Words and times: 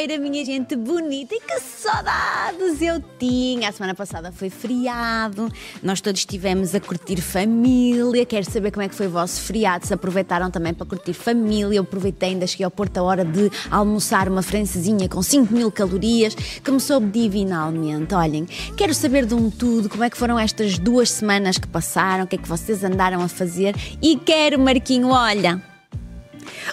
quarta-feira, 0.00 0.18
minha 0.18 0.44
gente 0.44 0.76
bonita, 0.76 1.34
e 1.34 1.40
que 1.40 1.60
saudades 1.60 2.80
eu 2.80 3.02
tinha! 3.18 3.68
A 3.68 3.72
semana 3.72 3.94
passada 3.94 4.32
foi 4.32 4.48
feriado, 4.48 5.50
nós 5.82 6.00
todos 6.00 6.20
estivemos 6.20 6.74
a 6.74 6.80
curtir 6.80 7.20
família. 7.20 8.24
Quero 8.24 8.50
saber 8.50 8.70
como 8.70 8.82
é 8.82 8.88
que 8.88 8.94
foi 8.94 9.06
o 9.08 9.10
vosso 9.10 9.40
feriado, 9.42 9.86
se 9.86 9.92
aproveitaram 9.92 10.50
também 10.50 10.72
para 10.72 10.86
curtir 10.86 11.12
família. 11.12 11.76
Eu 11.76 11.82
aproveitei, 11.82 12.30
ainda 12.30 12.46
cheguei 12.46 12.64
ao 12.64 12.70
Porto 12.70 12.96
a 12.98 13.02
hora 13.02 13.24
de 13.24 13.50
almoçar 13.70 14.28
uma 14.28 14.42
francesinha 14.42 15.08
com 15.08 15.22
5 15.22 15.52
mil 15.52 15.70
calorias, 15.70 16.34
que 16.34 16.70
me 16.70 16.80
soube 16.80 17.06
divinalmente. 17.10 18.14
Olhem, 18.14 18.46
quero 18.76 18.94
saber 18.94 19.26
de 19.26 19.34
um 19.34 19.50
tudo, 19.50 19.88
como 19.88 20.04
é 20.04 20.10
que 20.10 20.16
foram 20.16 20.38
estas 20.38 20.78
duas 20.78 21.10
semanas 21.10 21.58
que 21.58 21.68
passaram, 21.68 22.24
o 22.24 22.26
que 22.26 22.36
é 22.36 22.38
que 22.38 22.48
vocês 22.48 22.82
andaram 22.82 23.20
a 23.20 23.28
fazer, 23.28 23.74
e 24.00 24.16
quero, 24.16 24.58
Marquinho, 24.58 25.08
olha. 25.08 25.69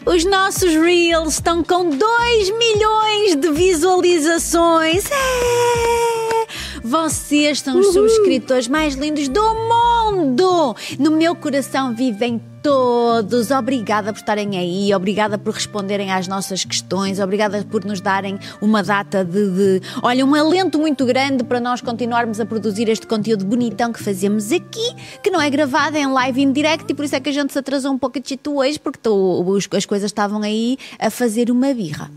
Os 0.06 0.26
nossos 0.26 0.74
Reels 0.74 1.34
estão 1.34 1.64
com 1.64 1.90
2 1.90 2.58
milhões 2.58 3.36
de 3.36 3.52
visualizações. 3.52 5.06
É! 5.12 6.48
Vocês 6.84 7.60
são 7.60 7.80
os 7.80 7.94
subscritores 7.94 8.68
mais 8.68 8.96
lindos 8.96 9.28
do 9.28 9.42
mundo. 9.42 10.76
No 10.98 11.12
meu 11.12 11.36
coração 11.36 11.94
vivem 11.94 12.42
todos. 12.68 13.50
Obrigada 13.50 14.12
por 14.12 14.20
estarem 14.20 14.58
aí, 14.58 14.94
obrigada 14.94 15.38
por 15.38 15.54
responderem 15.54 16.12
às 16.12 16.28
nossas 16.28 16.66
questões, 16.66 17.18
obrigada 17.18 17.64
por 17.64 17.86
nos 17.86 18.02
darem 18.02 18.38
uma 18.62 18.84
data 18.84 19.24
de, 19.24 19.80
de, 19.80 19.82
Olha, 20.04 20.26
um 20.26 20.36
alento 20.36 20.78
muito 20.78 21.06
grande 21.06 21.46
para 21.46 21.62
nós 21.62 21.80
continuarmos 21.80 22.42
a 22.42 22.46
produzir 22.46 22.90
este 22.90 23.08
conteúdo 23.08 23.46
bonitão 23.46 23.94
que 23.94 24.04
fazemos 24.04 24.52
aqui, 24.52 24.94
que 25.24 25.32
não 25.32 25.40
é 25.40 25.50
gravado, 25.50 25.96
é 25.96 26.02
em 26.02 26.12
live 26.12 26.42
em 26.42 26.52
direct 26.52 26.92
e 26.92 26.94
por 26.94 27.06
isso 27.06 27.16
é 27.16 27.22
que 27.22 27.30
a 27.30 27.34
gente 27.34 27.54
se 27.54 27.60
atrasou 27.60 27.94
um 27.94 27.98
pouco 27.98 28.20
de 28.20 28.38
hoje, 28.46 28.78
porque 28.78 29.00
tô, 29.00 29.46
as 29.74 29.86
coisas 29.86 30.10
estavam 30.10 30.42
aí 30.42 30.78
a 31.00 31.10
fazer 31.10 31.50
uma 31.50 31.74
birra. 31.74 32.12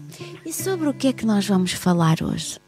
E 0.44 0.52
sobre 0.52 0.88
o 0.88 0.92
que 0.92 1.08
é 1.08 1.12
que 1.12 1.24
nós 1.24 1.46
vamos 1.46 1.72
falar 1.72 2.16
hoje? 2.22 2.58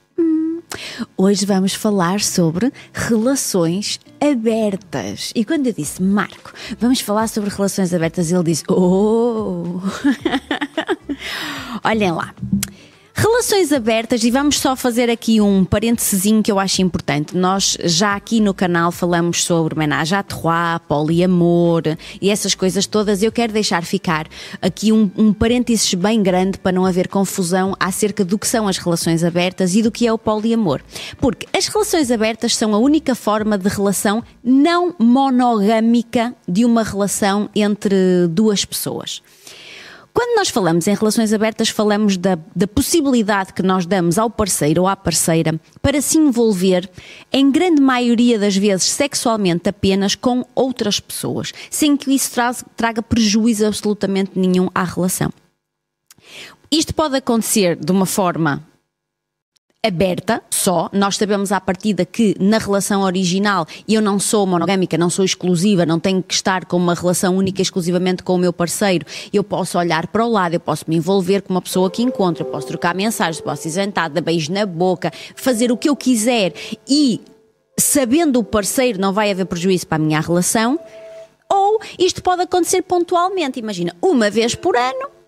Hoje 1.17 1.47
vamos 1.47 1.75
falar 1.75 2.21
sobre 2.21 2.73
relações 2.93 4.01
abertas. 4.21 5.33
E 5.35 5.45
quando 5.45 5.67
eu 5.67 5.73
disse, 5.73 6.03
Marco, 6.03 6.53
vamos 6.79 7.01
falar 7.01 7.29
sobre 7.29 7.51
relações 7.51 7.93
abertas, 7.93 8.31
ele 8.31 8.43
disse, 8.45 8.65
oh! 8.69 9.81
Olhem 11.85 12.13
lá. 12.13 12.35
Relações 13.15 13.73
abertas, 13.73 14.25
e 14.25 14.31
vamos 14.31 14.59
só 14.59 14.75
fazer 14.75 15.11
aqui 15.11 15.41
um 15.41 15.65
parênteses 15.65 16.23
que 16.43 16.51
eu 16.51 16.59
acho 16.59 16.81
importante. 16.81 17.37
Nós 17.37 17.77
já 17.85 18.15
aqui 18.15 18.41
no 18.41 18.55
canal 18.55 18.91
falamos 18.91 19.45
sobre 19.45 19.79
menage 19.79 20.15
à 20.15 20.23
trois, 20.23 20.81
poliamor 20.89 21.83
e 22.21 22.31
essas 22.31 22.55
coisas 22.55 22.87
todas. 22.87 23.23
Eu 23.23 23.31
quero 23.31 23.53
deixar 23.53 23.85
ficar 23.85 24.27
aqui 24.63 24.93
um, 24.93 25.11
um 25.17 25.33
parênteses 25.33 25.93
bem 25.93 26.23
grande 26.23 26.59
para 26.59 26.73
não 26.73 26.87
haver 26.87 27.07
confusão 27.07 27.77
acerca 27.79 28.25
do 28.25 28.39
que 28.39 28.49
são 28.49 28.67
as 28.67 28.79
relações 28.79 29.23
abertas 29.23 29.75
e 29.75 29.83
do 29.83 29.91
que 29.91 30.07
é 30.07 30.13
o 30.13 30.19
poliamor. 30.19 30.81
Porque 31.21 31.47
as 31.57 31.67
relações 31.67 32.11
abertas 32.11 32.57
são 32.57 32.75
a 32.75 32.79
única 32.79 33.15
forma 33.15 33.59
de 33.59 33.69
relação 33.69 34.25
não 34.43 34.95
monogâmica 34.99 36.35
de 36.49 36.65
uma 36.65 36.83
relação 36.83 37.51
entre 37.55 38.27
duas 38.29 38.65
pessoas. 38.65 39.21
Quando 40.15 40.37
nós 40.37 40.51
falamos 40.51 40.87
em 40.87 40.95
relações 40.95 41.33
abertas, 41.33 41.71
falamos 41.71 42.17
da, 42.17 42.39
da, 42.55 42.67
possibilidade 42.67 43.55
que 43.55 43.63
nós 43.63 43.87
damos 43.87 44.19
ao 44.19 44.29
parceiro 44.29 44.83
ou 44.83 44.89
à 44.89 44.95
parceira 44.95 45.59
para 45.81 46.03
se 46.03 46.19
envolver, 46.19 46.89
em 47.33 47.51
grande 47.51 47.81
maioria 47.81 48.39
das 48.39 48.55
vezes 48.55 48.91
sexualmente 48.91 49.69
apenas, 49.69 50.15
com 50.15 50.45
outras 50.55 51.01
pessoas, 51.01 51.53
sem 51.71 51.97
que 51.97 52.13
isso 52.13 52.31
traga 52.77 53.03
prejuízo 53.03 53.67
absolutamente 53.67 54.33
nenhum 54.39 54.69
à 54.75 54.85
relação. 54.85 55.33
Isto 56.71 56.95
pode 56.95 57.17
acontecer 57.17 57.77
de 57.77 57.91
uma 57.91 58.07
forma 58.07 58.63
aberta 59.85 60.41
só. 60.49 60.89
Nós 60.93 61.17
sabemos 61.17 61.51
à 61.51 61.61
partida 61.61 62.05
que 62.05 62.37
na 62.39 62.59
relação 62.59 63.03
original 63.03 63.67
eu 63.89 64.01
não 64.01 64.17
sou 64.21 64.47
monogâmica, 64.47 64.97
não 64.97 65.11
sou 65.11 65.25
exclusiva, 65.25 65.85
não 65.85 65.99
tenho 65.99 66.23
que 66.23 66.35
estar 66.35 66.65
com 66.67 66.77
uma 66.77 66.95
relação 66.95 67.37
única 67.37 67.61
exclusivamente 67.61 68.23
com 68.23 68.37
o 68.37 68.39
meu 68.39 68.53
parceiro. 68.53 69.05
Eu 69.33 69.43
posso 69.43 69.77
olhar 69.77 70.07
para 70.07 70.25
o 70.25 70.31
lado, 70.31 70.55
eu 70.55 70.61
posso 70.61 70.85
me 70.87 70.97
envolver 70.97 71.43
com 71.43 71.53
uma 71.53 71.61
pessoa 71.61 71.91
que 71.91 72.01
encontro, 72.01 72.45
eu 72.45 72.51
posso 72.51 72.69
trocar 72.69 72.95
mensagens, 72.95 73.41
posso 73.41 73.67
isentar, 73.67 74.09
dar 74.09 74.21
beijo 74.21 74.53
na 74.53 74.65
boca, 74.65 75.11
fazer 75.35 75.73
o 75.73 75.77
que 75.77 75.89
eu 75.89 75.97
quiser 75.97 76.55
e 76.89 77.21
sabendo 77.77 78.39
o 78.39 78.45
parceiro 78.45 79.01
não 79.01 79.13
vai 79.13 79.33
haver 79.33 79.47
prejuízo 79.47 79.89
para 79.89 79.97
a 79.97 80.07
minha 80.07 80.21
relação. 80.21 80.79
Ou 81.51 81.81
isto 81.99 82.23
pode 82.23 82.43
acontecer 82.43 82.83
pontualmente, 82.83 83.59
imagina, 83.59 83.97
uma 84.01 84.31
vez 84.31 84.55
por 84.55 84.77
ano 84.77 85.22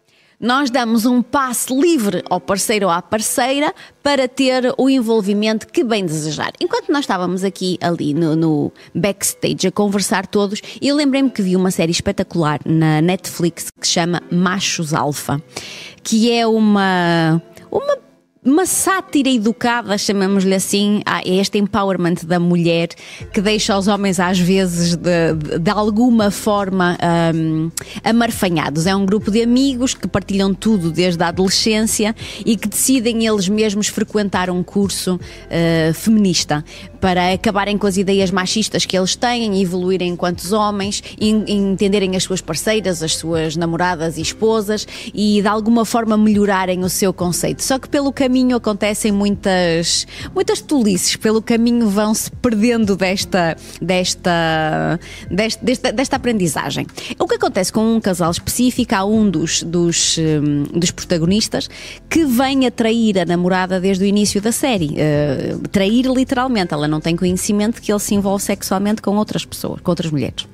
nós 0.44 0.70
damos 0.70 1.06
um 1.06 1.22
passe 1.22 1.74
livre 1.74 2.22
ao 2.28 2.38
parceiro 2.38 2.84
ou 2.86 2.92
à 2.92 3.00
parceira 3.00 3.74
para 4.02 4.28
ter 4.28 4.74
o 4.76 4.90
envolvimento 4.90 5.66
que 5.66 5.82
bem 5.82 6.04
desejar. 6.04 6.52
Enquanto 6.60 6.92
nós 6.92 7.00
estávamos 7.00 7.42
aqui 7.42 7.78
ali 7.80 8.12
no, 8.12 8.36
no 8.36 8.72
backstage 8.94 9.66
a 9.66 9.72
conversar 9.72 10.26
todos, 10.26 10.60
eu 10.82 10.94
lembrei-me 10.96 11.30
que 11.30 11.40
vi 11.40 11.56
uma 11.56 11.70
série 11.70 11.92
espetacular 11.92 12.60
na 12.66 13.00
Netflix 13.00 13.70
que 13.70 13.86
se 13.86 13.94
chama 13.94 14.22
Machos 14.30 14.92
Alfa, 14.92 15.42
que 16.02 16.30
é 16.30 16.46
uma 16.46 17.42
uma 17.70 18.03
uma 18.44 18.66
sátira 18.66 19.30
educada, 19.30 19.96
chamamos-lhe 19.96 20.54
assim, 20.54 21.00
a 21.06 21.22
este 21.24 21.58
empowerment 21.58 22.16
da 22.24 22.38
mulher 22.38 22.88
que 23.32 23.40
deixa 23.40 23.76
os 23.76 23.88
homens 23.88 24.20
às 24.20 24.38
vezes 24.38 24.96
de, 24.96 25.32
de, 25.34 25.58
de 25.58 25.70
alguma 25.70 26.30
forma 26.30 26.98
um, 27.34 27.70
amarfanhados. 28.04 28.86
É 28.86 28.94
um 28.94 29.06
grupo 29.06 29.30
de 29.30 29.42
amigos 29.42 29.94
que 29.94 30.06
partilham 30.06 30.52
tudo 30.52 30.90
desde 30.90 31.22
a 31.22 31.28
adolescência 31.28 32.14
e 32.44 32.56
que 32.56 32.68
decidem 32.68 33.26
eles 33.26 33.48
mesmos 33.48 33.88
frequentar 33.88 34.50
um 34.50 34.62
curso 34.62 35.14
uh, 35.14 35.94
feminista 35.94 36.62
para 37.04 37.34
acabarem 37.34 37.76
com 37.76 37.86
as 37.86 37.98
ideias 37.98 38.30
machistas 38.30 38.86
que 38.86 38.96
eles 38.96 39.14
têm, 39.14 39.60
evoluírem 39.60 40.12
enquanto 40.12 40.50
homens, 40.54 41.02
entenderem 41.20 42.16
as 42.16 42.22
suas 42.22 42.40
parceiras, 42.40 43.02
as 43.02 43.16
suas 43.16 43.56
namoradas 43.56 44.16
e 44.16 44.22
esposas 44.22 44.88
e 45.12 45.42
de 45.42 45.46
alguma 45.46 45.84
forma 45.84 46.16
melhorarem 46.16 46.82
o 46.82 46.88
seu 46.88 47.12
conceito. 47.12 47.62
Só 47.62 47.78
que 47.78 47.90
pelo 47.90 48.10
caminho 48.10 48.56
acontecem 48.56 49.12
muitas, 49.12 50.06
muitas 50.34 50.62
tolices, 50.62 51.14
pelo 51.16 51.42
caminho 51.42 51.90
vão-se 51.90 52.30
perdendo 52.30 52.96
desta, 52.96 53.54
desta, 53.82 54.98
desta, 55.30 55.62
desta, 55.62 55.92
desta 55.92 56.16
aprendizagem. 56.16 56.86
O 57.18 57.28
que 57.28 57.34
acontece 57.34 57.70
com 57.70 57.96
um 57.96 58.00
casal 58.00 58.30
específico, 58.30 58.94
há 58.94 59.04
um 59.04 59.28
dos, 59.28 59.62
dos, 59.62 60.16
hum, 60.16 60.62
dos 60.72 60.90
protagonistas 60.90 61.68
que 62.08 62.24
vem 62.24 62.66
a 62.66 62.70
trair 62.70 63.18
a 63.18 63.26
namorada 63.26 63.78
desde 63.78 64.04
o 64.04 64.06
início 64.06 64.40
da 64.40 64.52
série. 64.52 64.94
Uh, 64.94 65.68
trair 65.68 66.06
literalmente, 66.06 66.72
ela 66.72 66.88
não 66.93 66.93
tem 67.00 67.16
conhecimento 67.16 67.80
que 67.80 67.92
ele 67.92 67.98
se 67.98 68.14
envolve 68.14 68.42
sexualmente 68.42 69.02
com 69.02 69.16
outras 69.16 69.44
pessoas, 69.44 69.80
com 69.80 69.90
outras 69.90 70.10
mulheres. 70.10 70.46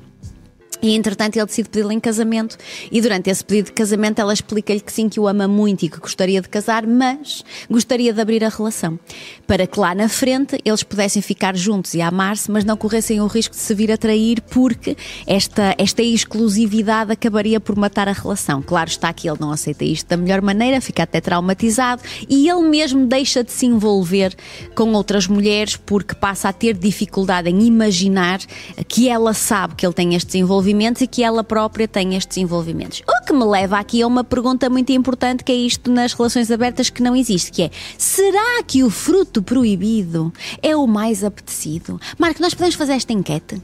E 0.82 0.94
entretanto 0.94 1.36
ele 1.36 1.46
decide 1.46 1.68
pedi-la 1.68 1.92
em 1.92 2.00
casamento 2.00 2.56
e 2.90 3.00
durante 3.00 3.28
esse 3.30 3.44
pedido 3.44 3.66
de 3.66 3.72
casamento 3.72 4.18
ela 4.20 4.32
explica-lhe 4.32 4.80
que 4.80 4.92
sim, 4.92 5.08
que 5.08 5.20
o 5.20 5.28
ama 5.28 5.46
muito 5.46 5.84
e 5.84 5.88
que 5.88 5.98
gostaria 5.98 6.40
de 6.40 6.48
casar, 6.48 6.86
mas 6.86 7.44
gostaria 7.70 8.12
de 8.12 8.20
abrir 8.20 8.42
a 8.44 8.48
relação. 8.48 8.98
Para 9.46 9.66
que 9.66 9.78
lá 9.78 9.94
na 9.94 10.08
frente 10.08 10.58
eles 10.64 10.82
pudessem 10.82 11.20
ficar 11.20 11.56
juntos 11.56 11.94
e 11.94 12.00
amar-se, 12.00 12.50
mas 12.50 12.64
não 12.64 12.76
corressem 12.76 13.20
o 13.20 13.26
risco 13.26 13.54
de 13.54 13.60
se 13.60 13.74
vir 13.74 13.92
a 13.92 13.96
trair 13.96 14.40
porque 14.42 14.96
esta, 15.26 15.74
esta 15.78 16.02
exclusividade 16.02 17.12
acabaria 17.12 17.60
por 17.60 17.76
matar 17.76 18.08
a 18.08 18.12
relação. 18.12 18.62
Claro 18.62 18.88
está 18.88 19.12
que 19.12 19.28
ele 19.28 19.38
não 19.40 19.52
aceita 19.52 19.84
isto 19.84 20.08
da 20.08 20.16
melhor 20.16 20.40
maneira, 20.40 20.80
fica 20.80 21.02
até 21.02 21.20
traumatizado 21.20 22.02
e 22.28 22.48
ele 22.48 22.62
mesmo 22.62 23.06
deixa 23.06 23.44
de 23.44 23.52
se 23.52 23.66
envolver 23.66 24.34
com 24.74 24.92
outras 24.92 25.26
mulheres 25.26 25.76
porque 25.76 26.14
passa 26.14 26.48
a 26.48 26.52
ter 26.52 26.74
dificuldade 26.74 27.48
em 27.48 27.62
imaginar 27.62 28.40
que 28.88 29.08
ela 29.08 29.34
sabe 29.34 29.74
que 29.74 29.86
ele 29.86 29.94
tem 29.94 30.14
estes 30.14 30.34
envolvimentos 30.70 31.02
e 31.02 31.06
que 31.06 31.22
ela 31.22 31.42
própria 31.42 31.86
tem 31.86 32.14
estes 32.14 32.36
desenvolvimentos. 32.36 33.02
O 33.06 33.26
que 33.26 33.32
me 33.32 33.44
leva 33.44 33.78
aqui 33.78 34.02
a 34.02 34.06
uma 34.06 34.24
pergunta 34.24 34.70
muito 34.70 34.90
importante 34.92 35.44
que 35.44 35.52
é 35.52 35.54
isto 35.54 35.90
nas 35.90 36.12
relações 36.12 36.50
abertas 36.50 36.88
que 36.88 37.02
não 37.02 37.14
existe, 37.14 37.50
que 37.50 37.62
é 37.62 37.70
será 37.98 38.62
que 38.66 38.82
o 38.82 38.90
fruto 38.90 39.42
proibido 39.42 40.32
é 40.62 40.74
o 40.74 40.86
mais 40.86 41.24
apetecido? 41.24 42.00
Marco, 42.18 42.40
nós 42.40 42.54
podemos 42.54 42.74
fazer 42.74 42.94
esta 42.94 43.12
enquete? 43.12 43.60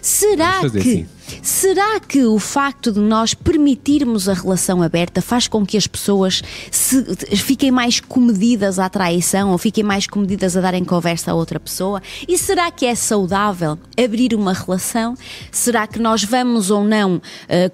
Será 0.00 0.60
que 0.60 0.78
assim. 0.78 1.06
Será 1.42 2.00
que 2.00 2.24
o 2.24 2.38
facto 2.38 2.92
de 2.92 3.00
nós 3.00 3.34
permitirmos 3.34 4.28
a 4.28 4.34
relação 4.34 4.82
aberta 4.82 5.20
faz 5.20 5.48
com 5.48 5.64
que 5.64 5.76
as 5.76 5.86
pessoas 5.86 6.42
se, 6.70 7.04
fiquem 7.36 7.70
mais 7.70 8.00
comedidas 8.00 8.78
à 8.78 8.88
traição 8.88 9.50
ou 9.52 9.58
fiquem 9.58 9.84
mais 9.84 10.06
comedidas 10.06 10.56
a 10.56 10.60
darem 10.60 10.84
conversa 10.84 11.30
a 11.30 11.34
outra 11.34 11.58
pessoa? 11.58 12.02
E 12.26 12.36
será 12.38 12.70
que 12.70 12.86
é 12.86 12.94
saudável 12.94 13.78
abrir 13.96 14.34
uma 14.34 14.52
relação? 14.52 15.14
Será 15.50 15.86
que 15.86 15.98
nós 15.98 16.24
vamos 16.24 16.70
ou 16.70 16.84
não 16.84 17.16
uh, 17.16 17.20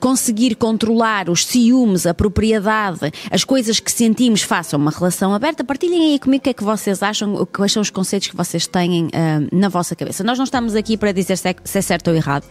conseguir 0.01 0.55
controlar 0.55 1.29
os 1.29 1.45
ciúmes, 1.45 2.07
a 2.07 2.15
propriedade, 2.15 3.13
as 3.31 3.45
coisas 3.45 3.81
que 3.81 3.91
sentimos 3.91 4.45
a 4.73 4.77
uma 4.77 4.91
relação 4.91 5.35
aberta? 5.35 5.65
Partilhem 5.65 6.13
aí 6.13 6.19
comigo 6.19 6.41
o 6.41 6.45
que 6.45 6.51
é 6.51 6.55
que 6.55 6.65
vocês 6.65 7.03
acham, 7.03 7.47
quais 7.53 7.73
são 7.73 7.83
os 7.83 7.91
conceitos 7.91 8.29
que 8.29 8.37
vocês 8.37 8.67
têm 8.67 9.07
uh, 9.07 9.11
na 9.53 9.69
vossa 9.69 9.95
cabeça. 9.95 10.23
Nós 10.25 10.39
não 10.39 10.45
estamos 10.45 10.75
aqui 10.75 10.97
para 10.97 11.13
dizer 11.13 11.37
se 11.37 11.49
é, 11.49 11.57
se 11.65 11.79
é 11.79 11.83
certo 11.83 12.09
ou 12.09 12.17
errado. 12.17 12.45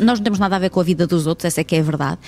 Nós 0.00 0.20
temos 0.26 0.40
nada 0.40 0.56
a 0.56 0.58
ver 0.58 0.70
com 0.70 0.80
a 0.80 0.82
vida 0.82 1.06
dos 1.06 1.24
outros, 1.24 1.44
essa 1.44 1.60
é 1.60 1.64
que 1.64 1.76
é 1.76 1.78
a 1.78 1.82
verdade. 1.82 2.18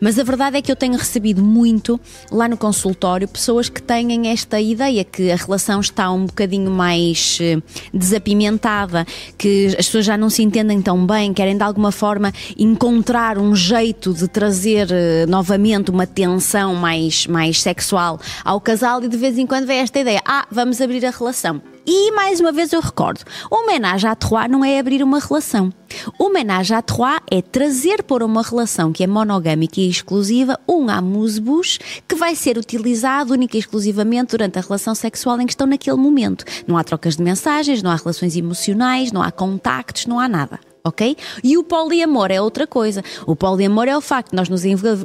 Mas 0.00 0.18
a 0.18 0.24
verdade 0.24 0.56
é 0.56 0.62
que 0.62 0.72
eu 0.72 0.74
tenho 0.74 0.96
recebido 0.96 1.40
muito 1.40 2.00
lá 2.32 2.48
no 2.48 2.56
consultório 2.56 3.28
pessoas 3.28 3.68
que 3.68 3.80
têm 3.80 4.28
esta 4.28 4.60
ideia 4.60 5.04
que 5.04 5.30
a 5.30 5.36
relação 5.36 5.78
está 5.78 6.10
um 6.10 6.26
bocadinho 6.26 6.68
mais 6.68 7.38
eh, 7.40 7.62
desapimentada, 7.92 9.06
que 9.38 9.66
as 9.78 9.86
pessoas 9.86 10.04
já 10.04 10.16
não 10.16 10.28
se 10.28 10.42
entendem 10.42 10.82
tão 10.82 11.06
bem, 11.06 11.32
querem 11.32 11.56
de 11.56 11.62
alguma 11.62 11.92
forma 11.92 12.32
encontrar 12.58 13.38
um 13.38 13.54
jeito 13.54 14.12
de 14.12 14.26
trazer 14.26 14.88
uh, 14.88 15.30
novamente 15.30 15.92
uma 15.92 16.08
tensão 16.08 16.74
mais, 16.74 17.28
mais 17.28 17.62
sexual 17.62 18.18
ao 18.44 18.60
casal 18.60 19.00
e 19.04 19.08
de 19.08 19.16
vez 19.16 19.38
em 19.38 19.46
quando 19.46 19.66
vem 19.66 19.78
esta 19.78 20.00
ideia: 20.00 20.20
ah, 20.26 20.44
vamos 20.50 20.80
abrir 20.80 21.06
a 21.06 21.10
relação. 21.10 21.73
E 21.86 22.10
mais 22.12 22.40
uma 22.40 22.52
vez 22.52 22.72
eu 22.72 22.80
recordo: 22.80 23.20
o 23.50 23.66
menage 23.66 24.06
à 24.06 24.14
trois 24.14 24.50
não 24.50 24.64
é 24.64 24.78
abrir 24.78 25.02
uma 25.02 25.18
relação. 25.18 25.72
O 26.18 26.30
menage 26.30 26.74
à 26.74 26.80
trois 26.80 27.20
é 27.30 27.42
trazer 27.42 28.02
para 28.02 28.24
uma 28.24 28.42
relação 28.42 28.92
que 28.92 29.04
é 29.04 29.06
monogâmica 29.06 29.80
e 29.80 29.88
exclusiva 29.88 30.58
um 30.68 30.88
amuse-bouche 30.88 31.78
que 32.08 32.14
vai 32.14 32.34
ser 32.34 32.58
utilizado 32.58 33.32
única 33.32 33.56
e 33.56 33.60
exclusivamente 33.60 34.30
durante 34.30 34.58
a 34.58 34.62
relação 34.62 34.94
sexual 34.94 35.40
em 35.40 35.46
que 35.46 35.52
estão 35.52 35.66
naquele 35.66 35.96
momento. 35.96 36.44
Não 36.66 36.76
há 36.76 36.84
trocas 36.84 37.16
de 37.16 37.22
mensagens, 37.22 37.82
não 37.82 37.90
há 37.90 37.96
relações 37.96 38.36
emocionais, 38.36 39.12
não 39.12 39.22
há 39.22 39.30
contactos, 39.30 40.06
não 40.06 40.18
há 40.18 40.28
nada 40.28 40.58
ok? 40.86 41.16
E 41.42 41.56
o 41.56 41.64
poliamor 41.64 42.30
é 42.30 42.38
outra 42.38 42.66
coisa. 42.66 43.02
O 43.26 43.34
poliamor 43.34 43.88
é 43.88 43.96
o 43.96 44.02
facto 44.02 44.32
de 44.32 44.36
nós 44.36 44.50
nos 44.50 44.64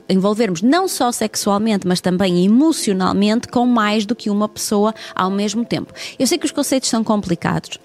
envolvermos 0.09 0.61
não 0.61 0.89
só 0.89 1.09
sexualmente, 1.09 1.87
mas 1.87 2.01
também 2.01 2.43
emocionalmente 2.43 3.47
com 3.47 3.65
mais 3.65 4.05
do 4.05 4.13
que 4.13 4.29
uma 4.29 4.49
pessoa 4.49 4.93
ao 5.15 5.31
mesmo 5.31 5.63
tempo. 5.63 5.93
Eu 6.19 6.27
sei 6.27 6.37
que 6.37 6.45
os 6.45 6.51
conceitos 6.51 6.89
são 6.89 7.01
complicados 7.01 7.79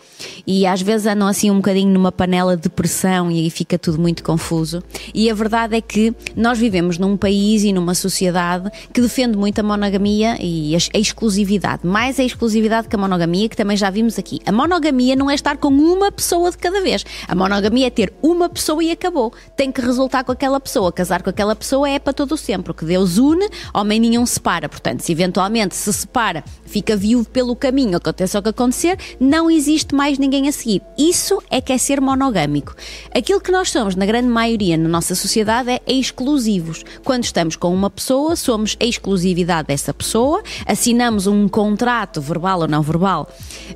e 0.44 0.66
às 0.66 0.82
vezes 0.82 1.06
andam 1.06 1.28
assim 1.28 1.52
um 1.52 1.56
bocadinho 1.56 1.92
numa 1.92 2.10
panela 2.10 2.56
de 2.56 2.68
pressão 2.68 3.30
e 3.30 3.38
aí 3.38 3.48
fica 3.48 3.78
tudo 3.78 4.00
muito 4.00 4.24
confuso. 4.24 4.82
E 5.14 5.30
a 5.30 5.34
verdade 5.34 5.76
é 5.76 5.80
que 5.80 6.12
nós 6.34 6.58
vivemos 6.58 6.98
num 6.98 7.16
país 7.16 7.62
e 7.62 7.72
numa 7.72 7.94
sociedade 7.94 8.72
que 8.92 9.00
defende 9.00 9.38
muito 9.38 9.60
a 9.60 9.62
monogamia 9.62 10.36
e 10.40 10.74
a 10.74 10.98
exclusividade. 10.98 11.86
Mais 11.86 12.18
a 12.18 12.24
exclusividade 12.24 12.88
que 12.88 12.96
a 12.96 12.98
monogamia, 12.98 13.48
que 13.48 13.56
também 13.56 13.76
já 13.76 13.88
vimos 13.88 14.18
aqui. 14.18 14.40
A 14.44 14.50
monogamia 14.50 15.14
não 15.14 15.30
é 15.30 15.34
estar 15.36 15.58
com 15.58 15.68
uma 15.68 16.10
pessoa 16.10 16.50
de 16.50 16.58
cada 16.58 16.80
vez. 16.80 17.04
A 17.28 17.36
monogamia 17.36 17.83
é 17.84 17.90
ter 17.90 18.12
uma 18.22 18.48
pessoa 18.48 18.82
e 18.82 18.90
acabou. 18.90 19.32
Tem 19.56 19.70
que 19.70 19.80
resultar 19.80 20.24
com 20.24 20.32
aquela 20.32 20.60
pessoa. 20.60 20.92
Casar 20.92 21.22
com 21.22 21.30
aquela 21.30 21.54
pessoa 21.54 21.88
é 21.88 21.98
para 21.98 22.12
todo 22.12 22.32
o 22.32 22.36
sempre. 22.36 22.72
O 22.72 22.74
que 22.74 22.84
Deus 22.84 23.18
une, 23.18 23.48
homem 23.72 24.00
nenhum 24.00 24.24
separa. 24.26 24.68
Portanto, 24.68 25.00
se 25.00 25.12
eventualmente 25.12 25.74
se 25.74 25.92
separa, 25.92 26.44
fica 26.64 26.96
viúvo 26.96 27.28
pelo 27.28 27.54
caminho, 27.54 27.96
acontece 27.96 28.36
o 28.36 28.42
que 28.42 28.48
acontecer, 28.48 28.98
não 29.20 29.50
existe 29.50 29.94
mais 29.94 30.18
ninguém 30.18 30.48
a 30.48 30.52
seguir. 30.52 30.82
Isso 30.98 31.42
é 31.50 31.60
que 31.60 31.72
é 31.72 31.78
ser 31.78 32.00
monogâmico. 32.00 32.74
Aquilo 33.14 33.40
que 33.40 33.52
nós 33.52 33.70
somos, 33.70 33.94
na 33.94 34.06
grande 34.06 34.28
maioria 34.28 34.76
na 34.76 34.88
nossa 34.88 35.14
sociedade, 35.14 35.70
é 35.70 35.80
exclusivos. 35.86 36.84
Quando 37.04 37.24
estamos 37.24 37.56
com 37.56 37.72
uma 37.72 37.90
pessoa, 37.90 38.36
somos 38.36 38.76
a 38.80 38.84
exclusividade 38.84 39.68
dessa 39.68 39.92
pessoa, 39.92 40.42
assinamos 40.66 41.26
um 41.26 41.48
contrato, 41.48 42.20
verbal 42.20 42.60
ou 42.60 42.68
não 42.68 42.82
verbal, 42.82 43.28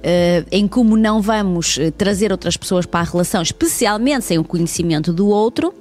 eh, 0.03 0.45
em 0.51 0.67
como 0.67 0.97
não 0.97 1.21
vamos 1.21 1.79
eh, 1.79 1.91
trazer 1.91 2.33
outras 2.33 2.57
pessoas 2.57 2.87
para 2.87 3.01
a 3.01 3.05
relação, 3.05 3.43
especialmente 3.43 3.98
sem 4.21 4.39
o 4.39 4.45
conhecimento 4.45 5.13
do 5.13 5.29
outro 5.29 5.75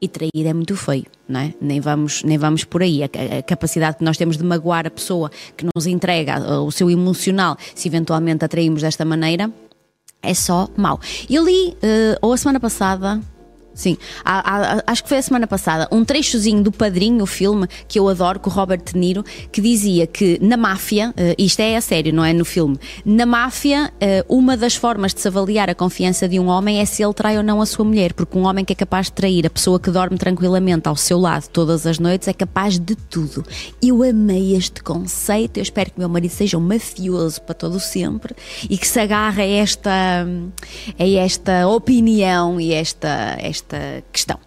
e 0.00 0.08
trair 0.08 0.46
é 0.46 0.52
muito 0.54 0.74
feio, 0.76 1.06
não 1.28 1.40
é? 1.40 1.54
Nem 1.60 1.80
vamos, 1.80 2.22
nem 2.24 2.38
vamos 2.38 2.64
por 2.64 2.82
aí. 2.82 3.02
A, 3.02 3.06
a, 3.38 3.42
capacidade 3.42 3.98
que 3.98 4.04
nós 4.04 4.16
temos 4.16 4.36
de 4.36 4.44
magoar 4.44 4.86
a 4.86 4.90
pessoa 4.90 5.30
que 5.56 5.66
nos 5.74 5.86
entrega 5.86 6.38
o 6.62 6.70
seu 6.70 6.90
emocional, 6.90 7.56
se 7.74 7.88
eventualmente 7.88 8.44
atraímos 8.44 8.80
desta 8.82 9.04
maneira, 9.04 9.50
é 10.22 10.34
só 10.34 10.68
mau. 10.76 11.00
Eu 11.28 11.44
li, 11.44 11.68
uh, 11.68 12.18
ou 12.22 12.32
a 12.32 12.36
semana 12.36 12.60
passada, 12.60 13.20
Sim, 13.80 13.96
há, 14.22 14.76
há, 14.76 14.82
acho 14.86 15.02
que 15.02 15.08
foi 15.08 15.16
a 15.16 15.22
semana 15.22 15.46
passada, 15.46 15.88
um 15.90 16.04
trechozinho 16.04 16.62
do 16.62 16.70
Padrinho, 16.70 17.22
o 17.22 17.26
filme 17.26 17.66
que 17.88 17.98
eu 17.98 18.10
adoro, 18.10 18.38
com 18.38 18.50
o 18.50 18.52
Robert 18.52 18.82
De 18.84 18.98
Niro, 18.98 19.24
que 19.50 19.58
dizia 19.58 20.06
que 20.06 20.38
na 20.42 20.54
máfia, 20.54 21.14
uh, 21.16 21.34
isto 21.38 21.60
é 21.60 21.76
a 21.76 21.80
sério, 21.80 22.12
não 22.12 22.22
é? 22.22 22.34
No 22.34 22.44
filme, 22.44 22.78
na 23.06 23.24
máfia, 23.24 23.90
uh, 23.94 24.36
uma 24.36 24.54
das 24.54 24.74
formas 24.74 25.14
de 25.14 25.22
se 25.22 25.28
avaliar 25.28 25.70
a 25.70 25.74
confiança 25.74 26.28
de 26.28 26.38
um 26.38 26.48
homem 26.48 26.78
é 26.78 26.84
se 26.84 27.02
ele 27.02 27.14
trai 27.14 27.38
ou 27.38 27.42
não 27.42 27.62
a 27.62 27.64
sua 27.64 27.86
mulher, 27.86 28.12
porque 28.12 28.36
um 28.36 28.44
homem 28.44 28.66
que 28.66 28.74
é 28.74 28.76
capaz 28.76 29.06
de 29.06 29.12
trair 29.12 29.46
a 29.46 29.50
pessoa 29.50 29.80
que 29.80 29.90
dorme 29.90 30.18
tranquilamente 30.18 30.86
ao 30.86 30.94
seu 30.94 31.18
lado 31.18 31.48
todas 31.48 31.86
as 31.86 31.98
noites 31.98 32.28
é 32.28 32.34
capaz 32.34 32.78
de 32.78 32.94
tudo. 32.94 33.42
Eu 33.82 34.02
amei 34.02 34.54
este 34.54 34.82
conceito, 34.82 35.56
eu 35.56 35.62
espero 35.62 35.90
que 35.90 35.98
meu 35.98 36.08
marido 36.10 36.32
seja 36.32 36.58
um 36.58 36.60
mafioso 36.60 37.40
para 37.40 37.54
todo 37.54 37.80
sempre 37.80 38.34
e 38.68 38.76
que 38.76 38.86
se 38.86 39.00
agarre 39.00 39.42
a 39.42 39.46
esta, 39.46 40.26
a 40.98 41.08
esta 41.08 41.66
opinião 41.66 42.60
e 42.60 42.74
esta, 42.74 43.38
esta 43.40 43.69
esta 43.70 44.04
questão. 44.12 44.38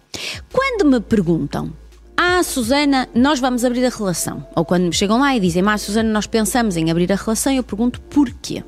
Quando 0.52 0.84
me 0.84 1.00
perguntam, 1.00 1.72
ah, 2.16 2.42
Susana, 2.42 3.08
nós 3.14 3.40
vamos 3.40 3.64
abrir 3.64 3.84
a 3.84 3.88
relação, 3.88 4.46
ou 4.54 4.64
quando 4.64 4.84
me 4.84 4.92
chegam 4.92 5.18
lá 5.18 5.34
e 5.34 5.40
dizem, 5.40 5.66
ah, 5.66 5.78
Susana, 5.78 6.10
nós 6.10 6.26
pensamos 6.26 6.76
em 6.76 6.90
abrir 6.90 7.10
a 7.10 7.16
relação, 7.16 7.52
eu 7.52 7.62
pergunto 7.62 8.00
porquê? 8.02 8.62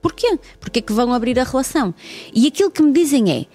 Porquê? 0.00 0.38
Porquê 0.60 0.80
que 0.80 0.92
vão 0.92 1.12
abrir 1.12 1.38
a 1.38 1.44
relação? 1.44 1.92
E 2.32 2.46
aquilo 2.46 2.70
que 2.70 2.82
me 2.82 2.92
dizem 2.92 3.30
é 3.32 3.46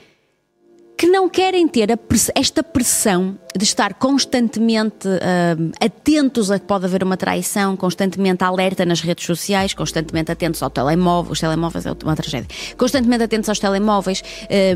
que 0.98 1.08
não 1.08 1.30
querem 1.30 1.68
ter 1.68 1.88
esta 2.36 2.62
pressão 2.62 3.38
de 3.56 3.64
estar 3.64 3.94
constantemente 3.94 5.08
uh, 5.08 5.72
atentos 5.80 6.50
a 6.50 6.60
que 6.60 6.66
pode 6.66 6.86
haver 6.86 7.04
uma 7.04 7.16
traição, 7.16 7.78
constantemente 7.78 8.44
alerta 8.44 8.86
nas 8.86 9.02
redes 9.02 9.26
sociais, 9.26 9.74
constantemente 9.74 10.32
atentos 10.32 10.62
ao 10.64 10.70
telemóvel, 10.70 11.32
os 11.32 11.40
telemóveis 11.40 11.86
é 11.86 11.92
uma 12.04 12.16
tragédia, 12.16 12.48
constantemente 12.78 13.24
atentos 13.24 13.50
aos 13.50 13.60
telemóveis, 13.60 14.24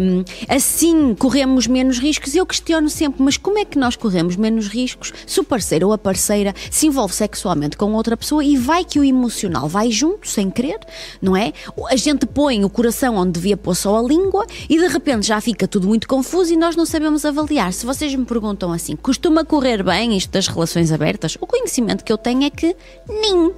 um, 0.01 0.23
assim 0.47 1.15
corremos 1.15 1.67
menos 1.67 1.97
riscos. 1.99 2.35
E 2.35 2.37
eu 2.37 2.45
questiono 2.45 2.89
sempre, 2.89 3.21
mas 3.23 3.37
como 3.37 3.57
é 3.57 3.65
que 3.65 3.79
nós 3.79 3.95
corremos 3.95 4.35
menos 4.35 4.67
riscos 4.67 5.13
se 5.25 5.39
o 5.39 5.43
parceiro 5.43 5.87
ou 5.87 5.93
a 5.93 5.97
parceira 5.97 6.53
se 6.69 6.87
envolve 6.87 7.13
sexualmente 7.13 7.75
com 7.77 7.93
outra 7.93 8.15
pessoa 8.15 8.43
e 8.43 8.55
vai 8.57 8.85
que 8.85 8.99
o 8.99 9.03
emocional 9.03 9.67
vai 9.67 9.89
junto, 9.91 10.27
sem 10.27 10.49
querer, 10.49 10.79
não 11.21 11.35
é? 11.35 11.51
A 11.89 11.95
gente 11.95 12.25
põe 12.25 12.63
o 12.63 12.69
coração 12.69 13.15
onde 13.15 13.31
devia 13.31 13.57
pôr 13.57 13.75
só 13.75 13.97
a 13.97 14.01
língua 14.01 14.45
e 14.69 14.77
de 14.77 14.87
repente 14.87 15.25
já 15.27 15.41
fica 15.41 15.67
tudo 15.67 15.87
muito 15.87 16.07
confuso 16.07 16.53
e 16.53 16.57
nós 16.57 16.75
não 16.75 16.85
sabemos 16.85 17.25
avaliar. 17.25 17.73
Se 17.73 17.85
vocês 17.85 18.13
me 18.13 18.25
perguntam 18.25 18.66
perguntam 18.67 18.73
assim: 18.73 18.95
costuma 18.95 19.45
correr 19.45 19.83
bem 19.83 20.17
isto 20.17 20.31
das 20.31 20.47
relações 20.47 20.91
abertas? 20.91 21.37
O 21.39 21.47
conhecimento 21.47 22.03
que 22.03 22.11
eu 22.11 22.17
tenho 22.17 22.43
é 22.43 22.49
que 22.49 22.75
nem 23.07 23.53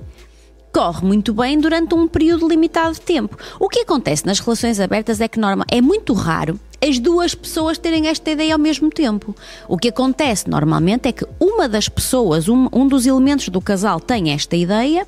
corre 0.74 1.06
muito 1.06 1.34
bem 1.34 1.60
durante 1.60 1.96
um 1.96 2.08
período 2.08 2.48
limitado 2.48 2.94
de 2.94 3.02
tempo. 3.02 3.38
O 3.60 3.68
que 3.68 3.80
acontece 3.80 4.26
nas 4.26 4.40
relações 4.40 4.80
abertas 4.80 5.22
é 5.22 5.28
que 5.28 5.40
norma, 5.40 5.66
é 5.70 5.82
muito 5.82 6.14
raro 6.14 6.60
as 6.82 6.98
duas 6.98 7.36
pessoas 7.36 7.78
terem 7.78 8.08
esta 8.08 8.32
ideia 8.32 8.54
ao 8.54 8.60
mesmo 8.60 8.90
tempo. 8.90 9.36
O 9.68 9.78
que 9.78 9.90
acontece 9.90 10.50
normalmente 10.50 11.10
é 11.10 11.12
que 11.12 11.26
uma 11.40 11.68
das 11.68 11.90
pessoas, 11.90 12.48
um, 12.48 12.70
um 12.72 12.88
dos 12.88 13.06
elementos 13.06 13.50
do 13.50 13.60
casal 13.60 14.00
tem 14.00 14.32
esta 14.32 14.56
ideia, 14.56 15.06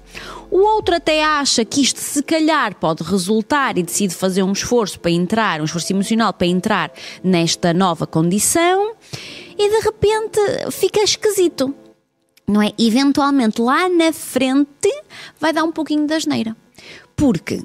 o 0.50 0.60
outro 0.60 0.96
até 0.96 1.24
acha 1.24 1.64
que 1.64 1.82
isto 1.82 2.00
se 2.00 2.22
calhar 2.24 2.76
pode 2.76 3.04
resultar 3.04 3.78
e 3.78 3.84
decide 3.84 4.14
fazer 4.14 4.44
um 4.44 4.52
esforço 4.52 5.00
para 5.00 5.12
entrar, 5.12 5.62
um 5.62 5.66
esforço 5.66 5.94
emocional 5.94 6.34
para 6.34 6.48
entrar 6.48 6.92
nesta 7.24 7.74
nova 7.74 8.06
condição 8.06 8.94
e 9.58 9.70
de 9.70 9.80
repente 9.86 10.40
fica 10.72 11.02
esquisito. 11.02 11.74
Não 12.52 12.62
é? 12.62 12.74
Eventualmente 12.78 13.62
lá 13.62 13.88
na 13.88 14.12
frente 14.12 14.90
vai 15.40 15.54
dar 15.54 15.64
um 15.64 15.72
pouquinho 15.72 16.06
de 16.06 16.14
asneira. 16.14 16.54
Porque 17.16 17.64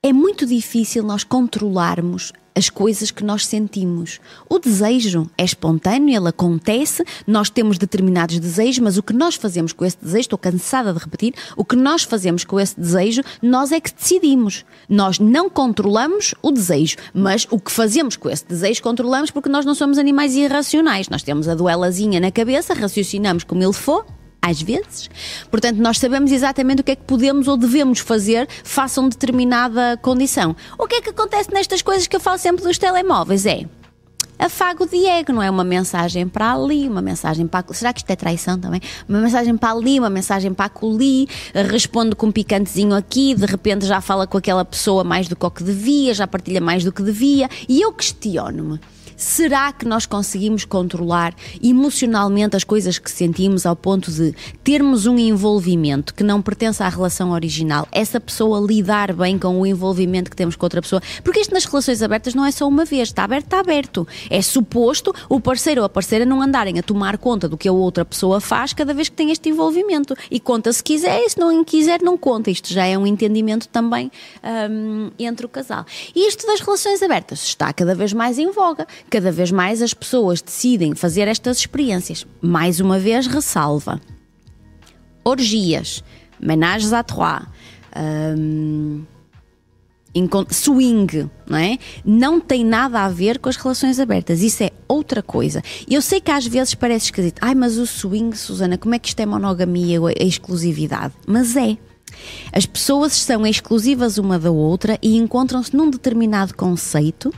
é 0.00 0.12
muito 0.12 0.46
difícil 0.46 1.02
nós 1.02 1.24
controlarmos 1.24 2.32
as 2.56 2.70
coisas 2.70 3.10
que 3.10 3.22
nós 3.22 3.46
sentimos. 3.46 4.18
O 4.48 4.58
desejo 4.58 5.30
é 5.36 5.44
espontâneo, 5.44 6.16
ele 6.16 6.28
acontece, 6.28 7.04
nós 7.26 7.50
temos 7.50 7.76
determinados 7.76 8.38
desejos, 8.38 8.78
mas 8.78 8.96
o 8.96 9.02
que 9.02 9.12
nós 9.12 9.34
fazemos 9.34 9.72
com 9.72 9.84
esse 9.84 9.98
desejo, 10.00 10.20
estou 10.20 10.38
cansada 10.38 10.92
de 10.92 10.98
repetir, 10.98 11.34
o 11.56 11.64
que 11.64 11.76
nós 11.76 12.02
fazemos 12.02 12.44
com 12.44 12.58
esse 12.58 12.78
desejo, 12.78 13.22
nós 13.42 13.72
é 13.72 13.80
que 13.80 13.92
decidimos. 13.92 14.64
Nós 14.88 15.18
não 15.18 15.50
controlamos 15.50 16.34
o 16.42 16.50
desejo, 16.50 16.96
mas 17.12 17.46
o 17.50 17.60
que 17.60 17.70
fazemos 17.70 18.16
com 18.16 18.30
esse 18.30 18.46
desejo 18.46 18.82
controlamos 18.82 19.30
porque 19.30 19.48
nós 19.48 19.66
não 19.66 19.74
somos 19.74 19.98
animais 19.98 20.34
irracionais. 20.34 21.08
Nós 21.08 21.22
temos 21.22 21.48
a 21.48 21.54
duelazinha 21.54 22.20
na 22.20 22.30
cabeça, 22.30 22.72
raciocinamos 22.72 23.44
como 23.44 23.62
ele 23.62 23.72
for 23.72 24.06
às 24.46 24.62
vezes. 24.62 25.10
Portanto, 25.50 25.78
nós 25.78 25.98
sabemos 25.98 26.30
exatamente 26.30 26.80
o 26.80 26.84
que 26.84 26.92
é 26.92 26.96
que 26.96 27.02
podemos 27.02 27.48
ou 27.48 27.56
devemos 27.56 27.98
fazer 27.98 28.48
face 28.62 28.98
a 28.98 29.02
uma 29.02 29.10
determinada 29.10 29.98
condição. 30.02 30.54
O 30.78 30.86
que 30.86 30.96
é 30.96 31.00
que 31.02 31.10
acontece 31.10 31.52
nestas 31.52 31.82
coisas 31.82 32.06
que 32.06 32.14
eu 32.14 32.20
falo 32.20 32.38
sempre 32.38 32.64
dos 32.64 32.78
telemóveis? 32.78 33.44
É 33.46 33.66
afago 34.38 34.84
o 34.84 34.86
Diego, 34.86 35.32
não 35.32 35.42
é? 35.42 35.50
Uma 35.50 35.64
mensagem 35.64 36.28
para 36.28 36.52
ali, 36.52 36.88
uma 36.88 37.00
mensagem 37.00 37.46
para. 37.46 37.72
Será 37.72 37.92
que 37.92 38.00
isto 38.00 38.10
é 38.10 38.16
traição 38.16 38.58
também? 38.58 38.80
Uma 39.08 39.20
mensagem 39.20 39.56
para 39.56 39.72
ali, 39.72 39.98
uma 39.98 40.10
mensagem 40.10 40.52
para 40.52 40.70
ali, 40.82 41.26
responde 41.70 42.14
com 42.14 42.26
um 42.26 42.32
picantezinho 42.32 42.94
aqui, 42.94 43.34
de 43.34 43.46
repente 43.46 43.86
já 43.86 44.00
fala 44.00 44.26
com 44.26 44.36
aquela 44.36 44.64
pessoa 44.64 45.02
mais 45.02 45.26
do 45.28 45.34
que 45.34 45.46
o 45.46 45.50
que 45.50 45.62
devia, 45.62 46.12
já 46.14 46.26
partilha 46.26 46.60
mais 46.60 46.84
do 46.84 46.92
que 46.92 47.02
devia. 47.02 47.48
E 47.68 47.80
eu 47.80 47.92
questiono-me 47.92 48.78
Será 49.16 49.72
que 49.72 49.86
nós 49.86 50.04
conseguimos 50.04 50.64
controlar 50.64 51.34
emocionalmente 51.62 52.54
as 52.54 52.64
coisas 52.64 52.98
que 52.98 53.10
sentimos 53.10 53.64
ao 53.64 53.74
ponto 53.74 54.10
de 54.10 54.34
termos 54.62 55.06
um 55.06 55.18
envolvimento 55.18 56.12
que 56.14 56.22
não 56.22 56.42
pertence 56.42 56.82
à 56.82 56.88
relação 56.88 57.30
original, 57.30 57.88
essa 57.90 58.20
pessoa 58.20 58.60
lidar 58.60 59.14
bem 59.14 59.38
com 59.38 59.60
o 59.60 59.66
envolvimento 59.66 60.30
que 60.30 60.36
temos 60.36 60.54
com 60.54 60.66
outra 60.66 60.82
pessoa? 60.82 61.00
Porque 61.24 61.40
isto 61.40 61.54
nas 61.54 61.64
relações 61.64 62.02
abertas 62.02 62.34
não 62.34 62.44
é 62.44 62.50
só 62.50 62.68
uma 62.68 62.84
vez, 62.84 63.08
está 63.08 63.24
aberto, 63.24 63.46
está 63.46 63.60
aberto. 63.60 64.06
É 64.28 64.42
suposto 64.42 65.14
o 65.28 65.40
parceiro 65.40 65.80
ou 65.80 65.86
a 65.86 65.88
parceira 65.88 66.26
não 66.26 66.42
andarem 66.42 66.78
a 66.78 66.82
tomar 66.82 67.16
conta 67.16 67.48
do 67.48 67.56
que 67.56 67.68
a 67.68 67.72
outra 67.72 68.04
pessoa 68.04 68.40
faz 68.40 68.74
cada 68.74 68.92
vez 68.92 69.08
que 69.08 69.16
tem 69.16 69.30
este 69.30 69.48
envolvimento. 69.48 70.14
E 70.30 70.38
conta 70.38 70.70
se 70.72 70.82
quiser, 70.82 71.20
e 71.20 71.30
se 71.30 71.38
não 71.38 71.64
quiser, 71.64 72.02
não 72.02 72.18
conta. 72.18 72.50
Isto 72.50 72.72
já 72.72 72.84
é 72.84 72.98
um 72.98 73.06
entendimento 73.06 73.66
também 73.68 74.10
um, 74.70 75.10
entre 75.18 75.46
o 75.46 75.48
casal. 75.48 75.86
E 76.14 76.28
isto 76.28 76.46
das 76.46 76.60
relações 76.60 77.02
abertas 77.02 77.42
está 77.42 77.72
cada 77.72 77.94
vez 77.94 78.12
mais 78.12 78.38
em 78.38 78.50
voga. 78.50 78.86
Cada 79.10 79.30
vez 79.30 79.52
mais 79.52 79.82
as 79.82 79.94
pessoas 79.94 80.42
decidem 80.42 80.94
fazer 80.94 81.28
estas 81.28 81.58
experiências. 81.58 82.26
Mais 82.40 82.80
uma 82.80 82.98
vez, 82.98 83.26
ressalva. 83.26 84.00
Orgias, 85.24 86.02
menages 86.40 86.92
à 86.92 87.02
trois, 87.02 87.42
swing, 90.50 91.30
não 91.46 91.58
é? 91.58 91.78
Não 92.04 92.40
tem 92.40 92.64
nada 92.64 93.00
a 93.00 93.08
ver 93.08 93.38
com 93.38 93.48
as 93.48 93.56
relações 93.56 94.00
abertas. 94.00 94.42
Isso 94.42 94.62
é 94.62 94.70
outra 94.88 95.22
coisa. 95.22 95.62
Eu 95.88 96.00
sei 96.00 96.20
que 96.20 96.30
às 96.30 96.46
vezes 96.46 96.74
parece 96.74 97.06
esquisito. 97.06 97.38
Ai, 97.40 97.54
mas 97.54 97.76
o 97.76 97.86
swing, 97.86 98.36
Susana, 98.36 98.78
como 98.78 98.94
é 98.94 98.98
que 98.98 99.08
isto 99.08 99.20
é 99.20 99.26
monogamia, 99.26 99.98
é 100.16 100.24
exclusividade? 100.24 101.14
Mas 101.26 101.56
é. 101.56 101.76
As 102.52 102.66
pessoas 102.66 103.12
são 103.12 103.46
exclusivas 103.46 104.18
uma 104.18 104.38
da 104.38 104.50
outra 104.50 104.98
e 105.02 105.16
encontram-se 105.16 105.74
num 105.76 105.90
determinado 105.90 106.54
conceito 106.54 107.32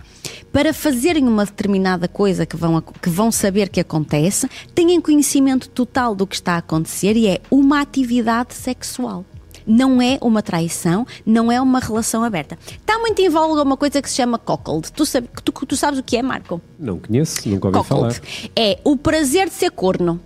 para 0.53 0.73
fazerem 0.73 1.27
uma 1.27 1.45
determinada 1.45 2.09
coisa 2.09 2.47
que 2.47 2.57
vão, 2.57 2.81
que 2.81 3.09
vão 3.09 3.31
saber 3.31 3.69
que 3.69 3.81
acontece, 3.81 4.49
têm 4.75 5.01
conhecimento 5.01 5.69
total 5.69 6.15
do 6.15 6.27
que 6.27 6.35
está 6.35 6.55
a 6.55 6.59
acontecer 6.59 7.17
e 7.17 7.27
é 7.27 7.41
uma 7.51 7.81
atividade 7.81 8.55
sexual 8.55 9.25
não 9.69 10.01
é 10.01 10.19
uma 10.23 10.43
traição, 10.43 11.07
não 11.27 11.53
é 11.53 11.61
uma 11.61 11.79
relação 11.79 12.25
aberta. 12.25 12.59
Está 12.67 12.99
muito 12.99 13.21
em 13.21 13.29
voga 13.29 13.63
uma 13.63 13.77
coisa 13.77 14.01
que 14.01 14.09
se 14.09 14.17
chama 14.17 14.39
cockled. 14.39 14.91
Tu, 14.91 15.05
sabe, 15.05 15.29
tu, 15.45 15.53
tu 15.53 15.77
sabes 15.77 16.01
o 16.01 16.03
que 16.03 16.17
é, 16.17 16.23
Marco? 16.23 16.59
Não 16.79 16.99
conheço, 16.99 17.47
nunca 17.47 17.69
ouvi 17.69 17.87
falar. 17.87 18.19
É 18.57 18.79
o 18.83 18.97
prazer 18.97 19.49
de 19.49 19.55
ser 19.55 19.71
corno. 19.71 20.19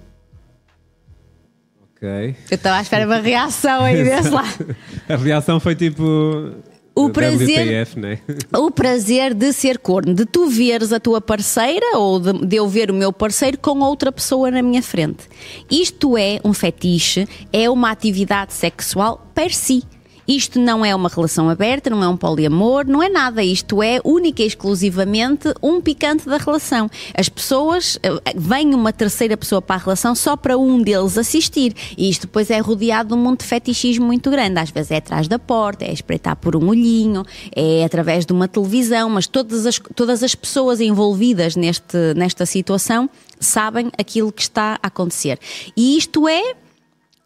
Ok. 2.03 2.35
Eu 2.51 2.55
estava 2.57 2.79
à 2.79 2.83
espera 2.83 3.07
de 3.07 3.13
uma 3.13 3.21
reação 3.21 3.85
aí 3.85 4.03
desse 4.03 4.29
lado. 4.29 4.77
A 5.09 5.17
reação 5.17 5.61
foi 5.61 5.77
tipo 5.77 6.03
o 6.95 7.11
prazer, 7.11 7.85
WTF, 7.85 7.99
né? 8.01 8.19
o 8.53 8.71
prazer 8.71 9.33
de 9.33 9.53
ser 9.53 9.79
corno, 9.79 10.13
de 10.13 10.27
tu 10.27 10.49
veres 10.49 10.93
a 10.93 10.99
tua 10.99 11.21
parceira 11.21 11.97
ou 11.97 12.19
de, 12.19 12.47
de, 12.47 12.57
eu 12.57 12.69
ver 12.69 12.91
o 12.91 12.95
meu 12.95 13.13
parceiro 13.13 13.57
com 13.57 13.79
outra 13.79 14.11
pessoa 14.11 14.51
na 14.51 14.63
minha 14.63 14.83
frente. 14.83 15.29
Isto 15.71 16.19
é 16.19 16.41
um 16.45 16.53
fetiche, 16.53 17.29
é 17.53 17.71
uma 17.71 17.91
atividade 17.91 18.53
sexual 18.53 19.25
per 19.33 19.55
si. 19.55 19.85
Isto 20.35 20.59
não 20.59 20.83
é 20.83 20.95
uma 20.95 21.11
relação 21.11 21.51
aberta, 21.51 21.91
não 21.91 22.03
é 22.03 22.09
um 22.09 22.17
poliamor, 22.17 22.87
não 22.87 23.03
é 23.03 23.09
nada. 23.11 23.43
Isto 23.43 23.83
é 23.83 24.01
única 24.03 24.43
e 24.43 24.47
exclusivamente 24.47 25.53
um 25.63 25.79
picante 25.79 26.27
da 26.27 26.39
relação. 26.39 26.89
As 27.15 27.29
pessoas, 27.29 27.99
eh, 28.03 28.33
vem 28.35 28.75
uma 28.75 28.95
terceira 28.95 29.37
pessoa 29.37 29.61
para 29.61 29.77
a 29.77 29.79
relação 29.79 30.15
só 30.15 30.35
para 30.35 30.57
um 30.57 30.81
deles 30.81 31.19
assistir. 31.19 31.75
E 31.99 32.09
isto 32.09 32.23
depois 32.23 32.49
é 32.49 32.59
rodeado 32.61 33.11
de 33.11 33.15
um 33.15 33.19
monte 33.23 33.41
de 33.41 33.47
fetichismo 33.47 34.07
muito 34.07 34.31
grande. 34.31 34.59
Às 34.59 34.71
vezes 34.71 34.93
é 34.93 34.97
atrás 34.97 35.29
da 35.29 35.39
porta, 35.39 35.85
é 35.85 35.93
espreitar 35.93 36.35
por 36.37 36.57
um 36.57 36.67
olhinho, 36.69 37.25
é 37.55 37.85
através 37.85 38.25
de 38.25 38.33
uma 38.33 38.49
televisão, 38.49 39.11
mas 39.11 39.27
todas 39.27 39.67
as, 39.67 39.79
todas 39.95 40.23
as 40.23 40.35
pessoas 40.35 40.81
envolvidas 40.81 41.57
neste, 41.57 42.15
nesta 42.17 42.47
situação 42.47 43.11
sabem 43.39 43.93
aquilo 43.99 44.33
que 44.33 44.41
está 44.41 44.79
a 44.83 44.87
acontecer. 44.87 45.39
E 45.77 45.99
isto 45.99 46.27
é 46.27 46.55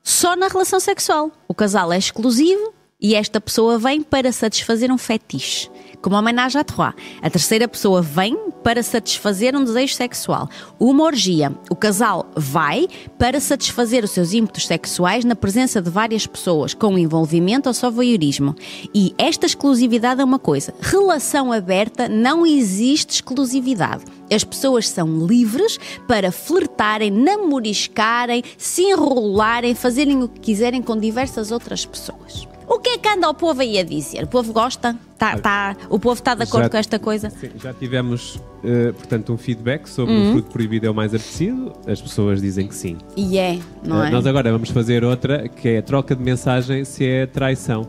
só 0.02 0.34
na 0.34 0.48
relação 0.48 0.80
sexual. 0.80 1.30
O 1.46 1.54
casal 1.54 1.92
é 1.92 1.98
exclusivo, 1.98 2.74
e 3.00 3.14
esta 3.14 3.40
pessoa 3.40 3.78
vem 3.78 4.02
para 4.02 4.32
satisfazer 4.32 4.90
um 4.90 4.96
fetiche, 4.96 5.70
como 6.00 6.16
homenagem 6.16 6.60
à 6.60 6.64
trois. 6.64 6.94
A 7.20 7.28
terceira 7.28 7.68
pessoa 7.68 8.00
vem 8.00 8.36
para 8.64 8.82
satisfazer 8.82 9.54
um 9.54 9.62
desejo 9.62 9.94
sexual. 9.94 10.48
Uma 10.80 11.04
orgia. 11.04 11.52
O 11.70 11.76
casal 11.76 12.26
vai 12.34 12.88
para 13.18 13.38
satisfazer 13.38 14.02
os 14.02 14.12
seus 14.12 14.32
ímpetos 14.32 14.66
sexuais 14.66 15.26
na 15.26 15.36
presença 15.36 15.80
de 15.82 15.90
várias 15.90 16.26
pessoas, 16.26 16.72
com 16.72 16.98
envolvimento 16.98 17.68
ou 17.68 17.74
só 17.74 17.90
voyeurismo. 17.90 18.56
E 18.94 19.14
esta 19.18 19.44
exclusividade 19.44 20.22
é 20.22 20.24
uma 20.24 20.38
coisa. 20.38 20.74
Relação 20.80 21.52
aberta 21.52 22.08
não 22.08 22.46
existe 22.46 23.16
exclusividade. 23.16 24.04
As 24.32 24.42
pessoas 24.42 24.88
são 24.88 25.26
livres 25.26 25.78
para 26.08 26.32
flertarem, 26.32 27.10
namoriscarem, 27.10 28.42
se 28.56 28.82
enrolarem, 28.82 29.74
fazerem 29.74 30.22
o 30.22 30.28
que 30.28 30.40
quiserem 30.40 30.80
com 30.80 30.96
diversas 30.96 31.52
outras 31.52 31.84
pessoas. 31.84 32.55
O 32.68 32.78
que 32.78 32.90
é 32.90 32.98
que 32.98 33.08
anda 33.08 33.28
o 33.28 33.34
povo 33.34 33.60
aí 33.60 33.78
a 33.78 33.84
dizer? 33.84 34.24
O 34.24 34.26
povo 34.26 34.52
gosta? 34.52 34.96
Tá, 35.16 35.38
tá, 35.38 35.76
o 35.88 35.98
povo 35.98 36.18
está 36.18 36.34
de 36.34 36.42
acordo 36.42 36.64
já, 36.64 36.70
com 36.70 36.76
esta 36.76 36.98
coisa? 36.98 37.30
Sim, 37.30 37.50
já 37.62 37.72
tivemos, 37.72 38.36
uh, 38.36 38.92
portanto, 38.92 39.32
um 39.32 39.38
feedback 39.38 39.86
sobre 39.88 40.12
uhum. 40.12 40.28
o 40.28 40.32
fruto 40.32 40.50
proibido 40.50 40.86
é 40.86 40.90
o 40.90 40.94
mais 40.94 41.14
apetecido. 41.14 41.72
As 41.86 42.02
pessoas 42.02 42.42
dizem 42.42 42.66
que 42.66 42.74
sim. 42.74 42.98
E 43.16 43.38
é, 43.38 43.58
não 43.84 44.00
uh, 44.00 44.04
é? 44.04 44.10
Nós 44.10 44.26
agora 44.26 44.52
vamos 44.52 44.70
fazer 44.70 45.04
outra, 45.04 45.48
que 45.48 45.68
é 45.68 45.78
a 45.78 45.82
troca 45.82 46.14
de 46.14 46.22
mensagem 46.22 46.84
se 46.84 47.06
é 47.06 47.26
traição. 47.26 47.82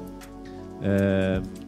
Uh, 0.79 1.67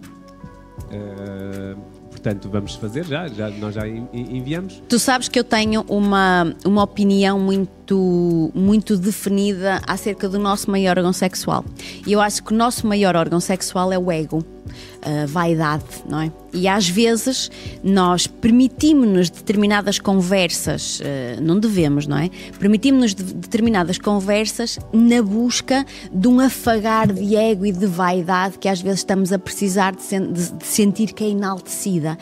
portanto, 2.20 2.50
vamos 2.50 2.76
fazer 2.76 3.06
já, 3.06 3.28
já 3.28 3.50
nós 3.50 3.74
já 3.74 3.88
enviamos. 3.88 4.84
Tu 4.88 5.00
sabes 5.00 5.28
que 5.28 5.40
eu 5.40 5.44
tenho 5.44 5.84
uma, 5.88 6.54
uma 6.66 6.84
opinião 6.84 7.40
muito, 7.40 8.52
muito 8.54 8.98
definida 8.98 9.82
acerca 9.88 10.28
do 10.28 10.38
nosso 10.38 10.70
maior 10.70 10.98
órgão 10.98 11.14
sexual. 11.14 11.64
E 12.06 12.12
eu 12.12 12.20
acho 12.20 12.44
que 12.44 12.54
o 12.54 12.56
nosso 12.56 12.86
maior 12.86 13.16
órgão 13.16 13.40
sexual 13.40 13.92
é 13.92 13.98
o 13.98 14.12
ego 14.12 14.44
uh, 14.70 15.28
vaidade, 15.28 15.86
não 16.08 16.22
é? 16.22 16.32
E 16.54 16.68
às 16.68 16.90
vezes 16.90 17.52
nós 17.84 18.26
permitimos-nos 18.28 19.30
determinadas 19.30 20.00
conversas, 20.00 21.00
uh, 21.00 21.42
não 21.42 21.60
devemos, 21.60 22.08
não 22.08 22.18
é? 22.18 22.30
Permitimos-nos 22.58 23.14
de 23.14 23.24
determinadas 23.24 23.98
conversas 23.98 24.80
na 24.92 25.22
busca 25.22 25.86
de 26.12 26.28
um 26.28 26.40
afagar 26.40 27.12
de 27.12 27.36
ego 27.36 27.66
e 27.66 27.72
de 27.72 27.86
vaidade 27.86 28.58
que 28.58 28.68
às 28.68 28.82
vezes 28.82 29.00
estamos 29.00 29.32
a 29.32 29.40
precisar 29.40 29.96
de, 29.96 30.04
sen 30.04 30.32
de, 30.32 30.52
de 30.52 30.66
sentir 30.66 31.14
que 31.14 31.24
é 31.24 31.30
enaltecida. 31.30 32.18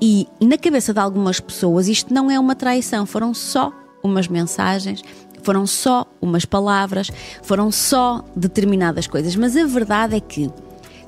E 0.00 0.26
na 0.40 0.58
cabeça 0.58 0.92
de 0.92 1.00
algumas 1.00 1.40
pessoas 1.40 1.88
isto 1.88 2.12
não 2.12 2.30
é 2.30 2.38
uma 2.38 2.54
traição, 2.54 3.06
foram 3.06 3.32
só 3.34 3.72
umas 4.02 4.28
mensagens 4.28 5.02
foram 5.42 5.66
só 5.66 6.06
umas 6.20 6.44
palavras, 6.44 7.10
foram 7.42 7.72
só 7.72 8.24
determinadas 8.36 9.06
coisas, 9.06 9.34
mas 9.36 9.56
a 9.56 9.64
verdade 9.64 10.16
é 10.16 10.20
que 10.20 10.50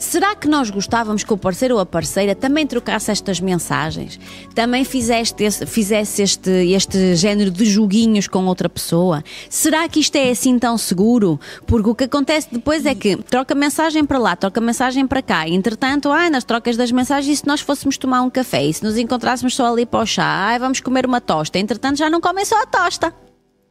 Será 0.02 0.34
que 0.34 0.48
nós 0.48 0.68
gostávamos 0.68 1.22
que 1.22 1.32
o 1.32 1.38
parceiro 1.38 1.76
ou 1.76 1.80
a 1.80 1.86
parceira 1.86 2.34
também 2.34 2.66
trocasse 2.66 3.12
estas 3.12 3.38
mensagens? 3.38 4.18
Também 4.52 4.84
fizeste 4.84 5.44
esse, 5.44 5.64
fizesse 5.64 6.20
este, 6.20 6.50
este 6.50 7.14
género 7.14 7.52
de 7.52 7.64
joguinhos 7.64 8.26
com 8.26 8.44
outra 8.46 8.68
pessoa? 8.68 9.22
Será 9.48 9.88
que 9.88 10.00
isto 10.00 10.16
é 10.16 10.30
assim 10.30 10.58
tão 10.58 10.76
seguro? 10.76 11.38
Porque 11.66 11.88
o 11.88 11.94
que 11.94 12.04
acontece 12.04 12.48
depois 12.50 12.84
é 12.84 12.96
que 12.96 13.16
troca 13.16 13.54
mensagem 13.54 14.04
para 14.04 14.18
lá, 14.18 14.34
troca 14.34 14.60
mensagem 14.60 15.06
para 15.06 15.22
cá. 15.22 15.48
Entretanto, 15.48 16.10
ai, 16.10 16.28
nas 16.30 16.42
trocas 16.42 16.76
das 16.76 16.90
mensagens, 16.90 17.38
e 17.38 17.40
se 17.40 17.46
nós 17.46 17.60
fôssemos 17.60 17.96
tomar 17.96 18.22
um 18.22 18.28
café? 18.28 18.64
E 18.64 18.74
se 18.74 18.82
nos 18.82 18.98
encontrássemos 18.98 19.54
só 19.54 19.72
ali 19.72 19.86
para 19.86 20.02
o 20.02 20.06
chá? 20.06 20.24
Ai, 20.24 20.58
vamos 20.58 20.80
comer 20.80 21.06
uma 21.06 21.20
tosta. 21.20 21.60
Entretanto, 21.60 21.98
já 21.98 22.10
não 22.10 22.20
comem 22.20 22.44
só 22.44 22.60
a 22.60 22.66
tosta 22.66 23.14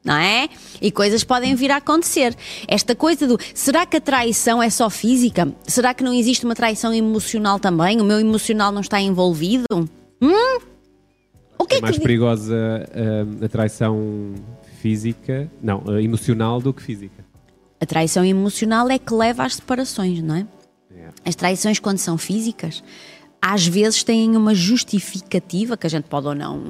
não 0.04 0.16
é? 0.16 0.50
E 0.82 0.92
coisas 0.92 1.24
podem 1.24 1.56
vir 1.56 1.72
a 1.72 1.78
acontecer. 1.78 2.36
Esta 2.68 2.96
coisa 2.96 3.28
do 3.28 3.38
será 3.54 3.86
que 3.86 3.98
a 3.98 4.02
traição 4.02 4.62
é 4.62 4.70
só 4.70 4.90
física? 4.90 5.54
Será 5.68 5.94
que 5.94 6.04
não 6.04 6.14
existe 6.14 6.46
uma 6.46 6.56
traição 6.56 6.94
emocional 6.94 7.60
também? 7.60 8.02
O 8.02 8.04
meu 8.04 8.20
emocional 8.20 8.72
não 8.72 8.82
está 8.82 9.00
envolvido? 9.00 9.66
Hum? 10.22 10.60
O 11.58 11.66
que 11.66 11.76
é, 11.76 11.78
é 11.78 11.82
mais 11.82 11.98
que... 11.98 12.02
perigosa 12.02 12.56
a, 12.56 13.44
ah, 13.44 13.46
a 13.46 13.50
traição 13.50 14.34
física, 14.82 15.50
não, 15.62 16.00
emocional 16.00 16.60
do 16.60 16.74
que 16.74 16.82
física. 16.82 17.24
A 17.80 17.86
traição 17.86 18.26
emocional 18.26 18.90
é 18.90 18.98
que 18.98 19.14
leva 19.14 19.44
às 19.44 19.56
separações, 19.56 20.22
não 20.24 20.36
é? 20.36 20.48
é. 20.96 21.10
As 21.24 21.36
traições, 21.36 21.80
quando 21.80 22.00
são 22.00 22.18
físicas, 22.18 22.84
às 23.42 23.66
vezes 23.66 24.04
têm 24.04 24.38
uma 24.38 24.54
justificativa 24.54 25.76
que 25.76 25.88
a 25.88 25.90
gente 25.90 26.04
pode 26.04 26.28
ou 26.28 26.36
não, 26.36 26.62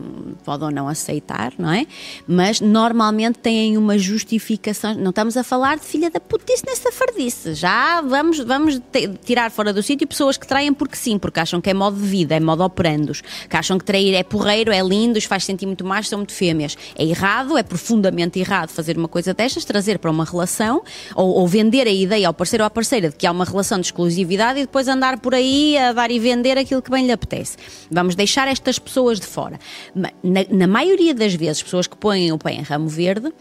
pode 0.46 0.64
ou 0.64 0.72
não 0.72 0.88
aceitar, 0.88 1.52
não 1.60 1.70
é? 1.70 1.86
Mas 2.26 2.62
normalmente 2.62 3.40
têm 3.40 3.78
uma 3.78 3.98
justificação. 3.98 4.94
Não 4.96 5.10
estamos 5.10 5.36
a 5.36 5.44
falar 5.44 5.78
de 5.78 5.86
filha 5.86 6.10
da 6.10 6.22
putice 6.22 6.64
nem 6.66 6.76
safardice. 6.76 7.56
Já 7.56 8.00
vamos, 8.00 8.40
vamos 8.40 8.82
tirar 9.26 9.52
fora 9.52 9.74
do 9.74 9.84
sítio 9.84 10.08
pessoas 10.08 10.38
que 10.38 10.48
traem 10.48 10.74
porque 10.74 10.96
sim, 10.96 11.20
porque 11.20 11.42
acham 11.42 11.60
que 11.60 11.70
é 11.70 11.74
modo 11.74 11.98
de 11.98 12.08
vida, 12.08 12.36
é 12.36 12.40
modo 12.40 12.64
operandos, 12.64 13.22
que 13.50 13.58
acham 13.58 13.78
que 13.78 13.84
trair 13.84 14.14
é 14.14 14.24
porreiro, 14.24 14.72
é 14.72 14.82
lindo, 14.82 15.18
os 15.18 15.26
faz 15.26 15.44
sentir 15.44 15.66
muito 15.66 15.84
mais, 15.84 16.08
são 16.08 16.20
muito 16.20 16.34
fêmeas. 16.34 16.78
É 16.96 17.04
errado, 17.04 17.58
é 17.58 17.64
profundamente 17.64 18.40
errado 18.40 18.70
fazer 18.70 18.98
uma 18.98 19.10
coisa 19.10 19.34
destas, 19.34 19.66
trazer 19.66 20.00
para 20.00 20.10
uma 20.10 20.24
relação 20.24 20.82
ou, 21.16 21.32
ou 21.32 21.48
vender 21.48 21.86
a 21.86 21.92
ideia 21.92 22.30
ao 22.30 22.34
parceiro 22.34 22.64
ou 22.64 22.68
à 22.68 22.70
parceira 22.70 23.10
de 23.10 23.16
que 23.18 23.28
há 23.28 23.32
uma 23.32 23.44
relação 23.44 23.78
de 23.78 23.88
exclusividade 23.88 24.60
e 24.60 24.62
depois 24.62 24.88
andar 24.88 25.20
por 25.20 25.36
aí 25.36 25.78
a 25.78 25.92
dar 25.92 26.10
e 26.10 26.18
vender 26.18 26.61
aquilo 26.62 26.82
que 26.82 26.90
bem 26.90 27.06
lhe 27.06 27.12
apetece. 27.12 27.58
Vamos 27.90 28.16
deixar 28.16 28.48
estas 28.48 28.80
pessoas 28.80 29.20
de 29.20 29.26
fora. 29.26 29.60
Na, 29.94 30.12
na 30.50 30.68
maioria 30.68 31.14
das 31.14 31.34
vezes, 31.34 31.62
pessoas 31.62 31.88
que 31.88 31.98
põem 31.98 32.32
o 32.32 32.38
pé 32.38 32.54
em 32.54 32.62
ramo 32.62 32.88
verde 32.88 33.32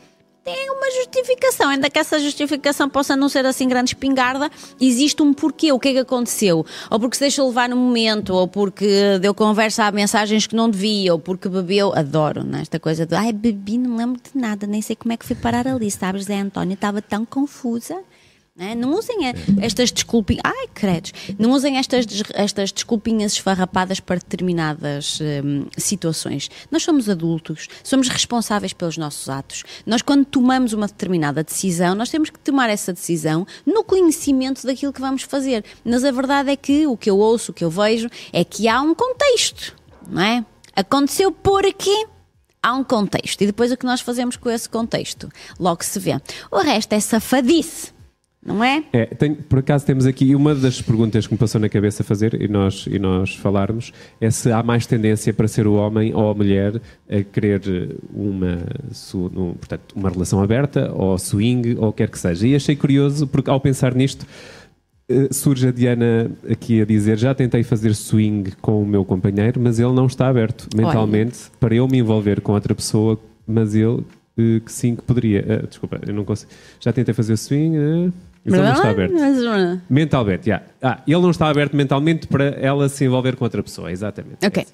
tem 0.42 0.70
uma 0.70 0.90
justificação, 0.90 1.68
ainda 1.68 1.90
que 1.90 1.98
essa 1.98 2.18
justificação 2.18 2.88
possa 2.88 3.14
não 3.14 3.28
ser 3.28 3.44
assim 3.44 3.68
grande 3.68 3.90
espingarda, 3.90 4.50
existe 4.80 5.22
um 5.22 5.34
porquê, 5.34 5.70
o 5.70 5.78
que 5.78 5.88
é 5.88 5.92
que 5.92 5.98
aconteceu, 5.98 6.64
ou 6.90 6.98
porque 6.98 7.16
se 7.16 7.20
deixou 7.20 7.48
levar 7.48 7.68
no 7.68 7.76
momento, 7.76 8.34
ou 8.34 8.48
porque 8.48 9.18
deu 9.20 9.34
conversa 9.34 9.84
a 9.84 9.92
mensagens 9.92 10.46
que 10.46 10.56
não 10.56 10.70
devia, 10.70 11.12
ou 11.12 11.18
porque 11.18 11.48
bebeu, 11.48 11.92
adoro 11.94 12.42
né, 12.42 12.62
coisa 12.80 13.04
de, 13.04 13.14
ai 13.14 13.32
bebi, 13.32 13.76
não 13.76 13.96
lembro 13.96 14.20
de 14.20 14.40
nada, 14.40 14.66
nem 14.66 14.80
sei 14.80 14.96
como 14.96 15.12
é 15.12 15.16
que 15.16 15.26
fui 15.26 15.36
parar 15.36 15.68
ali, 15.68 15.90
sabes, 15.90 16.24
Zé 16.24 16.40
António, 16.40 16.74
estava 16.74 17.02
tão 17.02 17.24
confusa. 17.26 18.00
Né? 18.56 18.74
Não 18.74 18.92
usem 18.94 19.18
estas 19.60 19.92
desculpinhas. 19.92 20.42
Ai, 20.44 20.68
credos! 20.74 21.12
Não 21.38 21.52
usem 21.52 21.78
estas, 21.78 22.04
estas 22.34 22.72
desculpinhas 22.72 23.32
esfarrapadas 23.32 24.00
para 24.00 24.16
determinadas 24.16 25.18
hum, 25.20 25.66
situações. 25.78 26.50
Nós 26.70 26.82
somos 26.82 27.08
adultos, 27.08 27.68
somos 27.82 28.08
responsáveis 28.08 28.72
pelos 28.72 28.96
nossos 28.96 29.28
atos. 29.28 29.64
Nós, 29.86 30.02
quando 30.02 30.24
tomamos 30.24 30.72
uma 30.72 30.86
determinada 30.86 31.44
decisão, 31.44 31.94
nós 31.94 32.10
temos 32.10 32.28
que 32.28 32.38
tomar 32.40 32.68
essa 32.68 32.92
decisão 32.92 33.46
no 33.64 33.84
conhecimento 33.84 34.66
daquilo 34.66 34.92
que 34.92 35.00
vamos 35.00 35.22
fazer. 35.22 35.64
Mas 35.84 36.04
a 36.04 36.10
verdade 36.10 36.50
é 36.50 36.56
que 36.56 36.86
o 36.86 36.96
que 36.96 37.08
eu 37.08 37.18
ouço, 37.18 37.52
o 37.52 37.54
que 37.54 37.64
eu 37.64 37.70
vejo, 37.70 38.08
é 38.32 38.44
que 38.44 38.68
há 38.68 38.82
um 38.82 38.94
contexto, 38.94 39.76
não 40.08 40.22
é? 40.22 40.44
Aconteceu 40.74 41.30
por 41.30 41.64
aqui 41.64 42.06
há 42.62 42.74
um 42.74 42.84
contexto 42.84 43.40
e 43.40 43.46
depois 43.46 43.72
o 43.72 43.76
que 43.76 43.86
nós 43.86 44.00
fazemos 44.00 44.36
com 44.36 44.50
esse 44.50 44.68
contexto 44.68 45.28
logo 45.58 45.84
se 45.84 45.98
vê. 45.98 46.20
O 46.50 46.58
resto 46.58 46.92
é 46.92 47.00
safadice 47.00 47.99
não 48.44 48.64
é? 48.64 48.82
É, 48.92 49.04
tem, 49.06 49.34
por 49.34 49.58
acaso 49.58 49.84
temos 49.84 50.06
aqui 50.06 50.34
uma 50.34 50.54
das 50.54 50.80
perguntas 50.80 51.26
que 51.26 51.34
me 51.34 51.38
passou 51.38 51.60
na 51.60 51.68
cabeça 51.68 52.02
fazer 52.02 52.40
e 52.40 52.48
nós, 52.48 52.86
e 52.90 52.98
nós 52.98 53.34
falarmos 53.36 53.92
é 54.18 54.30
se 54.30 54.50
há 54.50 54.62
mais 54.62 54.86
tendência 54.86 55.32
para 55.34 55.46
ser 55.46 55.66
o 55.66 55.74
homem 55.74 56.14
ou 56.14 56.30
a 56.30 56.34
mulher 56.34 56.80
a 57.08 57.22
querer 57.22 57.60
uma, 58.12 58.58
um, 59.14 59.52
portanto, 59.52 59.94
uma 59.94 60.08
relação 60.08 60.42
aberta 60.42 60.90
ou 60.94 61.18
swing 61.18 61.76
ou 61.78 61.92
quer 61.92 62.08
que 62.08 62.18
seja. 62.18 62.46
E 62.46 62.54
achei 62.54 62.74
curioso 62.74 63.26
porque 63.26 63.50
ao 63.50 63.60
pensar 63.60 63.94
nisto 63.94 64.26
eh, 65.06 65.28
surge 65.30 65.68
a 65.68 65.70
Diana 65.70 66.30
aqui 66.50 66.80
a 66.80 66.86
dizer 66.86 67.18
já 67.18 67.34
tentei 67.34 67.62
fazer 67.62 67.94
swing 67.94 68.52
com 68.62 68.82
o 68.82 68.86
meu 68.86 69.04
companheiro 69.04 69.60
mas 69.60 69.78
ele 69.78 69.92
não 69.92 70.06
está 70.06 70.28
aberto 70.28 70.66
mentalmente 70.74 71.40
Olha. 71.42 71.58
para 71.60 71.74
eu 71.74 71.86
me 71.86 71.98
envolver 71.98 72.40
com 72.40 72.52
outra 72.52 72.74
pessoa 72.74 73.20
mas 73.46 73.74
ele 73.74 74.02
eh, 74.38 74.60
que 74.64 74.72
sim 74.72 74.96
que 74.96 75.02
poderia. 75.02 75.42
Uh, 75.42 75.66
desculpa, 75.66 76.00
eu 76.06 76.14
não 76.14 76.24
consigo. 76.24 76.50
Já 76.80 76.92
tentei 76.92 77.12
fazer 77.12 77.36
swing. 77.36 78.12
Ele 78.44 78.56
não 78.56 78.72
está 78.72 78.90
aberto. 78.90 79.14
Mentalmente, 79.88 80.48
yeah. 80.48 80.66
Ah, 80.80 81.02
ele 81.06 81.20
não 81.20 81.30
está 81.30 81.48
aberto 81.48 81.76
mentalmente 81.76 82.26
para 82.26 82.44
ela 82.44 82.88
se 82.88 83.04
envolver 83.04 83.36
com 83.36 83.44
outra 83.44 83.62
pessoa, 83.62 83.92
exatamente. 83.92 84.44
Ok. 84.44 84.66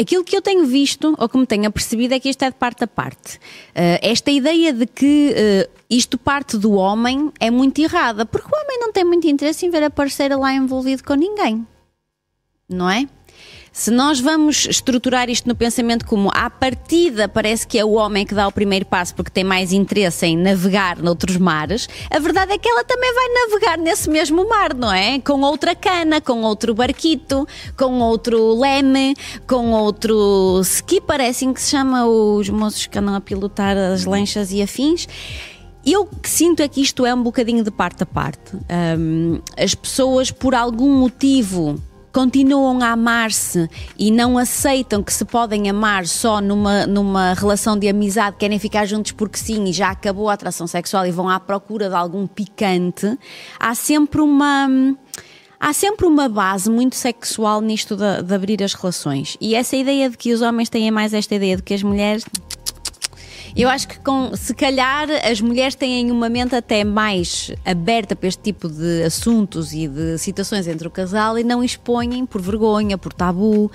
Aquilo 0.00 0.24
que 0.24 0.34
eu 0.34 0.40
tenho 0.40 0.64
visto, 0.64 1.14
ou 1.18 1.28
que 1.28 1.36
me 1.36 1.46
tenho 1.46 1.66
apercebido, 1.66 2.14
é 2.14 2.20
que 2.20 2.30
isto 2.30 2.42
é 2.42 2.50
de 2.50 2.56
parte 2.56 2.84
a 2.84 2.86
parte. 2.86 3.36
Uh, 3.36 4.00
esta 4.00 4.30
ideia 4.30 4.72
de 4.72 4.86
que 4.86 5.34
uh, 5.34 5.70
isto 5.90 6.16
parte 6.16 6.56
do 6.56 6.72
homem 6.72 7.30
é 7.38 7.50
muito 7.50 7.82
errada, 7.82 8.24
porque 8.24 8.48
o 8.48 8.58
homem 8.58 8.78
não 8.80 8.92
tem 8.92 9.04
muito 9.04 9.26
interesse 9.26 9.66
em 9.66 9.70
ver 9.70 9.82
a 9.82 9.90
parceira 9.90 10.36
lá 10.36 10.54
envolvido 10.54 11.04
com 11.04 11.14
ninguém. 11.14 11.66
Não 12.66 12.88
é? 12.88 13.06
Se 13.72 13.90
nós 13.90 14.20
vamos 14.20 14.66
estruturar 14.66 15.30
isto 15.30 15.48
no 15.48 15.54
pensamento 15.54 16.04
como 16.04 16.30
à 16.34 16.50
partida 16.50 17.26
parece 17.26 17.66
que 17.66 17.78
é 17.78 17.84
o 17.84 17.92
homem 17.92 18.26
que 18.26 18.34
dá 18.34 18.46
o 18.46 18.52
primeiro 18.52 18.84
passo 18.84 19.14
porque 19.14 19.30
tem 19.30 19.42
mais 19.42 19.72
interesse 19.72 20.26
em 20.26 20.36
navegar 20.36 20.98
noutros 20.98 21.38
mares, 21.38 21.88
a 22.10 22.18
verdade 22.18 22.52
é 22.52 22.58
que 22.58 22.68
ela 22.68 22.84
também 22.84 23.12
vai 23.14 23.28
navegar 23.28 23.78
nesse 23.78 24.10
mesmo 24.10 24.46
mar, 24.46 24.74
não 24.74 24.92
é? 24.92 25.18
Com 25.20 25.40
outra 25.40 25.74
cana, 25.74 26.20
com 26.20 26.42
outro 26.42 26.74
barquito, 26.74 27.48
com 27.74 27.98
outro 28.00 28.60
leme, 28.60 29.16
com 29.46 29.70
outro 29.72 30.60
ski, 30.62 31.00
parecem 31.00 31.54
que 31.54 31.60
se 31.62 31.70
chama 31.70 32.04
os 32.06 32.50
moços 32.50 32.86
que 32.86 32.98
andam 32.98 33.14
a 33.14 33.22
pilotar 33.22 33.74
as 33.74 34.04
lanchas 34.04 34.52
e 34.52 34.60
afins. 34.60 35.08
Eu 35.84 36.04
que 36.04 36.28
sinto 36.28 36.60
é 36.60 36.68
que 36.68 36.82
isto 36.82 37.06
é 37.06 37.14
um 37.14 37.22
bocadinho 37.22 37.64
de 37.64 37.70
parte 37.70 38.02
a 38.02 38.06
parte. 38.06 38.54
Um, 38.98 39.40
as 39.56 39.74
pessoas, 39.74 40.30
por 40.30 40.54
algum 40.54 40.90
motivo, 40.90 41.80
continuam 42.12 42.82
a 42.82 42.90
amar-se 42.90 43.68
e 43.98 44.10
não 44.10 44.36
aceitam 44.36 45.02
que 45.02 45.12
se 45.12 45.24
podem 45.24 45.68
amar 45.70 46.06
só 46.06 46.40
numa, 46.40 46.86
numa 46.86 47.34
relação 47.34 47.78
de 47.78 47.88
amizade, 47.88 48.36
querem 48.38 48.58
ficar 48.58 48.84
juntos 48.86 49.12
porque 49.12 49.38
sim 49.38 49.64
e 49.64 49.72
já 49.72 49.90
acabou 49.90 50.28
a 50.28 50.34
atração 50.34 50.66
sexual 50.66 51.06
e 51.06 51.10
vão 51.10 51.28
à 51.28 51.40
procura 51.40 51.88
de 51.88 51.94
algum 51.94 52.26
picante, 52.26 53.18
há 53.58 53.74
sempre 53.74 54.20
uma. 54.20 54.68
Há 55.64 55.72
sempre 55.72 56.06
uma 56.06 56.28
base 56.28 56.68
muito 56.68 56.96
sexual 56.96 57.60
nisto 57.60 57.94
de, 57.94 58.24
de 58.24 58.34
abrir 58.34 58.60
as 58.64 58.74
relações. 58.74 59.36
E 59.40 59.54
essa 59.54 59.76
ideia 59.76 60.10
de 60.10 60.18
que 60.18 60.32
os 60.32 60.42
homens 60.42 60.68
têm 60.68 60.90
mais 60.90 61.14
esta 61.14 61.36
ideia 61.36 61.54
de 61.54 61.62
que 61.62 61.72
as 61.72 61.84
mulheres 61.84 62.24
eu 63.54 63.68
acho 63.68 63.86
que 63.86 63.98
com, 64.00 64.34
se 64.34 64.54
calhar 64.54 65.08
as 65.24 65.40
mulheres 65.40 65.74
têm 65.74 66.10
uma 66.10 66.28
mente 66.28 66.54
até 66.54 66.84
mais 66.84 67.52
aberta 67.64 68.16
para 68.16 68.28
este 68.28 68.42
tipo 68.42 68.68
de 68.68 69.02
assuntos 69.02 69.72
e 69.72 69.86
de 69.86 70.16
situações 70.18 70.66
entre 70.66 70.88
o 70.88 70.90
casal 70.90 71.38
e 71.38 71.44
não 71.44 71.62
expõem 71.62 72.24
por 72.24 72.40
vergonha, 72.40 72.96
por 72.96 73.12
tabu, 73.12 73.70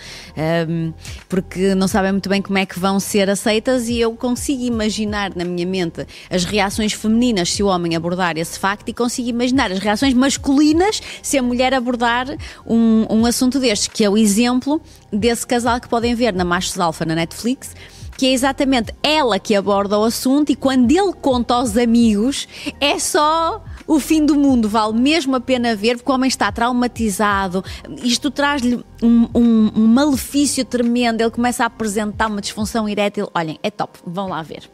um, 0.67 0.93
porque 1.29 1.75
não 1.75 1.87
sabem 1.87 2.11
muito 2.11 2.27
bem 2.27 2.41
como 2.41 2.57
é 2.57 2.65
que 2.65 2.79
vão 2.79 2.99
ser 2.99 3.29
aceitas 3.29 3.87
e 3.87 3.99
eu 3.99 4.15
consigo 4.15 4.63
imaginar 4.63 5.35
na 5.35 5.45
minha 5.45 5.65
mente 5.65 6.07
as 6.29 6.43
reações 6.43 6.93
femininas 6.93 7.53
se 7.53 7.61
o 7.61 7.67
homem 7.67 7.95
abordar 7.95 8.37
esse 8.37 8.57
facto 8.57 8.89
e 8.89 8.93
consigo 8.93 9.29
imaginar 9.29 9.71
as 9.71 9.79
reações 9.79 10.13
masculinas 10.13 11.01
se 11.21 11.37
a 11.37 11.43
mulher 11.43 11.73
abordar 11.73 12.27
um, 12.65 13.05
um 13.09 13.25
assunto 13.25 13.59
destes, 13.59 13.87
que 13.87 14.03
é 14.03 14.09
o 14.09 14.17
exemplo 14.17 14.81
desse 15.11 15.45
casal 15.45 15.79
que 15.79 15.87
podem 15.87 16.15
ver 16.15 16.33
na 16.33 16.43
Machos 16.43 16.79
Alfa 16.79 17.05
na 17.05 17.15
Netflix 17.15 17.75
que 18.17 18.25
é 18.25 18.33
exatamente 18.33 18.93
ela 19.03 19.37
que 19.37 19.55
aborda 19.55 19.97
o 19.97 20.03
assunto 20.03 20.51
e 20.51 20.55
quando 20.55 20.91
ele 20.91 21.13
conta 21.13 21.53
aos 21.53 21.77
amigos 21.77 22.47
é 22.81 22.97
só 22.97 23.63
o 23.85 23.99
fim 23.99 24.25
do 24.25 24.35
mundo, 24.35 24.67
vale 24.67 24.99
mesmo 24.99 25.35
a 25.35 25.39
pena 25.39 25.75
ver, 25.75 25.95
porque 25.95 26.11
o 26.11 26.15
homem 26.15 26.27
está 26.27 26.51
traumatizado, 26.51 27.63
isto 28.03 28.29
traz-lhe 28.29 28.83
um, 29.01 29.29
um, 29.33 29.71
um, 29.75 29.87
malefício 29.87 30.65
tremendo, 30.65 31.21
ele 31.21 31.31
começa 31.31 31.63
a 31.63 31.67
apresentar 31.67 32.27
uma 32.27 32.41
disfunção 32.41 32.89
erétil. 32.89 33.29
Olhem, 33.33 33.57
é 33.63 33.71
top, 33.71 33.97
vão 34.05 34.27
lá 34.27 34.41
ver. 34.41 34.69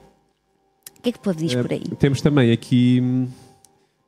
O 0.98 1.02
que 1.04 1.10
é 1.10 1.12
que 1.12 1.20
pode 1.20 1.46
dizer 1.46 1.62
por 1.62 1.72
aí? 1.72 1.84
Temos 2.00 2.22
também 2.22 2.52
aqui 2.52 3.28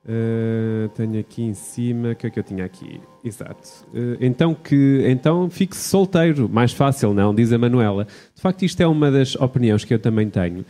Uh, 0.08 0.88
tenho 0.90 1.20
aqui 1.20 1.42
em 1.42 1.56
cima, 1.56 2.12
o 2.12 2.16
que 2.16 2.28
é 2.28 2.30
que 2.30 2.38
eu 2.38 2.44
tinha 2.44 2.64
aqui? 2.64 3.02
Exato. 3.24 3.68
Uh, 3.92 4.16
então 4.22 4.54
que 4.54 5.04
então 5.08 5.50
fique 5.50 5.76
solteiro, 5.76 6.48
mais 6.48 6.72
fácil, 6.72 7.12
não? 7.12 7.34
Diz 7.34 7.52
a 7.52 7.58
Manuela. 7.58 8.06
De 8.36 8.40
facto, 8.40 8.64
isto 8.64 8.80
é 8.82 8.88
uma 8.88 9.10
das 9.10 9.36
opiniões 9.36 9.84
que 9.84 9.94
eu 9.96 10.00
também 10.00 10.30
tenho. 10.30 10.64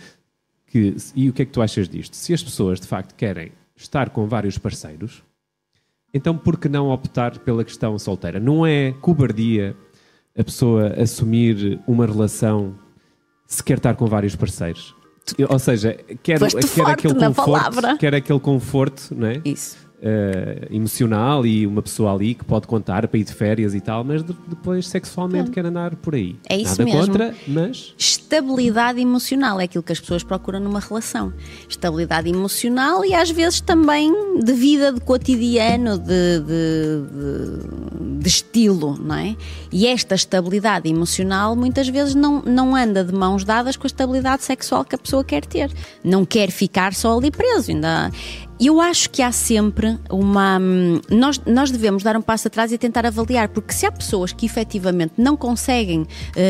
Que, 0.68 0.96
e 1.14 1.30
o 1.30 1.34
que 1.34 1.42
é 1.42 1.46
que 1.46 1.52
tu 1.52 1.62
achas 1.62 1.90
disto? 1.90 2.16
Se 2.16 2.34
as 2.34 2.42
pessoas 2.42 2.80
de 2.80 2.88
facto 2.88 3.14
querem 3.14 3.52
estar 3.76 4.10
com 4.10 4.26
vários 4.26 4.58
parceiros, 4.58 5.22
então 6.14 6.38
por 6.38 6.58
que 6.58 6.70
não 6.70 6.90
optar 6.90 7.38
pela 7.40 7.66
questão 7.66 8.00
solteira? 8.00 8.40
Não 8.40 8.66
é 8.66 8.94
cobardia 9.02 9.76
a 10.38 10.44
pessoa 10.46 10.94
assumir 10.94 11.82
uma 11.86 12.06
relação 12.06 12.80
se 13.46 13.62
quer 13.62 13.78
estar 13.78 13.96
com 13.96 14.06
vários 14.06 14.34
parceiros? 14.34 14.96
Ou 15.50 15.60
seja, 15.60 15.98
quer, 16.22 16.40
quer 16.40 16.88
aquele 16.88 17.16
conforto, 17.16 17.98
quer 17.98 18.16
aquele 18.16 18.40
conforto, 18.40 19.16
não 19.16 19.28
é? 19.28 19.42
Isso 19.44 19.85
uh, 20.06 20.74
emocional 20.74 21.46
e 21.46 21.66
uma 21.66 21.82
pessoa 21.82 22.14
ali 22.14 22.36
que 22.36 22.46
pode 22.46 22.68
contar 22.68 23.08
para 23.08 23.20
ir 23.20 23.24
de 23.24 23.34
férias 23.34 23.74
e 23.74 23.82
tal, 23.82 24.04
mas 24.04 24.22
depois 24.24 24.88
sexualmente 24.88 25.50
quer 25.50 25.66
andar 25.66 25.96
por 25.96 26.14
aí. 26.14 26.36
É 26.48 26.56
isso 26.56 26.80
Nada 26.80 26.86
mesmo. 26.86 27.00
contra, 27.00 27.36
mas. 27.48 27.94
Estabilidade 27.98 29.02
emocional 29.02 29.60
é 29.60 29.64
aquilo 29.64 29.84
que 29.84 29.92
as 29.92 30.00
pessoas 30.00 30.24
procuram 30.24 30.60
numa 30.60 30.80
relação. 30.80 31.34
Estabilidade 31.68 32.30
emocional 32.30 33.04
e 33.04 33.14
às 33.14 33.30
vezes 33.32 33.62
também 33.62 34.12
de 34.44 34.54
vida, 34.54 34.92
de 34.92 35.02
cotidiano, 35.02 35.98
de, 35.98 36.40
de, 36.40 37.02
de, 37.12 38.20
de 38.22 38.28
estilo, 38.28 38.98
não 39.00 39.16
é? 39.16 39.36
E 39.72 39.88
esta 39.88 40.16
estabilidade 40.16 40.90
emocional 40.90 41.56
muitas 41.56 41.88
vezes 41.88 42.14
não, 42.14 42.42
não 42.42 42.76
anda 42.76 43.04
de 43.04 43.14
mãos 43.14 43.44
dadas 43.44 43.76
com 43.76 43.86
a 43.86 43.88
estabilidade 43.88 44.44
sexual 44.44 44.86
que 44.86 44.96
a 44.96 44.98
pessoa 44.98 45.24
quer 45.24 45.46
ter. 45.46 45.72
Não 46.04 46.26
quer 46.26 46.52
ficar 46.52 46.94
só 46.94 47.18
ali 47.18 47.32
preso. 47.32 47.72
Ainda 47.72 48.12
eu 48.60 48.80
acho 48.80 49.10
que 49.10 49.22
há 49.22 49.32
sempre 49.32 49.98
uma. 50.10 50.58
Hum, 50.60 51.02
nós, 51.10 51.40
nós 51.46 51.72
devemos 51.72 52.04
dar 52.04 52.16
um 52.16 52.22
passo 52.22 52.48
atrás 52.48 52.72
e 52.72 52.78
tentar 52.78 53.06
avaliar, 53.06 53.50
porque 53.50 53.74
se 53.74 53.86
há 53.86 53.92
pessoas 53.92 54.32
que 54.32 54.46
efetivamente 54.46 55.14
não 55.18 55.36
conseguem 55.36 56.02
uh, 56.02 56.08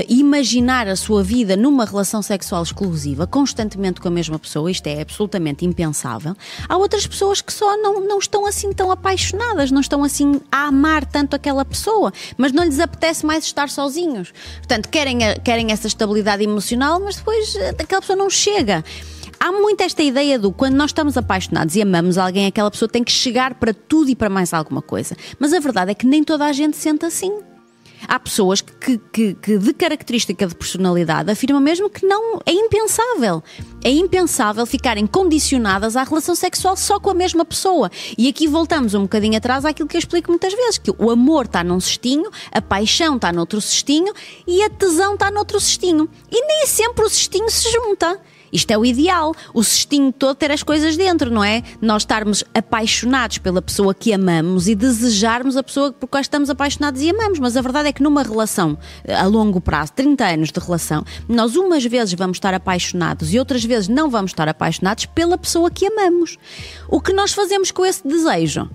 imaginar 0.07 0.87
a 0.87 0.95
sua 0.95 1.23
vida 1.23 1.55
numa 1.55 1.85
relação 1.85 2.21
sexual 2.21 2.61
exclusiva, 2.61 3.25
constantemente 3.25 3.99
com 3.99 4.07
a 4.07 4.11
mesma 4.11 4.37
pessoa, 4.37 4.69
isto 4.69 4.85
é 4.87 5.01
absolutamente 5.01 5.65
impensável, 5.65 6.35
há 6.69 6.77
outras 6.77 7.07
pessoas 7.07 7.41
que 7.41 7.51
só 7.51 7.75
não, 7.77 8.01
não 8.01 8.19
estão 8.19 8.45
assim 8.45 8.71
tão 8.71 8.91
apaixonadas, 8.91 9.71
não 9.71 9.81
estão 9.81 10.03
assim 10.03 10.39
a 10.51 10.65
amar 10.67 11.05
tanto 11.05 11.35
aquela 11.35 11.65
pessoa, 11.65 12.13
mas 12.37 12.51
não 12.51 12.63
lhes 12.63 12.79
apetece 12.79 13.25
mais 13.25 13.45
estar 13.45 13.69
sozinhos. 13.69 14.31
Portanto, 14.57 14.89
querem, 14.89 15.19
querem 15.43 15.71
essa 15.71 15.87
estabilidade 15.87 16.43
emocional, 16.43 16.99
mas 16.99 17.15
depois 17.15 17.55
eh, 17.55 17.69
aquela 17.69 18.01
pessoa 18.01 18.17
não 18.17 18.29
chega. 18.29 18.83
Há 19.45 19.51
muito 19.51 19.81
esta 19.81 20.01
ideia 20.01 20.39
do 20.39 20.51
quando 20.51 20.73
nós 20.73 20.89
estamos 20.89 21.15
apaixonados 21.15 21.75
e 21.75 21.81
amamos 21.83 22.17
alguém, 22.17 22.47
aquela 22.47 22.71
pessoa 22.71 22.89
tem 22.89 23.03
que 23.03 23.11
chegar 23.11 23.53
para 23.53 23.75
tudo 23.75 24.09
e 24.09 24.15
para 24.15 24.27
mais 24.27 24.51
alguma 24.51 24.81
coisa. 24.81 25.15
Mas 25.37 25.53
a 25.53 25.59
verdade 25.59 25.91
é 25.91 25.93
que 25.93 26.07
nem 26.07 26.23
toda 26.23 26.45
a 26.45 26.51
gente 26.51 26.75
sente 26.75 27.05
assim. 27.05 27.31
Há 28.07 28.17
pessoas 28.17 28.61
que, 28.61 28.97
que, 28.97 29.35
que, 29.35 29.57
de 29.59 29.73
característica 29.75 30.47
de 30.47 30.55
personalidade, 30.55 31.29
afirmam 31.29 31.61
mesmo 31.61 31.91
que 31.91 32.07
não 32.07 32.41
é 32.43 32.51
impensável. 32.51 33.43
É 33.83 33.91
impensável 33.91 34.65
ficarem 34.65 35.05
condicionadas 35.05 35.95
à 35.95 36.01
relação 36.01 36.33
sexual 36.33 36.75
só 36.75 36.99
com 36.99 37.11
a 37.11 37.13
mesma 37.13 37.45
pessoa. 37.45 37.91
E 38.17 38.27
aqui 38.27 38.47
voltamos 38.47 38.95
um 38.95 39.03
bocadinho 39.03 39.37
atrás 39.37 39.63
àquilo 39.63 39.87
que 39.87 39.95
eu 39.95 39.99
explico 39.99 40.31
muitas 40.31 40.55
vezes: 40.55 40.79
que 40.79 40.89
o 40.97 41.11
amor 41.11 41.45
está 41.45 41.63
num 41.63 41.79
cestinho, 41.79 42.31
a 42.51 42.63
paixão 42.63 43.17
está 43.17 43.31
noutro 43.31 43.61
cestinho 43.61 44.11
e 44.47 44.63
a 44.63 44.71
tesão 44.71 45.13
está 45.13 45.29
noutro 45.29 45.59
cestinho. 45.59 46.09
E 46.31 46.47
nem 46.47 46.65
sempre 46.65 47.05
o 47.05 47.09
cestinho 47.09 47.49
se 47.51 47.71
junta. 47.71 48.19
Isto 48.51 48.71
é 48.71 48.77
o 48.77 48.85
ideal, 48.85 49.33
o 49.53 49.63
cestinho 49.63 50.11
todo 50.11 50.35
ter 50.35 50.51
as 50.51 50.63
coisas 50.63 50.95
dentro, 50.95 51.31
não 51.31 51.43
é? 51.43 51.63
Nós 51.81 52.03
estarmos 52.03 52.43
apaixonados 52.53 53.37
pela 53.37 53.61
pessoa 53.61 53.93
que 53.93 54.13
amamos 54.13 54.67
e 54.67 54.75
desejarmos 54.75 55.57
a 55.57 55.63
pessoa 55.63 55.91
por 55.91 56.07
qual 56.07 56.21
estamos 56.21 56.49
apaixonados 56.49 57.01
e 57.01 57.09
amamos. 57.09 57.39
Mas 57.39 57.57
a 57.57 57.61
verdade 57.61 57.89
é 57.89 57.93
que 57.93 58.03
numa 58.03 58.23
relação 58.23 58.77
a 59.07 59.25
longo 59.25 59.59
prazo, 59.59 59.93
30 59.93 60.25
anos 60.25 60.51
de 60.51 60.59
relação, 60.59 61.03
nós 61.27 61.55
umas 61.55 61.83
vezes 61.85 62.13
vamos 62.13 62.37
estar 62.37 62.53
apaixonados 62.53 63.33
e 63.33 63.39
outras 63.39 63.63
vezes 63.63 63.87
não 63.87 64.09
vamos 64.09 64.31
estar 64.31 64.47
apaixonados 64.47 65.05
pela 65.07 65.37
pessoa 65.37 65.69
que 65.69 65.85
amamos. 65.87 66.37
O 66.87 67.01
que 67.01 67.13
nós 67.13 67.33
fazemos 67.33 67.71
com 67.71 67.85
esse 67.85 68.07
desejo? 68.07 68.69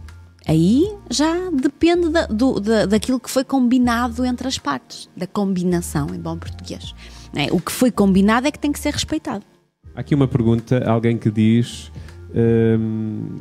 Aí 0.47 0.93
já 1.09 1.51
depende 1.53 2.09
da, 2.09 2.27
do, 2.27 2.59
da, 2.59 2.87
daquilo 2.87 3.21
que 3.21 3.31
foi 3.31 3.45
combinado 3.45 4.25
entre 4.25 4.49
as 4.49 4.59
partes, 4.59 5.09
da 5.17 5.27
combinação 5.27 6.09
em 6.15 6.19
bom 6.19 6.37
português. 6.37 6.95
É, 7.35 7.53
o 7.53 7.61
que 7.61 7.71
foi 7.71 7.91
combinado 7.91 8.49
é 8.49 8.51
que 8.51 8.59
tem 8.59 8.73
que 8.73 8.81
ser 8.81 8.93
respeitado. 8.93 9.45
Aqui 10.01 10.15
uma 10.15 10.27
pergunta, 10.27 10.83
alguém 10.91 11.19
que 11.19 11.31
diz. 11.31 11.93
Hum, 12.35 13.37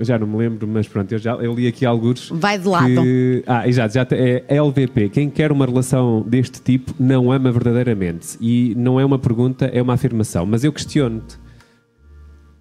já 0.00 0.18
não 0.18 0.26
me 0.26 0.36
lembro, 0.36 0.66
mas 0.66 0.88
pronto, 0.88 1.12
eu, 1.12 1.18
já, 1.18 1.34
eu 1.34 1.54
li 1.54 1.68
aqui 1.68 1.86
alguns. 1.86 2.28
Vai 2.30 2.58
de 2.58 2.66
lado. 2.66 2.86
Que, 2.86 3.44
ah, 3.46 3.68
exato, 3.68 3.94
já 3.94 4.04
é 4.10 4.56
LVP. 4.60 5.10
Quem 5.10 5.30
quer 5.30 5.52
uma 5.52 5.64
relação 5.64 6.22
deste 6.22 6.60
tipo 6.60 6.92
não 6.98 7.30
ama 7.30 7.52
verdadeiramente. 7.52 8.36
E 8.40 8.74
não 8.76 8.98
é 8.98 9.04
uma 9.04 9.16
pergunta, 9.16 9.66
é 9.66 9.80
uma 9.80 9.94
afirmação. 9.94 10.44
Mas 10.44 10.64
eu 10.64 10.72
questiono-te: 10.72 11.38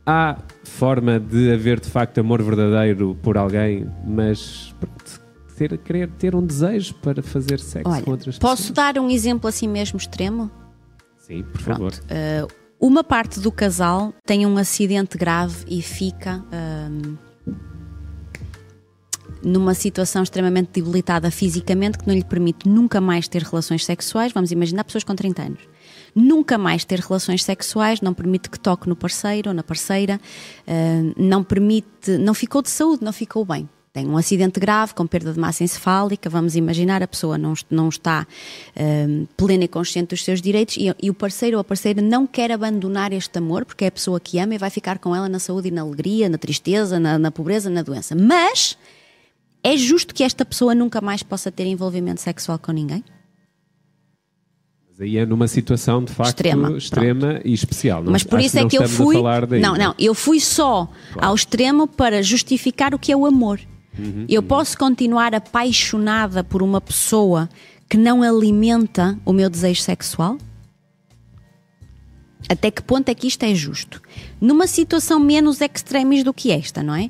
há 0.06 0.38
forma 0.64 1.20
de 1.20 1.52
haver 1.52 1.80
de 1.80 1.90
facto 1.90 2.20
amor 2.20 2.44
verdadeiro 2.44 3.18
por 3.24 3.40
alguém, 3.40 3.88
mas 4.06 4.76
ter, 5.58 5.76
querer 5.80 6.10
ter 6.12 6.36
um 6.36 6.46
desejo 6.46 6.94
para 7.02 7.24
fazer 7.24 7.60
sexo 7.60 7.90
Olha, 7.92 8.04
com 8.04 8.12
outras 8.12 8.38
pessoas? 8.38 8.60
Posso 8.60 8.72
dar 8.72 9.00
um 9.00 9.10
exemplo 9.10 9.50
assim 9.50 9.68
mesmo 9.68 9.98
extremo? 9.98 10.52
Sim, 11.18 11.42
por 11.42 11.62
favor. 11.62 11.92
Uh, 11.92 12.61
uma 12.82 13.04
parte 13.04 13.40
do 13.40 13.52
casal 13.52 14.12
tem 14.26 14.44
um 14.44 14.58
acidente 14.58 15.16
grave 15.16 15.64
e 15.68 15.84
fica 15.84 16.44
um, 16.52 17.16
numa 19.44 19.76
situação 19.76 20.24
extremamente 20.24 20.72
debilitada 20.74 21.30
fisicamente 21.30 22.00
que 22.00 22.08
não 22.08 22.16
lhe 22.16 22.24
permite 22.24 22.68
nunca 22.68 23.00
mais 23.00 23.28
ter 23.28 23.44
relações 23.44 23.86
sexuais. 23.86 24.32
Vamos 24.32 24.52
imaginar 24.52 24.84
pessoas 24.84 25.04
com 25.04 25.16
30 25.16 25.44
anos. 25.44 25.60
Nunca 26.16 26.58
mais 26.58 26.84
ter 26.84 27.00
relações 27.00 27.44
sexuais, 27.44 28.02
não 28.02 28.16
permite 28.16 28.50
que 28.50 28.60
toque 28.60 28.90
no 28.90 28.96
parceiro 28.96 29.52
ou 29.52 29.54
na 29.54 29.64
parceira, 29.64 30.20
uh, 30.68 31.14
não 31.16 31.44
permite, 31.44 32.18
não 32.20 32.34
ficou 32.34 32.64
de 32.64 32.70
saúde, 32.70 33.04
não 33.04 33.14
ficou 33.14 33.46
bem 33.46 33.70
tem 33.94 34.08
um 34.08 34.16
acidente 34.16 34.58
grave 34.58 34.94
com 34.94 35.06
perda 35.06 35.34
de 35.34 35.40
massa 35.40 35.64
encefálica, 35.64 36.30
vamos 36.30 36.56
imaginar, 36.56 37.04
a 37.04 37.08
pessoa 37.08 37.38
não, 37.38 37.54
não 37.70 37.90
está 37.90 38.26
um, 38.80 39.26
plena 39.36 39.66
e 39.66 39.68
consciente 39.68 40.10
dos 40.10 40.24
seus 40.24 40.42
direitos 40.42 40.78
e, 40.78 40.94
e, 41.02 41.10
o 41.10 41.14
parceiro 41.14 41.58
ou 41.58 41.62
a 41.62 41.64
parceira 41.64 42.02
não 42.02 42.26
quer 42.26 42.54
abandonar 42.54 43.12
este 43.12 43.38
amor 43.38 43.66
porque 43.66 43.84
é 43.84 43.88
a 43.90 43.92
pessoa 43.92 44.18
que 44.20 44.40
ama 44.40 44.56
e 44.56 44.58
vai 44.58 44.70
ficar 44.70 44.98
com 44.98 45.14
ela 45.14 45.28
na 45.28 45.40
saúde 45.40 45.68
e 45.68 45.72
na 45.72 45.82
alegria, 45.82 46.30
na 46.30 46.38
tristeza, 46.38 47.00
na, 47.00 47.20
na 47.20 47.32
pobreza, 47.32 47.70
na 47.70 47.82
doença. 47.82 48.16
Mas 48.16 48.78
é 49.62 49.76
justo 49.76 50.16
que 50.16 50.24
esta 50.24 50.46
pessoa 50.46 50.74
nunca 50.74 51.02
mais 51.02 51.22
possa 51.22 51.52
ter 51.52 51.66
envolvimento 51.66 52.22
sexual 52.22 52.58
com 52.58 52.72
ninguém? 52.72 53.04
Aí 55.02 55.18
é 55.18 55.26
numa 55.26 55.48
situação 55.48 56.04
de 56.04 56.14
facto 56.14 56.30
extrema, 56.30 56.78
extrema 56.78 57.42
e 57.44 57.54
especial. 57.54 58.04
Não, 58.04 58.12
Mas 58.12 58.24
por 58.24 58.40
isso 58.40 58.60
é 58.60 58.68
que 58.68 58.78
eu 58.78 58.88
fui. 58.88 59.16
Não, 59.60 59.76
não, 59.76 59.96
eu 59.98 60.14
fui 60.14 60.40
só 60.40 60.88
claro. 61.14 61.28
ao 61.28 61.34
extremo 61.34 61.88
para 61.88 62.22
justificar 62.22 62.94
o 62.94 63.00
que 63.00 63.12
é 63.12 63.18
o 63.18 63.26
amor. 63.26 63.60
Uhum, 63.98 64.26
eu 64.30 64.42
uhum. 64.42 64.48
posso 64.48 64.78
continuar 64.78 65.36
apaixonada 65.36 66.44
por 66.44 66.62
uma 66.62 66.80
pessoa 66.80 67.50
que 67.90 67.98
não 67.98 68.24
alimenta 68.24 69.20
o 69.26 69.34
meu 69.34 69.50
desejo 69.50 69.82
sexual? 69.82 70.38
Até 72.50 72.72
que 72.72 72.82
ponto 72.82 73.10
é 73.10 73.16
que 73.16 73.28
isto 73.28 73.44
é 73.44 73.54
justo? 73.54 74.02
Numa 74.40 74.68
situação 74.68 75.20
menos 75.20 75.62
extremis 75.62 76.24
do 76.24 76.34
que 76.34 76.52
esta, 76.52 76.82
não 76.82 76.96
é? 76.96 77.10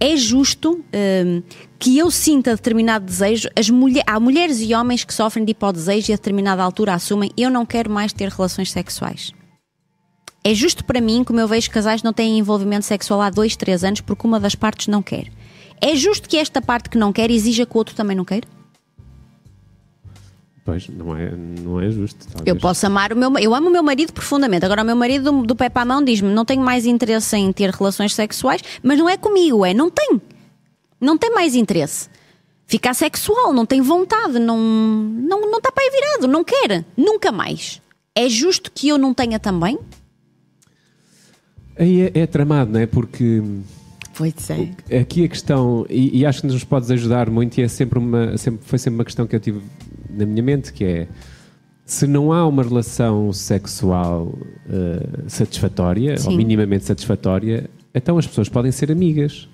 É 0.00 0.16
justo 0.16 0.84
hum, 1.26 1.42
que 1.78 1.96
eu 1.98 2.10
sinta 2.10 2.56
determinado 2.56 3.04
desejo. 3.04 3.48
As 3.56 3.70
mulher, 3.70 4.02
há 4.06 4.18
mulheres 4.18 4.60
e 4.60 4.74
homens 4.74 5.04
que 5.04 5.14
sofrem 5.14 5.44
de 5.44 5.52
hipodesejo 5.52 6.10
e 6.10 6.12
a 6.12 6.16
determinada 6.16 6.62
altura 6.62 6.94
assumem 6.94 7.30
eu 7.36 7.50
não 7.50 7.64
quero 7.64 7.90
mais 7.90 8.12
ter 8.12 8.28
relações 8.28 8.70
sexuais. 8.70 9.32
É 10.42 10.52
justo 10.52 10.84
para 10.84 11.00
mim, 11.00 11.24
como 11.24 11.40
eu 11.40 11.48
vejo 11.48 11.70
casais 11.70 12.02
não 12.02 12.12
têm 12.12 12.38
envolvimento 12.38 12.84
sexual 12.84 13.20
há 13.22 13.30
dois, 13.30 13.56
três 13.56 13.82
anos 13.82 14.00
porque 14.00 14.26
uma 14.26 14.38
das 14.38 14.54
partes 14.54 14.88
não 14.88 15.02
quer. 15.02 15.30
É 15.80 15.94
justo 15.94 16.28
que 16.28 16.36
esta 16.36 16.62
parte 16.62 16.88
que 16.88 16.98
não 16.98 17.12
quer 17.12 17.30
exija 17.30 17.66
que 17.66 17.74
o 17.74 17.78
outro 17.78 17.94
também 17.94 18.16
não 18.16 18.24
queira? 18.24 18.46
Pois, 20.64 20.88
não 20.88 21.14
é, 21.14 21.30
não 21.30 21.78
é 21.78 21.90
justo. 21.90 22.26
Talvez. 22.26 22.46
Eu 22.46 22.56
posso 22.56 22.86
amar 22.86 23.12
o 23.12 23.16
meu 23.16 23.38
Eu 23.38 23.54
amo 23.54 23.68
o 23.68 23.70
meu 23.70 23.82
marido 23.82 24.14
profundamente. 24.14 24.64
Agora, 24.64 24.82
o 24.82 24.86
meu 24.86 24.96
marido, 24.96 25.30
do, 25.30 25.42
do 25.42 25.54
pé 25.54 25.68
para 25.68 25.82
a 25.82 25.84
mão, 25.84 26.02
diz-me: 26.02 26.32
não 26.32 26.44
tenho 26.44 26.62
mais 26.62 26.86
interesse 26.86 27.36
em 27.36 27.52
ter 27.52 27.70
relações 27.70 28.14
sexuais, 28.14 28.62
mas 28.82 28.98
não 28.98 29.08
é 29.08 29.16
comigo, 29.18 29.64
é 29.66 29.74
não 29.74 29.90
tem. 29.90 30.20
Não 30.98 31.18
tem 31.18 31.30
mais 31.34 31.54
interesse. 31.54 32.08
Fica 32.66 32.94
sexual, 32.94 33.52
não 33.52 33.66
tem 33.66 33.82
vontade, 33.82 34.38
não, 34.38 34.58
não, 34.58 35.42
não 35.42 35.58
está 35.58 35.70
para 35.70 35.84
aí 35.84 35.90
virado, 35.90 36.26
não 36.26 36.42
quer, 36.42 36.82
nunca 36.96 37.30
mais. 37.30 37.82
É 38.14 38.26
justo 38.26 38.72
que 38.72 38.88
eu 38.88 38.96
não 38.96 39.12
tenha 39.12 39.38
também? 39.38 39.78
Aí 41.78 42.02
é, 42.02 42.20
é 42.20 42.26
tramado, 42.26 42.72
não 42.72 42.80
é? 42.80 42.86
Porque 42.86 43.42
Pois 44.16 44.50
é. 44.50 44.98
Aqui 45.00 45.24
a 45.24 45.28
questão, 45.28 45.84
e, 45.90 46.20
e, 46.20 46.26
acho 46.26 46.42
que 46.42 46.46
nos 46.46 46.64
podes 46.64 46.90
ajudar 46.90 47.28
muito, 47.28 47.58
e 47.58 47.62
é 47.62 47.68
sempre 47.68 47.98
uma, 47.98 48.36
sempre, 48.36 48.60
foi 48.64 48.78
sempre 48.78 48.98
uma 48.98 49.04
questão 49.04 49.26
que 49.26 49.34
eu 49.34 49.40
tive 49.40 49.60
na 50.08 50.24
minha 50.24 50.42
mente, 50.42 50.72
que 50.72 50.84
é 50.84 51.08
se 51.84 52.06
não 52.06 52.32
há 52.32 52.46
uma 52.46 52.62
relação 52.62 53.32
sexual 53.32 54.26
uh, 54.26 55.28
satisfatória, 55.28 56.16
Sim. 56.16 56.30
ou 56.30 56.36
minimamente 56.36 56.84
satisfatória, 56.84 57.68
então 57.94 58.16
as 58.16 58.26
pessoas 58.26 58.48
podem 58.48 58.72
ser 58.72 58.90
amigas. 58.90 59.48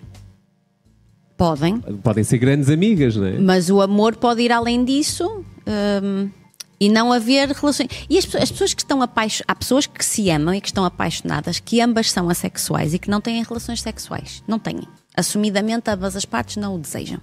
Podem. 1.36 1.78
Podem 1.78 2.22
ser 2.22 2.38
grandes 2.38 2.68
amigas, 2.68 3.16
não 3.16 3.26
é? 3.26 3.38
Mas 3.38 3.70
o 3.70 3.80
amor 3.80 4.16
pode 4.16 4.42
ir 4.42 4.52
além 4.52 4.84
disso. 4.84 5.42
Um 5.66 6.39
e 6.80 6.88
não 6.88 7.12
haver 7.12 7.50
relações. 7.50 7.90
E 8.08 8.16
as, 8.16 8.24
as 8.34 8.50
pessoas 8.50 8.72
que 8.72 8.80
estão 8.80 9.02
apaixonadas, 9.02 9.44
há 9.46 9.54
pessoas 9.54 9.86
que 9.86 10.04
se 10.04 10.30
amam 10.30 10.54
e 10.54 10.60
que 10.60 10.68
estão 10.68 10.84
apaixonadas, 10.84 11.60
que 11.60 11.80
ambas 11.80 12.10
são 12.10 12.30
assexuais 12.30 12.94
e 12.94 12.98
que 12.98 13.10
não 13.10 13.20
têm 13.20 13.42
relações 13.42 13.82
sexuais. 13.82 14.42
Não 14.48 14.58
têm. 14.58 14.80
Assumidamente, 15.14 15.90
ambas 15.90 16.16
as 16.16 16.24
partes 16.24 16.56
não 16.56 16.74
o 16.74 16.78
desejam. 16.78 17.20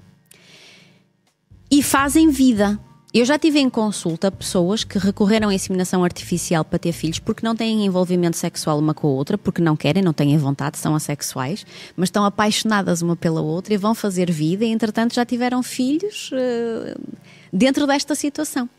E 1.72 1.82
fazem 1.82 2.30
vida. 2.30 2.80
Eu 3.14 3.26
já 3.26 3.40
tive 3.40 3.58
em 3.58 3.70
consulta 3.70 4.30
pessoas 4.30 4.84
que 4.84 5.00
recorreram 5.00 5.50
à 5.50 5.54
inseminação 5.54 6.04
artificial 6.04 6.64
para 6.64 6.78
ter 6.78 6.92
filhos 6.92 7.18
porque 7.18 7.44
não 7.44 7.56
têm 7.56 7.86
envolvimento 7.86 8.38
sexual 8.38 8.78
uma 8.78 8.94
com 8.94 9.08
a 9.08 9.12
outra, 9.12 9.38
porque 9.38 9.62
não 9.62 9.76
querem, 9.76 10.04
não 10.04 10.14
têm 10.14 10.38
vontade, 10.38 10.78
são 10.78 10.94
assexuais, 10.94 11.66
mas 11.96 12.08
estão 12.08 12.26
apaixonadas 12.26 13.02
uma 13.02 13.16
pela 13.16 13.42
outra 13.42 13.74
e 13.74 13.78
vão 13.78 13.96
fazer 13.96 14.30
vida 14.30 14.66
e, 14.66 14.70
entretanto, 14.70 15.16
já 15.16 15.26
tiveram 15.26 15.64
filhos 15.64 16.32
uh, 16.32 17.18
dentro 17.52 17.88
desta 17.88 18.14
situação 18.14 18.70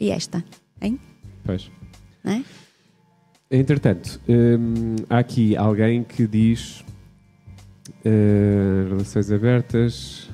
e 0.00 0.10
esta, 0.10 0.44
hein? 0.80 0.98
Pois. 1.44 1.70
É? 2.24 2.42
Entretanto, 3.50 4.20
hum, 4.28 4.96
há 5.08 5.18
aqui 5.18 5.56
alguém 5.56 6.02
que 6.02 6.26
diz 6.26 6.84
uh, 8.04 8.88
relações 8.88 9.30
abertas. 9.30 10.28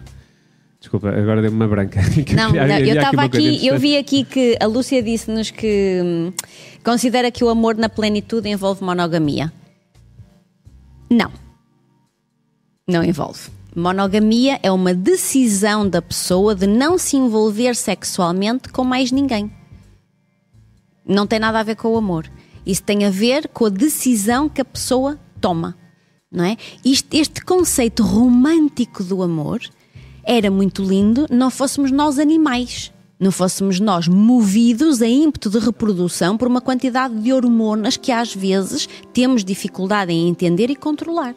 Desculpa, 0.80 1.10
agora 1.10 1.42
deu-me 1.42 1.56
uma 1.56 1.68
branca. 1.68 2.00
Não, 2.34 2.52
não 2.52 2.78
eu 2.78 2.96
estava 2.96 3.22
aqui, 3.22 3.56
aqui 3.56 3.66
eu 3.66 3.78
vi 3.78 3.96
aqui 3.96 4.24
que 4.24 4.56
a 4.60 4.66
Lúcia 4.66 5.00
disse-nos 5.00 5.50
que 5.50 6.00
hum, 6.02 6.32
considera 6.82 7.30
que 7.30 7.44
o 7.44 7.48
amor 7.48 7.76
na 7.76 7.88
plenitude 7.88 8.48
envolve 8.48 8.82
monogamia. 8.82 9.52
Não. 11.08 11.30
Não 12.88 13.04
envolve. 13.04 13.48
Monogamia 13.74 14.60
é 14.62 14.70
uma 14.70 14.92
decisão 14.92 15.88
da 15.88 16.02
pessoa 16.02 16.54
de 16.54 16.66
não 16.66 16.98
se 16.98 17.16
envolver 17.16 17.74
sexualmente 17.74 18.68
com 18.68 18.84
mais 18.84 19.10
ninguém. 19.10 19.50
Não 21.06 21.26
tem 21.26 21.38
nada 21.38 21.58
a 21.58 21.62
ver 21.62 21.76
com 21.76 21.88
o 21.88 21.96
amor. 21.96 22.30
Isso 22.66 22.82
tem 22.82 23.06
a 23.06 23.10
ver 23.10 23.48
com 23.48 23.64
a 23.64 23.70
decisão 23.70 24.46
que 24.46 24.60
a 24.60 24.64
pessoa 24.64 25.18
toma. 25.40 25.74
Não 26.30 26.44
é? 26.44 26.58
Este, 26.84 27.16
este 27.16 27.42
conceito 27.42 28.02
romântico 28.02 29.02
do 29.02 29.22
amor 29.22 29.62
era 30.22 30.50
muito 30.50 30.82
lindo, 30.82 31.26
não 31.30 31.50
fôssemos 31.50 31.90
nós 31.90 32.18
animais. 32.18 32.92
Não 33.18 33.32
fôssemos 33.32 33.80
nós 33.80 34.06
movidos 34.06 35.00
a 35.00 35.08
ímpeto 35.08 35.48
de 35.48 35.58
reprodução 35.58 36.36
por 36.36 36.46
uma 36.46 36.60
quantidade 36.60 37.18
de 37.20 37.32
hormonas 37.32 37.96
que 37.96 38.12
às 38.12 38.34
vezes 38.34 38.86
temos 39.14 39.42
dificuldade 39.42 40.12
em 40.12 40.28
entender 40.28 40.68
e 40.68 40.76
controlar. 40.76 41.34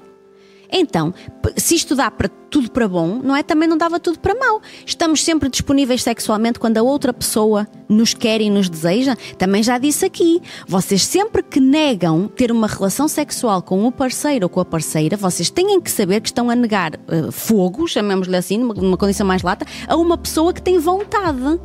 Então, 0.77 1.13
se 1.55 1.73
isto 1.73 1.95
dá 1.95 2.11
para 2.11 2.27
tudo 2.27 2.69
para 2.69 2.85
bom, 2.85 3.21
não 3.23 3.33
é? 3.33 3.41
Também 3.41 3.65
não 3.65 3.77
dava 3.77 3.97
tudo 3.97 4.19
para 4.19 4.35
mal. 4.35 4.61
Estamos 4.85 5.23
sempre 5.23 5.47
disponíveis 5.47 6.03
sexualmente 6.03 6.59
quando 6.59 6.77
a 6.77 6.83
outra 6.83 7.13
pessoa 7.13 7.65
nos 7.87 8.13
quer 8.13 8.41
e 8.41 8.49
nos 8.49 8.69
deseja. 8.69 9.15
Também 9.37 9.63
já 9.63 9.77
disse 9.77 10.05
aqui, 10.05 10.41
vocês 10.67 11.01
sempre 11.05 11.41
que 11.41 11.61
negam 11.61 12.27
ter 12.27 12.51
uma 12.51 12.67
relação 12.67 13.07
sexual 13.07 13.61
com 13.61 13.87
o 13.87 13.91
parceiro 13.91 14.47
ou 14.47 14.49
com 14.49 14.59
a 14.59 14.65
parceira, 14.65 15.15
vocês 15.15 15.49
têm 15.49 15.79
que 15.79 15.89
saber 15.89 16.19
que 16.19 16.27
estão 16.27 16.49
a 16.49 16.55
negar 16.55 16.95
uh, 16.95 17.31
fogo, 17.31 17.87
chamemos-lhe 17.87 18.35
assim, 18.35 18.57
numa, 18.57 18.73
numa 18.73 18.97
condição 18.97 19.25
mais 19.25 19.43
lata, 19.43 19.65
a 19.87 19.95
uma 19.95 20.17
pessoa 20.17 20.51
que 20.51 20.61
tem 20.61 20.77
vontade. 20.77 21.57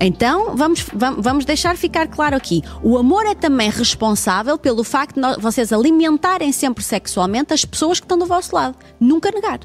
Então, 0.00 0.56
vamos, 0.56 0.84
vamos 1.18 1.44
deixar 1.44 1.76
ficar 1.76 2.08
claro 2.08 2.36
aqui. 2.36 2.62
O 2.82 2.98
amor 2.98 3.24
é 3.26 3.34
também 3.34 3.70
responsável 3.70 4.58
pelo 4.58 4.82
facto 4.82 5.20
de 5.20 5.40
vocês 5.40 5.72
alimentarem 5.72 6.52
sempre 6.52 6.82
sexualmente 6.82 7.54
as 7.54 7.64
pessoas 7.64 8.00
que 8.00 8.04
estão 8.04 8.18
do 8.18 8.26
vosso 8.26 8.54
lado. 8.54 8.76
Nunca 8.98 9.30
negar. 9.30 9.60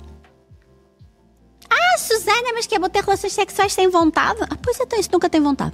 Ah, 1.70 1.98
Susana, 1.98 2.54
mas 2.54 2.68
que 2.68 2.76
é 2.76 2.80
bom 2.80 2.89
ter 2.89 3.04
relações 3.04 3.34
sexuais 3.34 3.74
sem 3.74 3.89
vontade? 3.89 4.39
Ah, 4.44 4.58
pois 4.62 4.80
então, 4.80 5.00
isso 5.00 5.10
nunca 5.12 5.30
tem 5.30 5.42
vontade. 5.42 5.74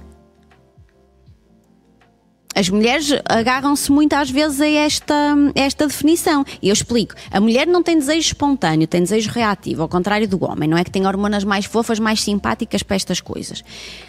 As 2.56 2.70
mulheres 2.70 3.10
agarram-se 3.26 3.92
muito 3.92 4.14
às 4.14 4.30
vezes 4.30 4.62
a 4.62 4.66
esta, 4.66 5.14
esta 5.54 5.86
definição. 5.86 6.42
E 6.62 6.70
eu 6.70 6.72
explico. 6.72 7.14
A 7.30 7.38
mulher 7.38 7.66
não 7.66 7.82
tem 7.82 7.98
desejo 7.98 8.20
espontâneo, 8.20 8.86
tem 8.86 9.02
desejo 9.02 9.30
reativo, 9.30 9.82
ao 9.82 9.88
contrário 9.88 10.26
do 10.26 10.42
homem. 10.42 10.66
Não 10.66 10.78
é 10.78 10.82
que 10.82 10.90
tem 10.90 11.06
hormonas 11.06 11.44
mais 11.44 11.66
fofas, 11.66 11.98
mais 11.98 12.22
simpáticas 12.22 12.82
para 12.82 12.96
estas 12.96 13.20
coisas. 13.20 13.62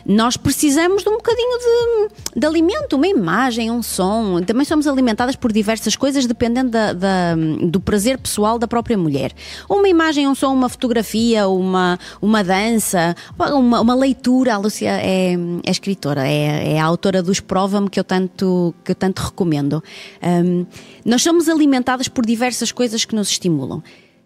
Nós 0.06 0.38
precisamos 0.38 1.04
de 1.04 1.10
um 1.10 1.18
bocadinho 1.18 1.60
de, 1.60 2.40
de 2.40 2.48
alimento, 2.48 2.96
uma 2.96 3.08
imagem, 3.08 3.70
um 3.70 3.84
som. 3.84 4.42
Também 4.42 4.64
somos 4.64 4.88
alimentadas 4.88 5.36
por 5.36 5.52
diversas 5.52 5.98
coisas, 5.98 6.26
dependendo 6.26 6.72
da, 6.72 6.94
da, 6.94 7.36
do 7.64 7.82
prazer 7.82 8.18
pessoal 8.18 8.58
da 8.58 8.68
própria 8.68 8.98
mulher. 8.98 9.34
Uma 9.68 9.90
imagem, 9.90 10.26
um 10.26 10.34
som, 10.34 10.54
uma 10.54 10.70
fotografia, 10.70 11.50
uma, 11.50 12.00
uma 12.22 12.46
dança, 12.46 13.14
uma, 13.38 13.82
uma 13.82 13.94
leitura. 13.94 14.54
A 14.54 14.58
Lúcia 14.58 14.92
é, 15.02 15.34
é 15.66 15.70
escritora, 15.70 16.26
é, 16.26 16.76
é 16.76 16.80
a 16.80 16.86
autora 16.86 17.22
dos 17.22 17.42
Prova-me 17.42 17.90
que 17.90 18.00
eu 18.00 18.04
tanto 18.04 18.37
tanto, 18.38 18.76
que 18.84 18.92
eu 18.92 18.96
tanto 18.96 19.20
recomendo. 19.20 19.84
Um, 20.22 20.66
nós 21.04 21.24
somos 21.24 21.50
alimentados 21.50 22.08
por 22.08 22.26
diversas 22.26 22.72
coisas 22.72 23.04
que 23.04 23.16
nos 23.16 23.30
estimulam. 23.30 23.82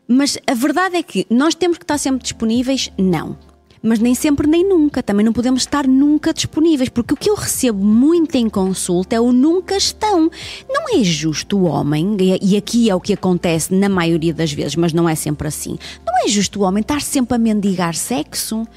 Mas 0.07 0.37
a 0.45 0.53
verdade 0.53 0.97
é 0.97 1.03
que 1.03 1.25
nós 1.29 1.55
temos 1.55 1.77
que 1.77 1.83
estar 1.83 1.97
sempre 1.97 2.21
disponíveis? 2.21 2.91
Não. 2.97 3.37
Mas 3.83 3.97
nem 3.97 4.13
sempre 4.13 4.45
nem 4.45 4.67
nunca. 4.67 5.01
Também 5.01 5.25
não 5.25 5.33
podemos 5.33 5.63
estar 5.63 5.87
nunca 5.87 6.33
disponíveis, 6.33 6.89
porque 6.89 7.13
o 7.13 7.17
que 7.17 7.29
eu 7.29 7.35
recebo 7.35 7.83
muito 7.83 8.35
em 8.35 8.47
consulta 8.47 9.15
é 9.15 9.19
o 9.19 9.31
nunca 9.31 9.75
estão. 9.75 10.29
Não 10.69 10.99
é 10.99 11.03
justo 11.03 11.57
o 11.57 11.63
homem, 11.63 12.15
e 12.41 12.55
aqui 12.55 12.89
é 12.89 12.95
o 12.95 13.01
que 13.01 13.13
acontece 13.13 13.73
na 13.73 13.89
maioria 13.89 14.33
das 14.33 14.51
vezes, 14.51 14.75
mas 14.75 14.93
não 14.93 15.09
é 15.09 15.15
sempre 15.15 15.47
assim. 15.47 15.79
Não 16.05 16.25
é 16.25 16.27
justo 16.27 16.59
o 16.59 16.63
homem 16.63 16.81
estar 16.81 17.01
sempre 17.01 17.35
a 17.35 17.39
mendigar 17.39 17.95
sexo 17.95 18.67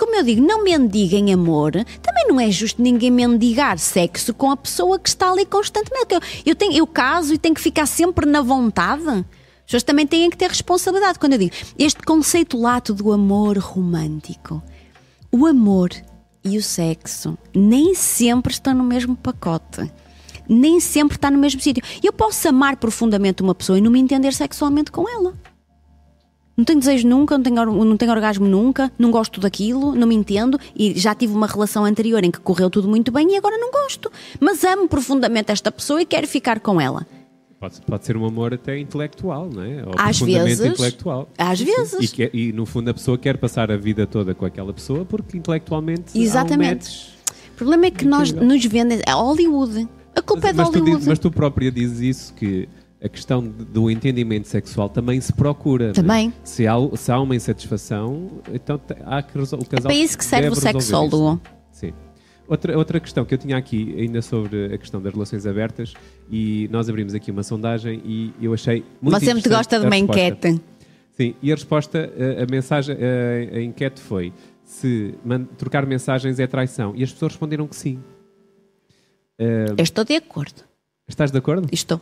como 0.00 0.16
eu 0.16 0.22
digo, 0.22 0.40
não 0.40 0.64
mendiguem 0.64 1.30
amor, 1.30 1.72
também 1.72 2.26
não 2.26 2.40
é 2.40 2.50
justo 2.50 2.80
ninguém 2.80 3.10
mendigar 3.10 3.78
sexo 3.78 4.32
com 4.32 4.50
a 4.50 4.56
pessoa 4.56 4.98
que 4.98 5.10
está 5.10 5.30
ali 5.30 5.44
constantemente. 5.44 6.14
Eu, 6.14 6.20
eu, 6.46 6.54
tenho, 6.54 6.72
eu 6.72 6.86
caso 6.86 7.34
e 7.34 7.38
tenho 7.38 7.54
que 7.54 7.60
ficar 7.60 7.84
sempre 7.84 8.24
na 8.24 8.40
vontade. 8.40 9.06
As 9.06 9.24
pessoas 9.66 9.82
também 9.82 10.06
têm 10.06 10.30
que 10.30 10.38
ter 10.38 10.48
responsabilidade. 10.48 11.18
Quando 11.18 11.34
eu 11.34 11.38
digo 11.38 11.54
este 11.78 12.02
conceito 12.02 12.58
lato 12.58 12.94
do 12.94 13.12
amor 13.12 13.58
romântico, 13.58 14.62
o 15.30 15.44
amor 15.44 15.90
e 16.42 16.56
o 16.56 16.62
sexo 16.62 17.36
nem 17.54 17.94
sempre 17.94 18.54
estão 18.54 18.72
no 18.72 18.82
mesmo 18.82 19.14
pacote. 19.14 19.92
Nem 20.48 20.80
sempre 20.80 21.16
está 21.16 21.30
no 21.30 21.38
mesmo 21.38 21.60
sítio. 21.60 21.84
Eu 22.02 22.12
posso 22.12 22.48
amar 22.48 22.76
profundamente 22.76 23.42
uma 23.42 23.54
pessoa 23.54 23.78
e 23.78 23.82
não 23.82 23.90
me 23.90 24.00
entender 24.00 24.32
sexualmente 24.32 24.90
com 24.90 25.06
ela. 25.06 25.34
Não 26.60 26.64
tenho 26.66 26.78
desejo 26.78 27.08
nunca, 27.08 27.38
não 27.38 27.42
tenho, 27.42 27.84
não 27.86 27.96
tenho 27.96 28.12
orgasmo 28.12 28.46
nunca, 28.46 28.92
não 28.98 29.10
gosto 29.10 29.40
daquilo, 29.40 29.94
não 29.94 30.06
me 30.06 30.14
entendo 30.14 30.60
e 30.76 30.92
já 30.92 31.14
tive 31.14 31.32
uma 31.32 31.46
relação 31.46 31.86
anterior 31.86 32.22
em 32.22 32.30
que 32.30 32.38
correu 32.38 32.68
tudo 32.68 32.86
muito 32.86 33.10
bem 33.10 33.32
e 33.32 33.36
agora 33.38 33.56
não 33.56 33.70
gosto. 33.70 34.12
Mas 34.38 34.62
amo 34.62 34.86
profundamente 34.86 35.50
esta 35.50 35.72
pessoa 35.72 36.02
e 36.02 36.04
quero 36.04 36.28
ficar 36.28 36.60
com 36.60 36.78
ela. 36.78 37.06
Pode, 37.58 37.80
pode 37.80 38.04
ser 38.04 38.14
um 38.14 38.26
amor 38.26 38.52
até 38.52 38.78
intelectual, 38.78 39.48
não 39.50 39.62
é? 39.62 39.82
Ou 39.86 39.94
às 39.96 40.20
vezes. 40.20 40.60
intelectual. 40.60 41.30
Às 41.38 41.62
vezes. 41.62 42.12
E, 42.18 42.30
e, 42.34 42.52
no 42.52 42.66
fundo 42.66 42.90
a 42.90 42.94
pessoa 42.94 43.16
quer 43.16 43.38
passar 43.38 43.72
a 43.72 43.78
vida 43.78 44.06
toda 44.06 44.34
com 44.34 44.44
aquela 44.44 44.74
pessoa 44.74 45.06
porque 45.06 45.38
intelectualmente. 45.38 46.12
Exatamente. 46.14 46.90
Um 46.90 47.52
o 47.52 47.56
problema 47.56 47.86
é 47.86 47.90
que 47.90 48.04
nós 48.04 48.32
nos 48.32 48.62
vendem. 48.66 49.00
É 49.06 49.12
Hollywood. 49.12 49.88
A 50.14 50.20
culpa 50.20 50.42
mas, 50.42 50.50
é 50.50 50.52
de 50.52 50.78
Hollywood. 50.78 51.04
Tu, 51.04 51.08
mas 51.08 51.18
tu 51.18 51.30
própria 51.30 51.72
dizes 51.72 52.00
isso 52.00 52.34
que 52.34 52.68
a 53.02 53.08
questão 53.08 53.42
do 53.42 53.90
entendimento 53.90 54.46
sexual 54.46 54.88
também 54.88 55.20
se 55.20 55.32
procura. 55.32 55.90
É? 55.90 55.92
Também. 55.92 56.28
Né? 56.28 56.34
Se, 56.44 56.66
há, 56.66 56.74
se 56.96 57.10
há 57.10 57.18
uma 57.18 57.34
insatisfação, 57.34 58.30
então 58.52 58.80
há 59.06 59.22
que 59.22 59.38
resolver. 59.38 59.64
O 59.64 59.68
casal 59.68 59.90
é 59.90 59.94
para 59.94 60.04
isso 60.04 60.18
que 60.18 60.24
serve 60.24 60.48
o 60.48 60.54
sexólogo. 60.54 61.40
Sim. 61.72 61.92
Outra, 62.46 62.76
outra 62.76 63.00
questão 63.00 63.24
que 63.24 63.32
eu 63.32 63.38
tinha 63.38 63.56
aqui, 63.56 63.94
ainda 63.96 64.20
sobre 64.20 64.74
a 64.74 64.76
questão 64.76 65.00
das 65.00 65.12
relações 65.12 65.46
abertas, 65.46 65.94
e 66.28 66.68
nós 66.70 66.88
abrimos 66.88 67.14
aqui 67.14 67.30
uma 67.30 67.44
sondagem 67.44 68.02
e 68.04 68.34
eu 68.42 68.52
achei 68.52 68.84
muito 69.00 69.20
Você 69.20 69.32
muito 69.32 69.48
gosta 69.48 69.78
de 69.78 69.86
uma 69.86 69.96
enquete. 69.96 70.60
Sim, 71.12 71.34
e 71.40 71.52
a 71.52 71.54
resposta, 71.54 72.12
a, 72.42 72.50
mensagem, 72.50 72.96
a, 72.96 73.56
a, 73.56 73.62
enquete 73.62 74.00
foi 74.00 74.32
se 74.64 75.14
man, 75.24 75.44
trocar 75.56 75.86
mensagens 75.86 76.38
é 76.38 76.46
traição. 76.46 76.92
E 76.96 77.04
as 77.04 77.12
pessoas 77.12 77.32
responderam 77.32 77.66
que 77.66 77.76
sim. 77.76 77.98
Uh, 79.38 79.80
estou 79.80 80.04
de 80.04 80.16
acordo. 80.16 80.64
Estás 81.08 81.30
de 81.30 81.38
acordo? 81.38 81.68
Estou. 81.72 82.00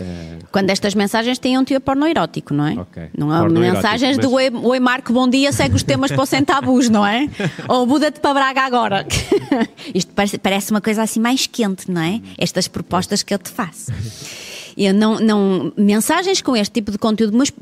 É... 0.00 0.38
Quando 0.52 0.70
estas 0.70 0.94
mensagens 0.94 1.38
têm 1.38 1.58
um 1.58 1.64
teor 1.64 1.80
pornoerótico, 1.80 2.54
não 2.54 2.66
é? 2.66 2.80
Okay. 2.80 3.08
Não 3.16 3.34
é 3.34 3.48
mensagens 3.48 4.16
mas... 4.16 4.26
do 4.26 4.32
Oi, 4.32 4.50
Oi 4.50 4.80
Marco, 4.80 5.12
bom 5.12 5.28
dia, 5.28 5.52
segue 5.52 5.74
os 5.74 5.82
temas 5.82 6.10
para 6.10 6.22
o 6.22 6.26
sem 6.26 6.44
tabus, 6.44 6.88
não 6.88 7.06
é? 7.06 7.28
Ou 7.68 7.86
muda-te 7.86 8.20
para 8.20 8.34
Braga 8.34 8.62
agora. 8.62 9.06
Isto 9.94 10.12
parece, 10.14 10.38
parece, 10.38 10.70
uma 10.70 10.80
coisa 10.80 11.02
assim 11.02 11.20
mais 11.20 11.46
quente, 11.46 11.90
não 11.90 12.00
é? 12.00 12.20
Estas 12.36 12.68
propostas 12.68 13.22
que 13.22 13.34
eu 13.34 13.38
te 13.38 13.50
faço. 13.50 13.92
Eu 14.76 14.94
não, 14.94 15.18
não, 15.18 15.72
mensagens 15.76 16.40
com 16.40 16.56
este 16.56 16.74
tipo 16.74 16.92
de 16.92 16.98
conteúdo, 16.98 17.36
mas 17.36 17.52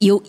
eu 0.00 0.22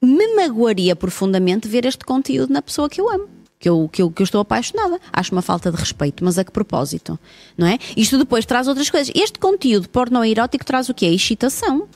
me 0.00 0.34
magoaria 0.34 0.96
profundamente 0.96 1.68
ver 1.68 1.84
este 1.84 2.02
conteúdo 2.02 2.50
na 2.50 2.62
pessoa 2.62 2.88
que 2.88 2.98
eu 2.98 3.10
amo 3.10 3.28
que 3.62 3.68
eu, 3.68 3.88
que 3.88 4.02
eu, 4.02 4.10
que 4.10 4.22
eu 4.22 4.24
estou 4.24 4.40
apaixonada. 4.40 5.00
Acho 5.12 5.30
uma 5.30 5.40
falta 5.40 5.70
de 5.70 5.76
respeito, 5.76 6.24
mas 6.24 6.36
a 6.36 6.42
que 6.42 6.50
propósito? 6.50 7.16
Não 7.56 7.64
é? 7.64 7.78
Isto 7.96 8.18
depois 8.18 8.44
traz 8.44 8.66
outras 8.66 8.90
coisas. 8.90 9.14
Este 9.14 9.38
conteúdo 9.38 9.88
porno-erótico 9.88 10.64
traz 10.64 10.88
o 10.88 10.94
quê? 10.94 11.06
A 11.06 11.12
excitação. 11.12 11.86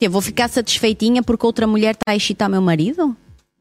Eu 0.00 0.10
vou 0.10 0.22
ficar 0.22 0.48
satisfeitinha 0.48 1.22
porque 1.22 1.44
outra 1.44 1.66
mulher 1.66 1.92
está 1.92 2.12
a 2.12 2.16
excitar 2.16 2.48
meu 2.48 2.62
marido? 2.62 3.14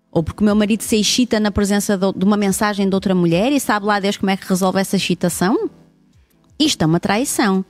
Ou 0.10 0.24
porque 0.24 0.42
o 0.42 0.46
meu 0.46 0.56
marido 0.56 0.82
se 0.82 0.96
excita 0.96 1.42
na 1.42 1.52
presença 1.52 1.98
de 1.98 2.24
uma 2.24 2.38
mensagem 2.38 2.88
de 2.88 2.96
outra 2.96 3.14
mulher 3.14 3.52
e 3.52 3.60
sabe 3.60 3.86
lá 3.86 4.00
Deus 4.00 4.16
como 4.16 4.30
é 4.30 4.38
que 4.38 4.48
resolve 4.48 4.80
essa 4.80 4.96
excitação? 4.96 5.70
Isto 6.58 6.84
é 6.84 6.86
uma 6.86 7.02
traição. 7.02 7.66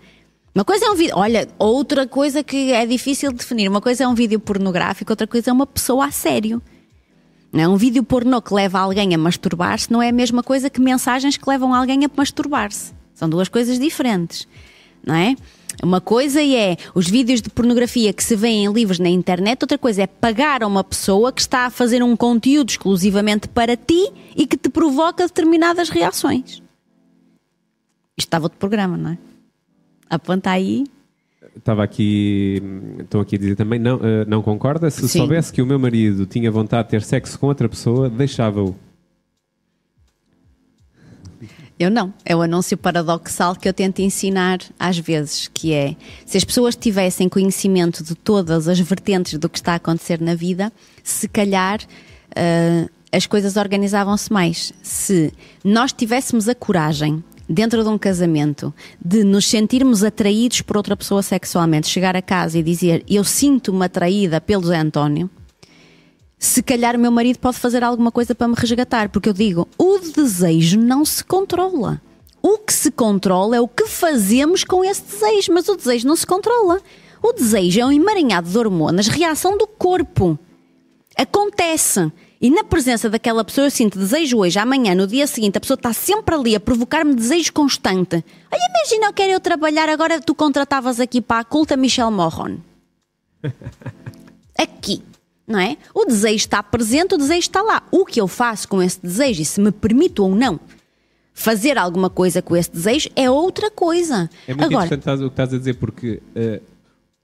Uma 0.53 0.63
coisa 0.63 0.85
é 0.85 0.91
um 0.91 0.95
vídeo. 0.95 1.17
Olha, 1.17 1.47
outra 1.57 2.05
coisa 2.05 2.43
que 2.43 2.71
é 2.71 2.85
difícil 2.85 3.31
de 3.31 3.39
definir. 3.39 3.67
Uma 3.67 3.81
coisa 3.81 4.03
é 4.03 4.07
um 4.07 4.13
vídeo 4.13 4.39
pornográfico, 4.39 5.11
outra 5.11 5.25
coisa 5.25 5.49
é 5.49 5.53
uma 5.53 5.65
pessoa 5.65 6.05
a 6.05 6.11
sério. 6.11 6.61
Não 7.51 7.61
é? 7.61 7.67
Um 7.67 7.75
vídeo 7.75 8.03
pornô 8.03 8.41
que 8.41 8.53
leva 8.53 8.79
alguém 8.79 9.13
a 9.13 9.17
masturbar-se 9.17 9.91
não 9.91 10.01
é 10.01 10.09
a 10.09 10.13
mesma 10.13 10.43
coisa 10.43 10.69
que 10.69 10.79
mensagens 10.79 11.35
que 11.35 11.49
levam 11.49 11.73
alguém 11.73 12.05
a 12.05 12.09
masturbar-se. 12.15 12.93
São 13.13 13.27
duas 13.27 13.49
coisas 13.49 13.79
diferentes, 13.79 14.47
não 15.05 15.15
é? 15.15 15.35
Uma 15.81 16.01
coisa 16.01 16.43
é 16.43 16.75
os 16.93 17.07
vídeos 17.07 17.41
de 17.41 17.49
pornografia 17.49 18.11
que 18.11 18.23
se 18.23 18.35
vêem 18.35 18.65
em 18.65 18.73
livros 18.73 18.99
na 18.99 19.09
internet, 19.09 19.63
outra 19.63 19.77
coisa 19.77 20.03
é 20.03 20.07
pagar 20.07 20.61
a 20.61 20.67
uma 20.67 20.83
pessoa 20.83 21.31
que 21.31 21.41
está 21.41 21.65
a 21.65 21.69
fazer 21.69 22.03
um 22.03 22.15
conteúdo 22.15 22.69
exclusivamente 22.69 23.47
para 23.47 23.77
ti 23.77 24.11
e 24.35 24.45
que 24.45 24.57
te 24.57 24.69
provoca 24.69 25.25
determinadas 25.25 25.89
reações. 25.89 26.61
Isto 28.17 28.27
estava 28.27 28.49
de 28.49 28.57
programa, 28.57 28.97
não 28.97 29.11
é? 29.11 29.17
Aponta 30.09 30.51
aí 30.51 30.85
estava 31.59 31.83
aqui, 31.83 32.61
estou 32.99 33.21
aqui 33.21 33.35
a 33.35 33.39
dizer 33.39 33.55
também, 33.55 33.79
não, 33.79 33.97
uh, 33.97 34.25
não 34.27 34.41
concorda? 34.41 34.89
Se 34.89 35.07
Sim. 35.07 35.19
soubesse 35.19 35.53
que 35.53 35.61
o 35.61 35.65
meu 35.65 35.77
marido 35.77 36.25
tinha 36.25 36.49
vontade 36.51 36.87
de 36.87 36.91
ter 36.91 37.03
sexo 37.03 37.37
com 37.37 37.47
outra 37.47 37.69
pessoa, 37.69 38.09
deixava-o. 38.09 38.75
Eu 41.79 41.89
não. 41.89 42.13
É 42.25 42.35
o 42.35 42.41
anúncio 42.41 42.77
paradoxal 42.77 43.55
que 43.55 43.67
eu 43.67 43.73
tento 43.73 43.99
ensinar 43.99 44.59
às 44.77 44.99
vezes, 44.99 45.49
que 45.53 45.71
é 45.71 45.95
se 46.25 46.37
as 46.37 46.43
pessoas 46.43 46.75
tivessem 46.75 47.29
conhecimento 47.29 48.03
de 48.03 48.15
todas 48.15 48.67
as 48.67 48.79
vertentes 48.79 49.39
do 49.39 49.47
que 49.47 49.57
está 49.57 49.73
a 49.73 49.75
acontecer 49.75 50.19
na 50.19 50.35
vida, 50.35 50.73
se 51.01 51.29
calhar 51.29 51.79
uh, 51.81 52.89
as 53.13 53.25
coisas 53.25 53.55
organizavam-se 53.55 54.31
mais. 54.31 54.73
Se 54.83 55.31
nós 55.63 55.93
tivéssemos 55.93 56.49
a 56.49 56.55
coragem 56.55 57.23
dentro 57.49 57.83
de 57.83 57.89
um 57.89 57.97
casamento, 57.97 58.71
de 59.03 59.23
nos 59.23 59.47
sentirmos 59.47 60.03
atraídos 60.03 60.61
por 60.61 60.77
outra 60.77 60.95
pessoa 60.95 61.23
sexualmente, 61.23 61.87
chegar 61.87 62.15
a 62.15 62.21
casa 62.21 62.59
e 62.59 62.63
dizer 62.63 63.03
eu 63.09 63.23
sinto-me 63.23 63.83
atraída 63.83 64.39
pelo 64.39 64.67
Zé 64.67 64.77
António, 64.77 65.29
se 66.37 66.63
calhar 66.63 66.95
o 66.95 66.99
meu 66.99 67.11
marido 67.11 67.39
pode 67.39 67.57
fazer 67.57 67.83
alguma 67.83 68.11
coisa 68.11 68.33
para 68.33 68.47
me 68.47 68.55
resgatar, 68.55 69.09
porque 69.09 69.27
eu 69.27 69.33
digo, 69.33 69.67
o 69.77 69.99
desejo 69.99 70.79
não 70.79 71.03
se 71.03 71.23
controla. 71.23 72.01
O 72.41 72.57
que 72.57 72.73
se 72.73 72.91
controla 72.91 73.57
é 73.57 73.59
o 73.59 73.67
que 73.67 73.87
fazemos 73.87 74.63
com 74.63 74.85
esse 74.85 75.01
desejo, 75.01 75.51
mas 75.51 75.67
o 75.67 75.75
desejo 75.75 76.07
não 76.07 76.15
se 76.15 76.25
controla. 76.25 76.79
O 77.21 77.33
desejo 77.33 77.81
é 77.81 77.85
um 77.85 77.91
emaranhado 77.91 78.49
de 78.49 78.57
hormonas, 78.57 79.09
reação 79.09 79.57
do 79.57 79.67
corpo. 79.67 80.39
Acontece. 81.17 82.09
E 82.41 82.49
na 82.49 82.63
presença 82.63 83.09
daquela 83.09 83.43
pessoa 83.43 83.67
eu 83.67 83.71
sinto 83.71 83.99
desejo 83.99 84.37
hoje, 84.37 84.57
amanhã, 84.57 84.95
no 84.95 85.05
dia 85.05 85.27
seguinte, 85.27 85.57
a 85.57 85.61
pessoa 85.61 85.75
está 85.75 85.91
sempre 85.91 86.33
ali 86.33 86.55
a 86.55 86.59
provocar-me 86.59 87.13
desejo 87.13 87.51
constante. 87.51 88.23
Olha, 88.49 88.61
imagina, 88.69 89.07
eu 89.07 89.13
quero 89.13 89.31
eu 89.33 89.39
trabalhar, 89.41 89.89
agora 89.89 90.21
tu 90.21 90.33
contratavas 90.33 91.01
aqui 91.01 91.19
para 91.21 91.41
a 91.41 91.43
culta 91.43 91.75
Michelle 91.75 92.11
Morron. 92.11 92.57
Aqui, 94.57 95.01
não 95.47 95.57
é? 95.57 95.77
O 95.93 96.03
desejo 96.03 96.35
está 96.35 96.61
presente, 96.61 97.15
o 97.15 97.17
desejo 97.17 97.39
está 97.39 97.61
lá. 97.61 97.81
O 97.91 98.05
que 98.05 98.19
eu 98.19 98.27
faço 98.27 98.67
com 98.67 98.83
esse 98.83 99.01
desejo 99.01 99.41
e 99.41 99.45
se 99.45 99.61
me 99.61 99.71
permito 99.71 100.21
ou 100.21 100.35
não 100.35 100.59
fazer 101.33 101.77
alguma 101.77 102.09
coisa 102.09 102.41
com 102.41 102.57
esse 102.57 102.69
desejo 102.69 103.09
é 103.15 103.31
outra 103.31 103.71
coisa. 103.71 104.29
É 104.45 104.53
muito 104.53 104.65
agora, 104.65 104.85
interessante 104.87 105.23
o 105.23 105.27
que 105.27 105.33
estás 105.33 105.53
a 105.53 105.57
dizer, 105.57 105.75
porque 105.75 106.21
uh, 106.35 106.61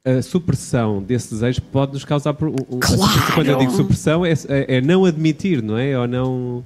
a 0.05 0.21
supressão 0.21 1.01
desse 1.01 1.31
desejo 1.31 1.61
pode 1.63 1.93
nos 1.93 2.05
causar. 2.05 2.33
Claro. 2.35 3.33
Quando 3.33 3.47
eu 3.47 3.57
digo 3.57 3.71
supressão, 3.71 4.23
é, 4.23 4.33
é, 4.47 4.77
é 4.77 4.81
não 4.81 5.03
admitir, 5.03 5.63
não 5.63 5.77
é? 5.77 5.97
Ou 5.99 6.07
não. 6.07 6.63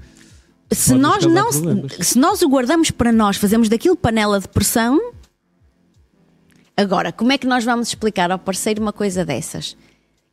Se 0.71 0.93
nós, 0.93 1.25
não, 1.25 1.49
se 1.89 2.19
nós 2.19 2.41
o 2.41 2.49
guardamos 2.49 2.91
para 2.91 3.11
nós, 3.11 3.37
fazemos 3.37 3.69
daquilo 3.69 3.95
panela 3.95 4.39
de 4.39 4.47
pressão. 4.47 4.99
Agora, 6.75 7.11
como 7.11 7.31
é 7.31 7.37
que 7.37 7.47
nós 7.47 7.63
vamos 7.63 7.87
explicar 7.87 8.29
ao 8.29 8.37
parceiro 8.37 8.81
uma 8.81 8.93
coisa 8.93 9.25
dessas? 9.25 9.75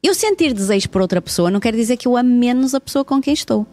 Eu 0.03 0.14
sentir 0.14 0.53
desejo 0.53 0.90
por 0.90 1.01
outra 1.01 1.23
pessoa 1.23 1.51
não 1.51 1.59
quer 1.59 1.75
dizer 1.75 1.97
que 1.97 2.07
eu 2.07 2.16
ame 2.16 2.31
menos 2.31 2.75
a 2.75 2.81
pessoa 2.81 3.05
com 3.05 3.21
quem 3.21 3.33
estou. 3.33 3.66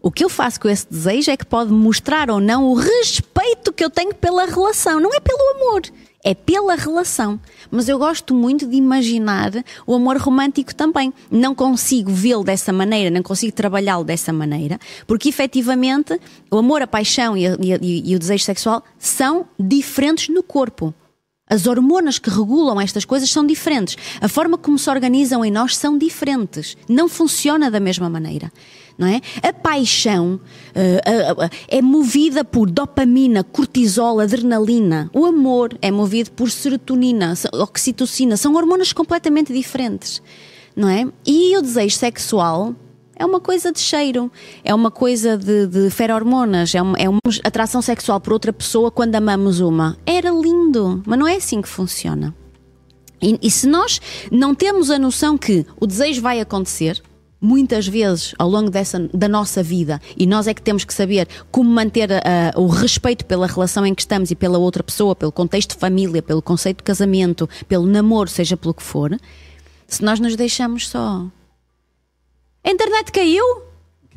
O 0.00 0.12
que 0.12 0.24
eu 0.24 0.28
faço 0.28 0.60
com 0.60 0.68
esse 0.68 0.86
desejo 0.88 1.30
é 1.30 1.36
que 1.36 1.44
pode 1.44 1.72
mostrar 1.72 2.30
ou 2.30 2.40
não 2.40 2.64
o 2.66 2.74
respeito 2.74 3.72
que 3.72 3.84
eu 3.84 3.90
tenho 3.90 4.14
pela 4.14 4.46
relação. 4.46 5.00
Não 5.00 5.12
é 5.12 5.18
pelo 5.18 5.56
amor, 5.56 5.82
é 6.22 6.34
pela 6.34 6.76
relação. 6.76 7.40
Mas 7.68 7.88
eu 7.88 7.98
gosto 7.98 8.32
muito 8.32 8.64
de 8.66 8.76
imaginar 8.76 9.50
o 9.86 9.94
amor 9.94 10.16
romântico 10.18 10.72
também. 10.72 11.12
Não 11.28 11.52
consigo 11.52 12.12
vê-lo 12.12 12.44
dessa 12.44 12.72
maneira, 12.72 13.10
não 13.10 13.22
consigo 13.22 13.52
trabalhá-lo 13.52 14.04
dessa 14.04 14.32
maneira, 14.32 14.78
porque 15.06 15.28
efetivamente 15.28 16.18
o 16.48 16.58
amor, 16.58 16.80
a 16.80 16.86
paixão 16.86 17.36
e, 17.36 17.46
e, 17.46 18.12
e 18.12 18.14
o 18.14 18.18
desejo 18.18 18.44
sexual 18.44 18.84
são 18.98 19.48
diferentes 19.58 20.28
no 20.28 20.44
corpo. 20.44 20.94
As 21.50 21.66
hormonas 21.66 22.18
que 22.18 22.28
regulam 22.28 22.78
estas 22.78 23.06
coisas 23.06 23.30
são 23.30 23.46
diferentes. 23.46 23.96
A 24.20 24.28
forma 24.28 24.58
como 24.58 24.78
se 24.78 24.90
organizam 24.90 25.42
em 25.42 25.50
nós 25.50 25.76
são 25.76 25.96
diferentes. 25.96 26.76
Não 26.86 27.08
funciona 27.08 27.70
da 27.70 27.80
mesma 27.80 28.10
maneira. 28.10 28.52
Não 28.98 29.06
é? 29.06 29.20
A 29.44 29.52
paixão 29.52 30.40
uh, 30.74 31.38
uh, 31.38 31.44
uh, 31.44 31.50
é 31.68 31.80
movida 31.80 32.44
por 32.44 32.68
dopamina, 32.68 33.44
cortisol, 33.44 34.18
adrenalina. 34.18 35.08
O 35.14 35.24
amor 35.24 35.78
é 35.80 35.88
movido 35.88 36.32
por 36.32 36.50
serotonina, 36.50 37.32
oxitocina. 37.52 38.36
São 38.36 38.56
hormonas 38.56 38.92
completamente 38.92 39.52
diferentes. 39.52 40.20
Não 40.74 40.88
é? 40.88 41.06
E 41.24 41.56
o 41.56 41.62
desejo 41.62 41.96
sexual 41.96 42.74
é 43.14 43.24
uma 43.24 43.40
coisa 43.40 43.72
de 43.72 43.80
cheiro, 43.80 44.30
é 44.64 44.74
uma 44.74 44.90
coisa 44.90 45.36
de, 45.36 45.66
de 45.66 45.90
ferormonas, 45.90 46.74
é 46.74 46.80
uma, 46.80 46.96
é 46.96 47.08
uma 47.08 47.20
atração 47.42 47.82
sexual 47.82 48.20
por 48.20 48.32
outra 48.32 48.52
pessoa 48.52 48.90
quando 48.90 49.14
amamos 49.14 49.60
uma. 49.60 49.96
Era 50.06 50.30
lindo, 50.30 51.02
mas 51.04 51.18
não 51.18 51.26
é 51.26 51.36
assim 51.36 51.60
que 51.60 51.68
funciona. 51.68 52.34
E, 53.20 53.38
e 53.42 53.50
se 53.50 53.66
nós 53.66 54.00
não 54.30 54.54
temos 54.54 54.90
a 54.90 54.98
noção 54.98 55.36
que 55.36 55.66
o 55.80 55.86
desejo 55.86 56.22
vai 56.22 56.40
acontecer, 56.40 57.02
muitas 57.40 57.86
vezes 57.86 58.34
ao 58.38 58.48
longo 58.48 58.70
dessa, 58.70 59.08
da 59.14 59.28
nossa 59.28 59.62
vida 59.62 60.00
e 60.16 60.26
nós 60.26 60.46
é 60.46 60.54
que 60.54 60.62
temos 60.62 60.84
que 60.84 60.92
saber 60.92 61.28
como 61.50 61.70
manter 61.70 62.10
uh, 62.10 62.60
o 62.60 62.66
respeito 62.66 63.24
pela 63.24 63.46
relação 63.46 63.86
em 63.86 63.94
que 63.94 64.02
estamos 64.02 64.30
e 64.30 64.34
pela 64.34 64.58
outra 64.58 64.82
pessoa, 64.82 65.14
pelo 65.14 65.32
contexto 65.32 65.74
de 65.74 65.80
família, 65.80 66.22
pelo 66.22 66.42
conceito 66.42 66.78
de 66.78 66.84
casamento, 66.84 67.48
pelo 67.68 67.86
namoro, 67.86 68.28
seja 68.28 68.56
pelo 68.56 68.74
que 68.74 68.82
for, 68.82 69.16
se 69.86 70.02
nós 70.02 70.18
nos 70.20 70.36
deixamos 70.36 70.88
só 70.88 71.26
a 72.64 72.70
internet 72.70 73.12
caiu? 73.12 73.67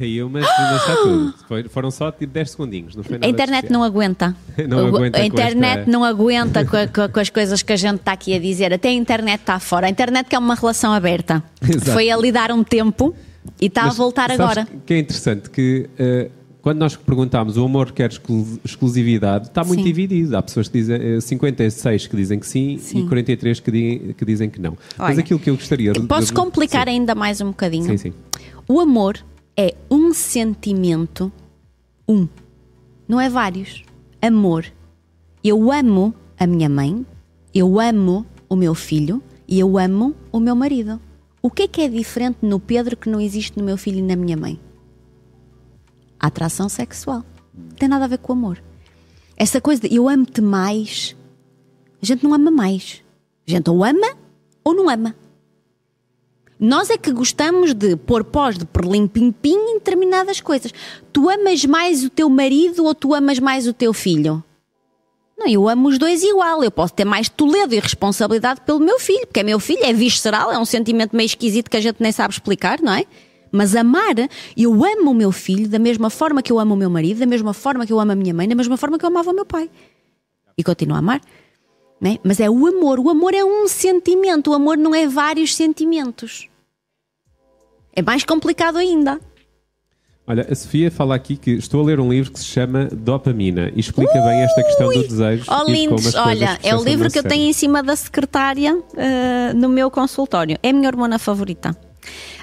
Caiu, 0.01 0.27
mas 0.27 0.43
não 0.43 0.77
está 0.77 0.95
tudo. 0.95 1.33
Foi, 1.47 1.63
foram 1.65 1.91
só 1.91 2.11
tipo 2.11 2.33
10 2.33 2.49
segundinhos. 2.49 2.95
Não 2.95 3.03
foi 3.03 3.19
nada 3.19 3.27
a 3.27 3.29
internet 3.29 3.71
não 3.71 3.83
aguenta. 3.83 4.35
não 4.67 4.87
aguenta 4.87 5.19
a 5.19 5.25
internet 5.25 5.79
esta... 5.81 5.91
não 5.91 6.03
aguenta 6.03 6.65
com, 6.65 6.75
a, 6.75 7.07
com, 7.07 7.19
as 7.19 7.29
coisas 7.29 7.61
que 7.61 7.71
a 7.71 7.75
gente 7.75 7.99
está 7.99 8.13
aqui 8.13 8.33
a 8.33 8.39
dizer. 8.39 8.73
Até 8.73 8.89
a 8.89 8.93
internet 8.93 9.41
está 9.41 9.59
fora. 9.59 9.85
A 9.85 9.89
internet 9.91 10.27
que 10.27 10.35
é 10.35 10.39
uma 10.39 10.55
relação 10.55 10.91
aberta. 10.91 11.43
Exato. 11.61 11.91
Foi 11.91 12.09
ali 12.09 12.31
dar 12.31 12.51
um 12.51 12.63
tempo 12.63 13.13
e 13.59 13.67
está 13.67 13.83
mas, 13.83 13.93
a 13.93 13.97
voltar 13.97 14.31
agora. 14.31 14.67
que 14.87 14.93
é 14.95 14.97
interessante 14.97 15.51
que 15.51 15.87
uh, 15.99 16.31
quando 16.63 16.79
nós 16.79 16.95
perguntamos 16.95 17.55
o 17.55 17.63
amor 17.63 17.91
quer 17.91 18.09
exclusividade, 18.65 19.49
está 19.49 19.63
muito 19.63 19.81
sim. 19.81 19.85
dividido. 19.85 20.35
Há 20.35 20.41
pessoas 20.41 20.67
que 20.67 20.79
dizem 20.79 21.21
56 21.21 22.05
eh, 22.05 22.09
que 22.09 22.15
dizem 22.15 22.39
que 22.39 22.47
sim, 22.47 22.79
sim. 22.79 23.05
e 23.05 23.07
43 23.07 23.59
que, 23.59 23.71
di, 23.71 24.15
que 24.17 24.25
dizem 24.25 24.49
que 24.49 24.59
não. 24.59 24.71
Olha, 24.97 25.09
Mas 25.09 25.19
aquilo 25.19 25.39
que 25.39 25.51
eu 25.51 25.55
gostaria 25.55 25.93
de. 25.93 26.01
Posso 26.01 26.33
complicar 26.33 26.87
sim. 26.87 26.93
ainda 26.93 27.13
mais 27.13 27.39
um 27.39 27.49
bocadinho? 27.49 27.85
Sim, 27.85 27.97
sim. 27.97 28.13
O 28.67 28.79
amor 28.79 29.23
é 29.57 29.75
um 29.89 30.13
sentimento, 30.13 31.31
um, 32.07 32.27
não 33.07 33.19
é 33.19 33.29
vários. 33.29 33.83
Amor. 34.21 34.65
Eu 35.43 35.71
amo 35.71 36.13
a 36.39 36.45
minha 36.45 36.69
mãe, 36.69 37.05
eu 37.53 37.79
amo 37.79 38.25
o 38.47 38.55
meu 38.55 38.73
filho 38.75 39.21
e 39.47 39.59
eu 39.59 39.77
amo 39.77 40.15
o 40.31 40.39
meu 40.39 40.55
marido. 40.55 40.99
O 41.41 41.49
que 41.49 41.63
é 41.63 41.67
que 41.67 41.81
é 41.81 41.87
diferente 41.87 42.37
no 42.41 42.59
Pedro 42.59 42.95
que 42.95 43.09
não 43.09 43.19
existe 43.19 43.57
no 43.57 43.63
meu 43.63 43.77
filho 43.77 43.99
e 43.99 44.01
na 44.01 44.15
minha 44.15 44.37
mãe? 44.37 44.59
A 46.19 46.27
atração 46.27 46.69
sexual. 46.69 47.25
Não 47.53 47.75
tem 47.75 47.89
nada 47.89 48.05
a 48.05 48.07
ver 48.07 48.19
com 48.19 48.31
o 48.31 48.35
amor. 48.35 48.63
Essa 49.35 49.59
coisa 49.59 49.81
de 49.81 49.95
eu 49.95 50.07
amo-te 50.07 50.39
mais, 50.39 51.15
a 52.01 52.05
gente 52.05 52.23
não 52.23 52.33
ama 52.33 52.51
mais. 52.51 53.03
A 53.47 53.51
gente 53.51 53.69
ou 53.69 53.83
ama 53.83 54.15
ou 54.63 54.73
não 54.73 54.87
ama. 54.87 55.15
Nós 56.63 56.91
é 56.91 56.97
que 56.97 57.11
gostamos 57.11 57.73
de 57.73 57.95
pôr 57.95 58.23
pós 58.23 58.55
de 58.55 58.67
perlim-pim-pim 58.67 59.55
em 59.55 59.73
determinadas 59.79 60.39
coisas. 60.39 60.71
Tu 61.11 61.27
amas 61.27 61.65
mais 61.65 62.03
o 62.03 62.09
teu 62.11 62.29
marido 62.29 62.85
ou 62.85 62.93
tu 62.93 63.15
amas 63.15 63.39
mais 63.39 63.67
o 63.67 63.73
teu 63.73 63.91
filho? 63.91 64.43
Não, 65.35 65.47
eu 65.47 65.67
amo 65.67 65.89
os 65.89 65.97
dois 65.97 66.21
igual. 66.21 66.63
Eu 66.63 66.69
posso 66.69 66.93
ter 66.93 67.03
mais 67.03 67.27
toledo 67.27 67.73
e 67.73 67.79
responsabilidade 67.79 68.61
pelo 68.61 68.79
meu 68.79 68.99
filho, 68.99 69.25
porque 69.25 69.39
é 69.39 69.43
meu 69.43 69.59
filho, 69.59 69.83
é 69.83 69.91
visceral, 69.91 70.51
é 70.51 70.59
um 70.59 70.65
sentimento 70.65 71.15
meio 71.15 71.25
esquisito 71.25 71.67
que 71.67 71.77
a 71.77 71.81
gente 71.81 71.97
nem 71.99 72.11
sabe 72.11 72.35
explicar, 72.35 72.79
não 72.79 72.93
é? 72.93 73.05
Mas 73.51 73.75
amar, 73.75 74.13
eu 74.55 74.85
amo 74.85 75.09
o 75.09 75.15
meu 75.15 75.31
filho 75.31 75.67
da 75.67 75.79
mesma 75.79 76.11
forma 76.11 76.43
que 76.43 76.51
eu 76.51 76.59
amo 76.59 76.75
o 76.75 76.77
meu 76.77 76.91
marido, 76.91 77.21
da 77.21 77.25
mesma 77.25 77.55
forma 77.55 77.87
que 77.87 77.91
eu 77.91 77.99
amo 77.99 78.11
a 78.11 78.15
minha 78.15 78.35
mãe, 78.35 78.47
da 78.47 78.53
mesma 78.53 78.77
forma 78.77 78.99
que 78.99 79.03
eu 79.03 79.09
amava 79.09 79.31
o 79.31 79.33
meu 79.33 79.47
pai. 79.47 79.67
E 80.55 80.63
continuo 80.63 80.95
a 80.95 80.99
amar. 80.99 81.21
Né? 81.99 82.19
Mas 82.23 82.39
é 82.39 82.47
o 82.47 82.67
amor. 82.67 82.99
O 82.99 83.09
amor 83.09 83.33
é 83.33 83.43
um 83.43 83.67
sentimento. 83.67 84.51
O 84.51 84.53
amor 84.53 84.77
não 84.77 84.93
é 84.93 85.07
vários 85.07 85.55
sentimentos. 85.55 86.50
É 87.95 88.01
mais 88.01 88.23
complicado 88.23 88.77
ainda. 88.77 89.19
Olha, 90.25 90.47
a 90.49 90.55
Sofia 90.55 90.89
fala 90.89 91.15
aqui 91.15 91.35
que 91.35 91.51
estou 91.51 91.81
a 91.81 91.83
ler 91.83 91.99
um 91.99 92.09
livro 92.09 92.31
que 92.31 92.39
se 92.39 92.45
chama 92.45 92.85
Dopamina 92.85 93.71
e 93.75 93.79
explica 93.79 94.13
Ui! 94.13 94.23
bem 94.23 94.41
esta 94.41 94.63
questão 94.63 94.89
do 94.89 95.07
desejo. 95.07 95.45
Oh, 95.49 95.69
lindos, 95.69 96.15
olha, 96.15 96.57
é 96.63 96.75
o 96.75 96.83
livro 96.83 97.09
que 97.11 97.19
eu 97.19 97.23
tenho 97.23 97.49
em 97.49 97.53
cima 97.53 97.81
da 97.83 97.95
secretária 97.95 98.75
uh, 98.75 99.55
no 99.55 99.67
meu 99.67 99.91
consultório. 99.91 100.57
É 100.63 100.69
a 100.69 100.73
minha 100.73 100.87
hormona 100.87 101.19
favorita. 101.19 101.75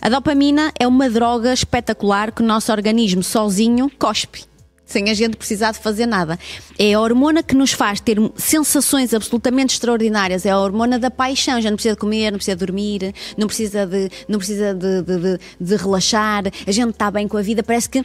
A 0.03 0.09
dopamina 0.09 0.73
é 0.79 0.87
uma 0.87 1.09
droga 1.09 1.53
espetacular 1.53 2.33
que 2.33 2.43
o 2.43 2.47
nosso 2.47 2.71
organismo 2.73 3.23
sozinho 3.23 3.91
cospe 3.99 4.45
sem 4.89 5.11
a 5.11 5.15
gente 5.15 5.37
precisar 5.37 5.73
de 5.73 5.79
fazer 5.79 6.07
nada. 6.07 6.39
É 6.79 6.95
a 6.95 7.01
hormona 7.01 7.43
que 7.43 7.55
nos 7.55 7.73
faz 7.73 8.01
ter 8.01 8.19
sensações 8.35 9.13
absolutamente 9.13 9.75
extraordinárias. 9.75 10.47
É 10.47 10.51
a 10.51 10.59
hormona 10.59 10.99
da 10.99 11.11
paixão. 11.11 11.61
Já 11.61 11.71
não 11.71 11.77
precisa 11.77 11.95
de 11.95 12.01
comer, 12.01 12.31
não 12.31 12.39
precisa 12.39 12.57
de 12.57 12.67
dormir, 12.67 13.15
não 13.37 13.47
precisa 13.47 13.87
de, 13.87 14.11
não 14.27 14.39
precisa 14.39 14.75
de, 14.75 15.03
de, 15.03 15.19
de, 15.19 15.41
de 15.61 15.77
relaxar. 15.77 16.45
A 16.67 16.73
gente 16.73 16.91
está 16.91 17.11
bem 17.11 17.29
com 17.29 17.37
a 17.37 17.43
vida. 17.43 17.63
Parece 17.63 17.91
que. 17.91 18.03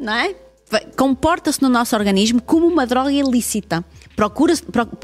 Não 0.00 0.14
é? 0.14 0.36
Comporta-se 0.96 1.62
no 1.62 1.68
nosso 1.68 1.94
organismo 1.94 2.40
como 2.40 2.66
uma 2.66 2.86
droga 2.86 3.12
ilícita. 3.12 3.84
Procura 4.16 4.54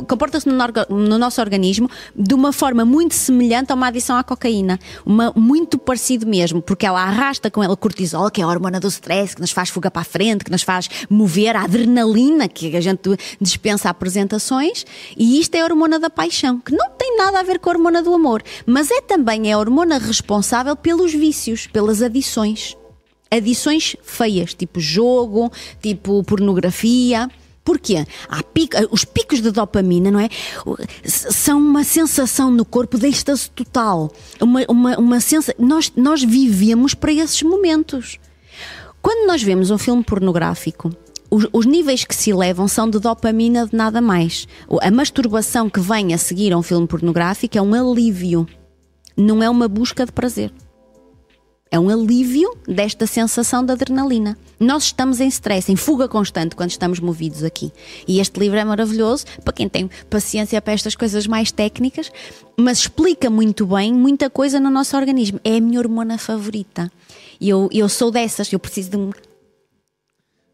comporta-se 0.07 0.49
no, 0.49 0.57
no, 0.89 1.19
nosso 1.19 1.41
organismo 1.41 1.91
de 2.15 2.33
uma 2.33 2.53
forma 2.53 2.85
muito 2.85 3.15
semelhante 3.15 3.73
a 3.73 3.75
uma 3.75 3.89
adição 3.89 4.17
à 4.17 4.23
cocaína. 4.23 4.79
Uma, 5.05 5.33
muito 5.35 5.79
parecido 5.79 6.27
mesmo, 6.27 6.63
porque 6.63 6.87
ela 6.87 7.03
arrasta 7.03 7.51
com 7.51 7.63
ela 7.63 7.77
cortisol, 7.77 8.31
que 8.31 8.41
é 8.41 8.45
a 8.45 8.49
hormona 8.49 8.79
do 8.79 8.89
stress, 8.89 9.35
que 9.35 9.41
nos 9.41 9.51
faz 9.51 9.69
fuga 9.69 9.91
para 9.91 10.03
a 10.03 10.05
frente, 10.05 10.45
que 10.45 10.51
nos 10.51 10.63
faz 10.63 10.89
mover 11.09 11.57
a 11.57 11.65
adrenalina, 11.65 12.49
que 12.49 12.77
a 12.77 12.81
gente 12.81 13.17
dispensa 13.41 13.91
apresentações, 13.91 14.87
e 15.17 15.41
isto 15.41 15.57
é 15.57 15.61
a 15.61 15.65
hormona 15.65 15.99
da 15.99 16.09
paixão, 16.09 16.61
que 16.61 16.75
não 16.75 16.91
tem 16.91 17.17
nada 17.17 17.41
a 17.41 17.43
ver 17.43 17.59
com 17.59 17.69
a 17.69 17.73
hormona 17.73 18.03
do 18.03 18.15
amor, 18.15 18.43
mas 18.65 18.91
é 18.91 19.01
também 19.01 19.53
a 19.53 19.59
hormona 19.59 19.99
responsável 19.99 20.77
pelos 20.77 21.13
vícios, 21.13 21.67
pelas 21.67 22.01
adições 22.01 22.77
adições 23.31 23.97
feias, 24.03 24.55
tipo 24.55 24.81
jogo, 24.81 25.51
tipo 25.81 26.23
pornografia. 26.25 27.29
Porquê? 27.63 28.07
Pico, 28.55 28.77
os 28.91 29.05
picos 29.05 29.41
de 29.41 29.51
dopamina, 29.51 30.11
não 30.11 30.19
é? 30.19 30.29
São 31.05 31.59
uma 31.59 31.85
sensação 31.85 32.51
no 32.51 32.65
corpo 32.65 32.99
de 32.99 33.07
êxtase 33.07 33.51
total. 33.51 34.11
Uma, 34.41 34.65
uma, 34.69 34.99
uma 34.99 35.21
sensa... 35.21 35.55
nós, 35.59 35.93
nós 35.95 36.25
vivemos 36.25 36.95
para 36.95 37.13
esses 37.13 37.43
momentos. 37.43 38.19
Quando 39.03 39.27
nós 39.27 39.43
vemos 39.43 39.71
um 39.71 39.79
filme 39.79 40.03
pornográfico, 40.03 40.91
os, 41.31 41.47
os 41.53 41.65
níveis 41.65 42.05
que 42.05 42.15
se 42.15 42.31
elevam 42.31 42.67
são 42.67 42.91
de 42.91 42.99
dopamina 42.99 43.67
de 43.67 43.77
nada 43.77 44.01
mais. 44.01 44.49
A 44.81 44.91
masturbação 44.91 45.71
que 45.71 45.81
vem 45.81 46.13
a 46.13 46.19
seguir 46.19 46.53
a 46.53 46.59
um 46.59 46.63
filme 46.63 46.87
pornográfico 46.87 47.57
é 47.57 47.63
um 47.63 47.73
alívio, 47.73 48.49
não 49.17 49.43
é 49.43 49.49
uma 49.49 49.69
busca 49.69 50.05
de 50.05 50.13
prazer. 50.13 50.53
É 51.73 51.79
um 51.79 51.89
alívio 51.89 52.51
desta 52.67 53.07
sensação 53.07 53.65
de 53.65 53.71
adrenalina. 53.71 54.37
Nós 54.59 54.85
estamos 54.85 55.21
em 55.21 55.29
stress, 55.29 55.71
em 55.71 55.77
fuga 55.77 56.09
constante 56.09 56.57
quando 56.57 56.71
estamos 56.71 56.99
movidos 56.99 57.45
aqui. 57.45 57.73
E 58.09 58.19
este 58.19 58.41
livro 58.41 58.59
é 58.59 58.65
maravilhoso 58.65 59.25
para 59.45 59.53
quem 59.53 59.69
tem 59.69 59.89
paciência 60.09 60.61
para 60.61 60.73
estas 60.73 60.97
coisas 60.97 61.29
mais 61.29 61.53
técnicas, 61.53 62.11
mas 62.59 62.79
explica 62.79 63.31
muito 63.31 63.65
bem 63.67 63.93
muita 63.95 64.29
coisa 64.29 64.59
no 64.59 64.69
nosso 64.69 64.97
organismo. 64.97 65.39
É 65.45 65.59
a 65.59 65.61
minha 65.61 65.79
hormona 65.79 66.19
favorita. 66.19 66.91
E 67.41 67.49
eu, 67.49 67.69
eu 67.73 67.89
sou 67.89 68.11
dessas, 68.11 68.53
eu 68.53 68.59
preciso 68.59 68.91
de 68.91 68.97
um. 68.97 69.11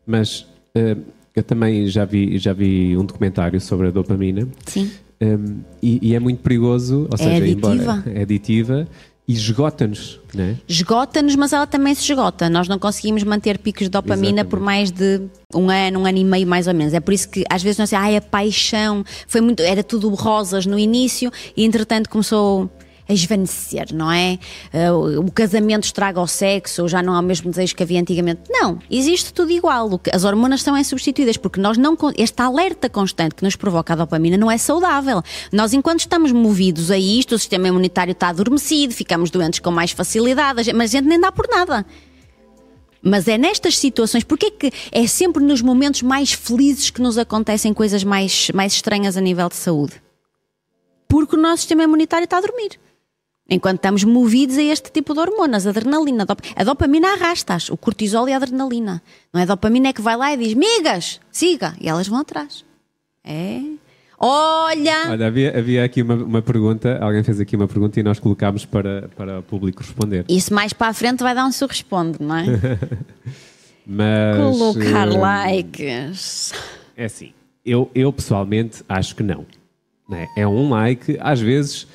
Mas 0.07 0.47
eh, 0.75 0.99
eu 1.35 1.43
também 1.43 1.87
já 1.89 2.05
vi, 2.05 2.37
já 2.39 2.53
vi 2.53 2.95
um 2.97 3.07
documentário 3.07 3.59
sobre 3.61 3.89
a 3.89 3.91
dopamina 3.91 4.47
Sim. 4.67 4.91
um, 5.21 5.61
e, 5.83 6.11
e 6.11 6.15
é 6.15 6.21
muito 6.21 6.43
perigoso, 6.43 7.09
ou 7.11 7.15
É 7.15 7.17
seja, 7.17 7.37
aditiva. 7.39 7.75
embora 7.75 8.03
é 8.15 8.23
aditiva 8.23 8.89
e 9.29 9.33
esgota-nos, 9.33 10.21
né? 10.33 10.57
esgota-nos, 10.69 11.35
mas 11.35 11.53
ela 11.53 11.67
também 11.67 11.93
se 11.95 12.03
esgota. 12.03 12.49
Nós 12.49 12.69
não 12.69 12.79
conseguimos 12.79 13.25
manter 13.25 13.59
picos 13.59 13.83
de 13.83 13.89
dopamina 13.89 14.43
Exatamente. 14.43 14.51
por 14.51 14.61
mais 14.61 14.91
de 14.93 15.23
um 15.53 15.69
ano, 15.69 16.01
um 16.01 16.07
ano 16.07 16.19
e 16.19 16.25
meio 16.25 16.47
mais 16.47 16.69
ou 16.69 16.75
menos. 16.75 16.95
É 16.95 17.01
por 17.01 17.13
isso 17.13 17.29
que 17.29 17.45
às 17.51 17.61
vezes 17.61 17.79
nós 17.79 17.89
dizemos, 17.89 18.07
ai, 18.07 18.17
a 18.17 18.21
paixão, 18.21 19.05
foi 19.27 19.41
muito, 19.41 19.63
era 19.63 19.83
tudo 19.83 20.09
rosas 20.11 20.65
no 20.65 20.79
início 20.79 21.33
e 21.57 21.65
entretanto 21.65 22.09
começou 22.09 22.71
a 23.09 23.13
esvanecer, 23.13 23.95
não 23.95 24.11
é? 24.11 24.39
Eh, 24.73 24.91
o 24.91 25.31
casamento 25.31 25.85
estraga 25.85 26.21
o 26.21 26.27
sexo, 26.27 26.83
ou 26.83 26.89
já 26.89 27.03
não 27.03 27.15
há 27.15 27.21
o 27.21 27.23
mesmo 27.23 27.51
desejo 27.51 27.75
que 27.75 27.83
havia 27.83 28.01
antigamente. 28.01 28.43
Não, 28.49 28.79
existe 28.91 29.33
tudo 29.33 29.53
igual. 29.53 30.01
As 30.13 30.25
hormonas 30.25 30.63
são 30.63 30.77
é 30.77 30.83
substituídas 30.83 31.37
porque 31.37 31.61
nós 31.61 31.79
não. 31.79 31.97
Este 32.17 32.43
alerta 32.43 32.89
constante 32.89 33.35
que 33.35 33.45
nos 33.45 33.57
provoca 33.57 33.93
a 33.93 33.97
dopamina 33.97 34.37
não 34.37 34.51
é 34.51 34.59
saudável. 34.59 35.23
Nós, 35.53 35.73
enquanto 35.73 36.01
estamos 36.01 36.33
movidos 36.33 36.91
a 36.91 36.99
isto, 36.99 37.35
o 37.35 37.39
sistema 37.39 37.69
imunitário 37.69 38.13
está 38.13 38.29
adormecido, 38.29 38.93
ficamos 38.93 39.31
doentes 39.31 39.61
com 39.61 39.71
mais 39.71 39.93
facilidade, 39.93 40.73
mas 40.73 40.91
a 40.91 40.99
gente 40.99 41.09
nem 41.09 41.21
dá 41.21 41.31
por 41.31 41.47
nada. 41.49 41.87
Mas 43.03 43.29
é 43.29 43.39
nestas 43.39 43.79
situações, 43.79 44.25
porque 44.25 44.47
é 44.47 44.51
que 44.51 44.73
é 44.91 45.07
sempre 45.07 45.43
nos 45.45 45.63
momentos 45.63 46.03
mais 46.03 46.33
felizes 46.33 46.91
que 46.91 47.01
nos 47.01 47.17
acontecem 47.17 47.73
coisas 47.73 48.03
mais, 48.03 48.51
mais 48.51 48.73
estranhas 48.73 49.17
a 49.17 49.21
nível 49.21 49.49
de 49.49 49.55
saúde? 49.55 50.03
Porque 51.09 51.37
o 51.37 51.41
nosso 51.41 51.59
sistema 51.59 51.85
imunitário 51.85 52.25
está 52.25 52.39
a 52.39 52.41
dormir. 52.41 52.81
Enquanto 53.49 53.77
estamos 53.77 54.03
movidos 54.03 54.59
a 54.59 54.63
este 54.63 54.91
tipo 54.91 55.15
de 55.15 55.21
hormonas, 55.21 55.67
adrenalina. 55.67 56.25
a 56.25 56.27
dop- 56.27 56.43
A 56.57 56.65
dopamina 56.65 57.13
arrasta-as, 57.13 57.69
o 57.71 57.77
cortisol 57.77 58.29
e 58.29 58.33
a 58.33 58.37
adrenalina. 58.37 59.01
Não 59.33 59.41
é 59.41 59.45
a 59.45 59.47
dopamina 59.47 59.89
é 59.89 59.93
que 59.93 60.03
vai 60.03 60.17
lá 60.17 60.33
e 60.33 60.37
diz: 60.37 60.55
migas, 60.55 61.21
siga, 61.31 61.75
e 61.81 61.89
elas 61.89 62.09
vão 62.09 62.19
atrás. 62.21 62.65
É. 63.25 63.61
Olha! 64.19 65.11
Olha, 65.11 65.27
havia, 65.27 65.57
havia 65.59 65.85
aqui 65.85 66.01
uma, 66.03 66.15
uma 66.15 66.43
pergunta, 66.43 66.99
alguém 67.03 67.23
fez 67.23 67.39
aqui 67.39 67.55
uma 67.55 67.69
pergunta 67.69 68.01
e 68.01 68.03
nós 68.03 68.19
colocámos 68.19 68.65
para, 68.65 69.09
para 69.15 69.41
o 69.41 69.43
público 69.43 69.83
responder. 69.83 70.25
Isso 70.29 70.53
mais 70.55 70.73
para 70.73 70.89
a 70.89 70.93
frente 70.95 71.23
vai 71.23 71.35
dar 71.35 71.45
um 71.47 71.53
seu 71.53 71.69
responde, 71.69 72.17
não 72.21 72.35
é? 72.37 72.45
Mas 73.87 74.37
Colocar 74.37 75.07
eh, 75.09 75.19
likes. 75.19 76.53
É 76.97 77.05
assim, 77.05 77.33
eu, 77.65 77.91
eu 77.95 78.13
pessoalmente 78.13 78.83
acho 78.89 79.15
que 79.15 79.23
não. 79.23 79.47
né? 80.09 80.27
É 80.37 80.47
um 80.47 80.71
like, 80.71 81.17
às 81.21 81.41
vezes 81.41 81.87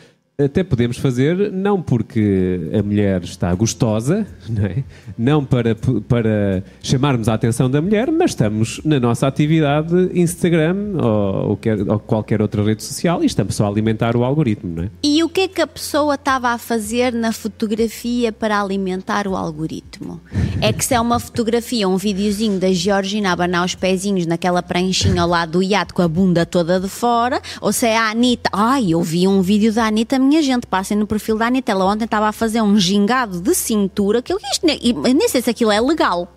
até 0.46 0.64
podemos 0.64 0.98
fazer, 0.98 1.52
não 1.52 1.82
porque 1.82 2.70
a 2.78 2.82
mulher 2.84 3.24
está 3.24 3.54
gostosa, 3.54 4.26
não, 4.50 4.66
é? 4.66 4.84
não 5.18 5.46
para, 5.46 5.76
para 6.08 6.64
chamarmos 6.82 7.28
a 7.30 7.34
atenção 7.34 7.70
da 7.70 7.82
mulher, 7.82 8.12
mas 8.12 8.32
estamos 8.32 8.82
na 8.84 9.00
nossa 9.00 9.28
atividade 9.28 9.94
Instagram 10.14 10.76
ou, 11.02 11.50
ou 11.50 11.58
quer- 11.58 11.82
ou 11.90 12.00
qualquer 12.00 12.42
outra 12.42 12.64
rede 12.64 12.84
social 12.84 13.22
e 13.24 13.26
estamos 13.26 13.56
só 13.56 13.66
a 13.66 13.70
alimentar 13.70 14.16
o 14.16 14.24
algoritmo, 14.24 14.74
não 14.76 14.84
é? 14.84 14.90
E 15.04 15.24
o 15.24 15.30
que 15.30 15.42
é 15.42 15.48
que 15.48 15.62
a 15.62 15.68
pessoa 15.68 16.16
estava 16.16 16.50
a 16.50 16.58
fazer 16.58 17.14
na 17.14 17.32
fotografia 17.32 18.32
para 18.32 18.62
alimentar 18.62 19.28
o 19.28 19.36
algoritmo? 19.36 20.20
É 20.62 20.72
que 20.72 20.84
se 20.86 20.94
é 20.94 21.00
uma 21.02 21.20
fotografia, 21.20 21.88
um 21.90 21.98
videozinho 21.98 22.60
da 22.60 22.72
Georgina 22.72 23.30
a 23.30 23.34
abanar 23.34 23.66
os 23.66 23.76
pezinhos 23.76 24.26
naquela 24.26 24.62
pranchinha 24.64 25.22
ao 25.22 25.28
lado 25.28 25.52
do 25.54 25.64
iate 25.64 25.94
com 25.94 26.02
a 26.02 26.08
bunda 26.08 26.46
toda 26.46 26.80
de 26.80 26.88
fora, 26.88 27.42
ou 27.60 27.74
se 27.74 27.86
é 27.88 27.98
a 27.98 28.10
Anitta. 28.12 28.50
Ai, 28.54 28.92
eu 28.94 29.02
vi 29.02 29.28
um 29.28 29.42
vídeo 29.42 29.74
da 29.74 29.86
Anitta, 29.86 30.18
minha 30.20 30.31
gente, 30.40 30.68
passem 30.68 30.96
no 30.96 31.08
perfil 31.08 31.36
da 31.36 31.48
Anitta. 31.48 31.72
Ela 31.72 31.84
ontem 31.86 32.06
estava 32.06 32.28
a 32.28 32.32
fazer 32.32 32.62
um 32.62 32.78
gingado 32.80 33.42
de 33.42 33.56
cintura, 33.56 34.22
que 34.22 34.32
eu 34.32 34.38
isto, 34.52 34.64
nem- 34.64 34.80
e 34.84 34.94
nem 34.94 35.28
sei 35.28 35.42
se 35.42 35.50
aquilo 35.50 35.72
é 35.72 35.82
legal 35.82 36.32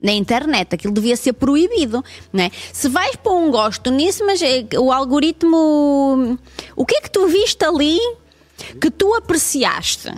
na 0.00 0.12
internet, 0.12 0.72
aquilo 0.76 0.94
devia 0.94 1.16
ser 1.16 1.32
proibido, 1.32 2.04
não 2.32 2.44
é? 2.44 2.50
Se 2.72 2.88
vais 2.88 3.16
pôr 3.16 3.34
um 3.36 3.50
gosto 3.50 3.90
nisso, 3.90 4.24
mas 4.24 4.38
que 4.70 4.78
o 4.78 4.92
algoritmo, 4.92 6.38
o 6.76 6.86
que 6.86 6.94
é 6.98 7.00
que 7.00 7.10
tu 7.10 7.26
viste 7.26 7.64
ali 7.64 7.98
que 8.80 8.92
tu 8.92 9.12
apreciaste? 9.16 10.08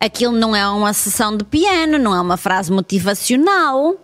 Aquilo 0.00 0.32
não 0.32 0.56
é 0.56 0.66
uma 0.68 0.92
sessão 0.94 1.36
de 1.36 1.44
piano, 1.44 1.98
não 1.98 2.14
é 2.14 2.20
uma 2.20 2.36
frase 2.38 2.72
motivacional. 2.72 3.96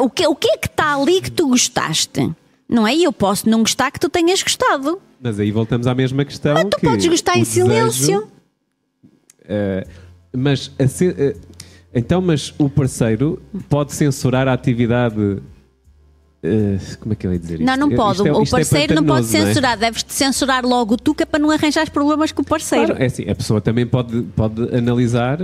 O 0.00 0.08
que, 0.08 0.26
o 0.26 0.34
que 0.34 0.48
é 0.52 0.56
que 0.56 0.68
está 0.68 0.94
ali 0.94 1.20
que 1.20 1.30
tu 1.30 1.48
gostaste? 1.48 2.34
Não 2.68 2.86
é? 2.86 2.94
E 2.94 3.04
eu 3.04 3.12
posso 3.12 3.48
não 3.48 3.60
gostar 3.60 3.90
que 3.90 4.00
tu 4.00 4.08
tenhas 4.08 4.42
gostado. 4.42 5.00
Mas 5.20 5.40
aí 5.40 5.50
voltamos 5.50 5.86
à 5.86 5.94
mesma 5.94 6.24
questão. 6.24 6.54
Mas 6.54 6.64
tu 6.66 6.76
que 6.78 6.86
podes 6.86 7.06
gostar 7.06 7.36
em 7.36 7.40
desejo- 7.42 7.66
silêncio. 7.66 8.28
Eh, 9.48 9.86
mas 10.36 10.70
a 10.78 10.86
ce- 10.86 11.14
eh, 11.18 11.36
então, 11.94 12.20
mas 12.20 12.54
o 12.58 12.68
parceiro 12.68 13.40
pode 13.68 13.92
censurar 13.94 14.46
a 14.48 14.52
atividade. 14.52 15.38
eh, 16.40 16.78
como 17.00 17.12
é 17.14 17.16
que 17.16 17.26
eu 17.26 17.32
ia 17.32 17.38
dizer 17.38 17.54
isto? 17.54 17.64
Não, 17.66 17.76
não 17.76 17.90
Eh, 17.92 17.96
pode. 17.96 18.18
isto 18.18 18.28
é- 18.28 18.32
o 18.32 18.42
isto 18.44 18.54
é 18.56 18.58
parceiro 18.60 18.94
não 18.94 19.04
pode 19.04 19.26
não 19.32 19.40
é? 19.40 19.44
censurar. 19.46 19.76
Deves-te 19.76 20.12
censurar 20.12 20.64
logo 20.64 20.96
tu, 20.96 21.12
que 21.14 21.24
é 21.24 21.26
para 21.26 21.40
não 21.40 21.50
arranjar 21.50 21.90
problemas 21.90 22.30
com 22.30 22.42
o 22.42 22.44
parceiro. 22.44 22.86
Claro, 22.86 23.02
é 23.02 23.06
assim, 23.06 23.28
a 23.28 23.34
pessoa 23.34 23.60
também 23.60 23.84
pode, 23.86 24.22
pode 24.36 24.62
analisar. 24.74 25.40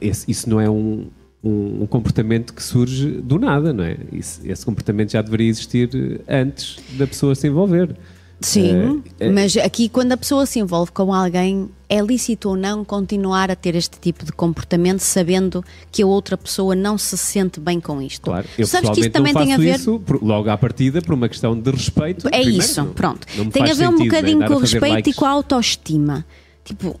esse- 0.00 0.30
isso 0.30 0.50
não 0.50 0.60
é 0.60 0.68
um, 0.68 1.06
um, 1.42 1.86
comportamento 1.86 2.52
que 2.52 2.62
surge 2.62 3.08
do 3.12 3.38
nada, 3.38 3.72
não 3.72 3.82
é? 3.84 3.96
Esse 4.12 4.64
comportamento 4.66 5.12
já 5.12 5.22
deveria 5.22 5.48
existir 5.48 6.20
antes 6.28 6.76
da 6.98 7.06
pessoa 7.06 7.34
se 7.34 7.46
envolver. 7.46 7.96
Sim, 8.44 9.02
Eh, 9.18 9.26
eh, 9.26 9.30
mas 9.30 9.56
aqui 9.56 9.88
quando 9.88 10.12
a 10.12 10.16
pessoa 10.16 10.44
se 10.46 10.58
envolve 10.58 10.92
com 10.92 11.12
alguém, 11.14 11.68
é 11.88 12.00
lícito 12.00 12.48
ou 12.50 12.56
não 12.56 12.84
continuar 12.84 13.50
a 13.50 13.56
ter 13.56 13.74
este 13.74 13.98
tipo 13.98 14.24
de 14.24 14.32
comportamento 14.32 15.00
sabendo 15.00 15.64
que 15.90 16.02
a 16.02 16.06
outra 16.06 16.36
pessoa 16.36 16.74
não 16.74 16.98
se 16.98 17.16
sente 17.16 17.58
bem 17.60 17.80
com 17.80 18.02
isto. 18.02 18.22
Claro, 18.22 18.46
eu 18.58 18.66
Sabes 18.66 18.90
que 18.90 19.00
isto 19.00 19.12
também 19.12 19.32
tem 19.34 19.52
a 19.54 19.56
ver. 19.56 19.76
isso 19.76 19.98
por- 20.00 20.22
logo 20.22 20.50
à 20.50 20.56
partida 20.58 21.00
por 21.00 21.14
uma 21.14 21.28
questão 21.28 21.58
de 21.58 21.70
respeito. 21.70 22.26
É 22.28 22.30
Primeiro, 22.40 22.58
isso, 22.62 22.80
não- 22.84 22.92
pronto. 22.92 23.26
não 23.36 23.48
Tem 23.50 23.62
a 23.70 23.74
ver 23.74 23.88
um 23.88 23.92
né, 23.98 24.04
bocadinho 24.04 24.36
andar 24.36 24.48
com 24.48 24.54
a 24.54 24.56
o 24.56 24.60
respeito 24.60 24.88
likes. 24.92 25.14
e 25.14 25.18
com 25.18 25.24
a 25.24 25.30
autoestima. 25.30 26.26
Tipo, 26.64 27.00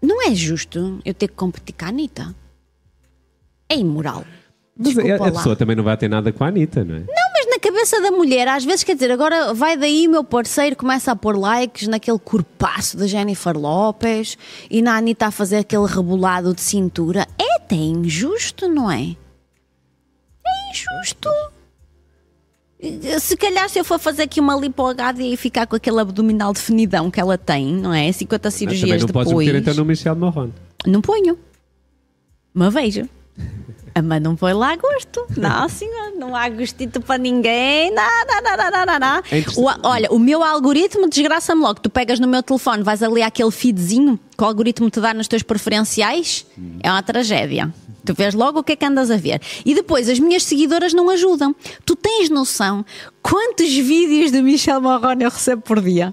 não 0.00 0.26
é 0.28 0.34
justo 0.34 0.98
eu 1.04 1.14
ter 1.14 1.28
que 1.28 1.34
competir 1.34 1.74
com 1.78 1.84
a 1.84 1.88
Anitta. 1.88 2.34
É 3.68 3.76
imoral. 3.76 4.24
Mas 4.76 4.88
a, 4.98 5.02
Desculpa 5.02 5.22
a 5.24 5.26
lá. 5.26 5.32
pessoa 5.32 5.54
também 5.56 5.76
não 5.76 5.84
vai 5.84 5.96
ter 5.96 6.08
nada 6.08 6.32
com 6.32 6.44
a 6.44 6.48
Anitta, 6.48 6.82
não 6.84 6.94
é? 6.96 7.00
Não, 7.00 7.21
cabeça 7.82 8.00
da 8.00 8.10
mulher, 8.12 8.46
às 8.48 8.64
vezes, 8.64 8.84
quer 8.84 8.94
dizer, 8.94 9.10
agora 9.10 9.52
vai 9.52 9.76
daí 9.76 10.06
o 10.06 10.10
meu 10.10 10.22
parceiro 10.22 10.76
começa 10.76 11.10
a 11.10 11.16
pôr 11.16 11.36
likes 11.36 11.88
naquele 11.88 12.18
corpaço 12.18 12.96
da 12.96 13.06
Jennifer 13.08 13.56
Lopez 13.56 14.38
e 14.70 14.80
na 14.80 14.96
Anitta 14.96 15.26
a 15.26 15.30
fazer 15.30 15.58
aquele 15.58 15.86
rebolado 15.86 16.54
de 16.54 16.60
cintura. 16.60 17.26
É 17.38 17.56
até 17.56 17.74
injusto, 17.74 18.68
não 18.68 18.90
é? 18.90 19.16
É 20.46 20.70
injusto. 20.70 21.28
Se 23.20 23.36
calhar 23.36 23.68
se 23.68 23.78
eu 23.78 23.84
for 23.84 23.98
fazer 23.98 24.22
aqui 24.22 24.40
uma 24.40 24.56
lipo 24.56 24.86
HD 24.86 25.24
e 25.32 25.36
ficar 25.36 25.66
com 25.66 25.74
aquele 25.76 26.00
abdominal 26.00 26.52
definidão 26.52 27.10
que 27.10 27.20
ela 27.20 27.36
tem, 27.36 27.66
não 27.74 27.92
é? 27.92 28.10
50 28.12 28.48
Mas 28.48 28.54
também 28.54 28.76
cirurgias 28.76 29.00
não 29.00 29.06
depois. 29.06 29.28
podes 29.28 29.46
meter 29.46 29.60
então 29.60 29.74
no 29.74 29.84
Michel 29.84 30.16
Marron. 30.16 30.50
Não 30.86 31.00
ponho. 31.00 31.36
Mas 32.54 32.72
vejo. 32.72 33.08
A 33.94 34.00
mãe 34.00 34.18
não 34.18 34.34
põe 34.34 34.52
lá 34.52 34.74
gosto. 34.76 35.26
Não, 35.36 35.68
senhor, 35.68 36.12
não 36.16 36.34
há 36.36 36.48
gostito 36.48 37.00
para 37.00 37.18
ninguém. 37.18 37.90
Nada, 37.92 38.40
nada, 38.40 38.70
nada, 38.70 38.98
nada. 38.98 39.22
É 39.30 39.42
olha, 39.82 40.10
o 40.10 40.18
meu 40.18 40.42
algoritmo 40.42 41.08
desgraça-me 41.08 41.60
logo. 41.60 41.80
Tu 41.80 41.90
pegas 41.90 42.18
no 42.18 42.28
meu 42.28 42.42
telefone, 42.42 42.82
vais 42.82 43.02
ali 43.02 43.22
àquele 43.22 43.50
feedzinho 43.50 44.18
que 44.36 44.42
o 44.42 44.46
algoritmo 44.46 44.88
te 44.88 45.00
dá 45.00 45.12
nos 45.12 45.28
teus 45.28 45.42
preferenciais. 45.42 46.46
É 46.82 46.90
uma 46.90 47.02
tragédia. 47.02 47.72
Tu 48.04 48.14
vês 48.14 48.34
logo 48.34 48.60
o 48.60 48.64
que 48.64 48.72
é 48.72 48.76
que 48.76 48.84
andas 48.84 49.10
a 49.10 49.16
ver. 49.16 49.40
E 49.64 49.74
depois, 49.74 50.08
as 50.08 50.18
minhas 50.18 50.44
seguidoras 50.44 50.92
não 50.92 51.08
ajudam. 51.10 51.54
Tu 51.84 51.94
tens 51.94 52.28
noção 52.30 52.84
quantos 53.22 53.72
vídeos 53.72 54.32
de 54.32 54.42
Michel 54.42 54.80
Marrone 54.80 55.24
eu 55.24 55.30
recebo 55.30 55.62
por 55.62 55.80
dia? 55.80 56.12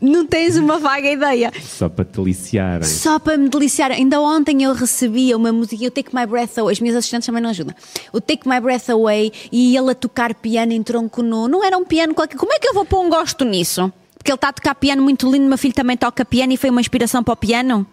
Não 0.00 0.26
tens 0.26 0.56
uma 0.56 0.78
vaga 0.78 1.08
ideia. 1.08 1.52
Só 1.62 1.88
para 1.88 2.04
te 2.04 2.20
liciarem. 2.20 2.82
Só 2.82 3.18
para 3.18 3.36
me 3.36 3.48
deliciar. 3.48 3.92
Ainda 3.92 4.20
ontem 4.20 4.62
eu 4.64 4.72
recebia 4.72 5.36
uma 5.36 5.52
música, 5.52 5.84
o 5.86 5.90
Take 5.90 6.14
My 6.14 6.26
Breath 6.26 6.58
Away. 6.58 6.72
As 6.72 6.80
minhas 6.80 6.96
assistentes 6.96 7.26
também 7.26 7.40
não 7.42 7.50
ajudam. 7.50 7.74
O 8.12 8.20
Take 8.20 8.48
My 8.48 8.60
Breath 8.60 8.90
Away 8.90 9.32
e 9.52 9.76
ele 9.76 9.90
a 9.90 9.94
tocar 9.94 10.34
piano 10.34 10.72
em 10.72 10.82
tronco 10.82 11.22
nu. 11.22 11.46
Não 11.46 11.64
era 11.64 11.78
um 11.78 11.84
piano 11.84 12.12
qualquer. 12.12 12.36
Como 12.36 12.52
é 12.52 12.58
que 12.58 12.68
eu 12.68 12.74
vou 12.74 12.84
pôr 12.84 13.04
um 13.04 13.08
gosto 13.08 13.44
nisso? 13.44 13.92
Porque 14.18 14.32
ele 14.32 14.36
está 14.36 14.48
a 14.48 14.52
tocar 14.52 14.74
piano 14.74 15.02
muito 15.02 15.30
lindo. 15.30 15.46
Meu 15.46 15.58
filho 15.58 15.74
também 15.74 15.96
toca 15.96 16.24
piano 16.24 16.52
e 16.52 16.56
foi 16.56 16.70
uma 16.70 16.80
inspiração 16.80 17.22
para 17.22 17.34
o 17.34 17.36
piano. 17.36 17.86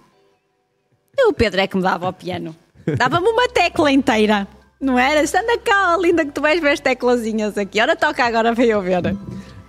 O 1.28 1.34
Pedro 1.34 1.62
é 1.62 1.68
que 1.68 1.78
me 1.78 1.84
dava 1.84 2.10
o 2.10 2.14
piano. 2.14 2.56
Dava-me 2.98 3.28
uma 3.28 3.48
tecla 3.48 3.92
inteira. 3.92 4.48
Não 4.80 4.98
era? 4.98 5.22
Anda 5.22 5.58
cá, 5.60 5.96
linda, 6.02 6.26
que 6.26 6.32
tu 6.32 6.42
vais 6.42 6.60
ver 6.60 6.72
as 6.72 6.80
teclazinhas 6.80 7.56
aqui. 7.58 7.80
Ora, 7.80 7.96
toca 7.96 8.26
agora 8.26 8.50
eu 8.60 8.82
ver. 8.82 9.16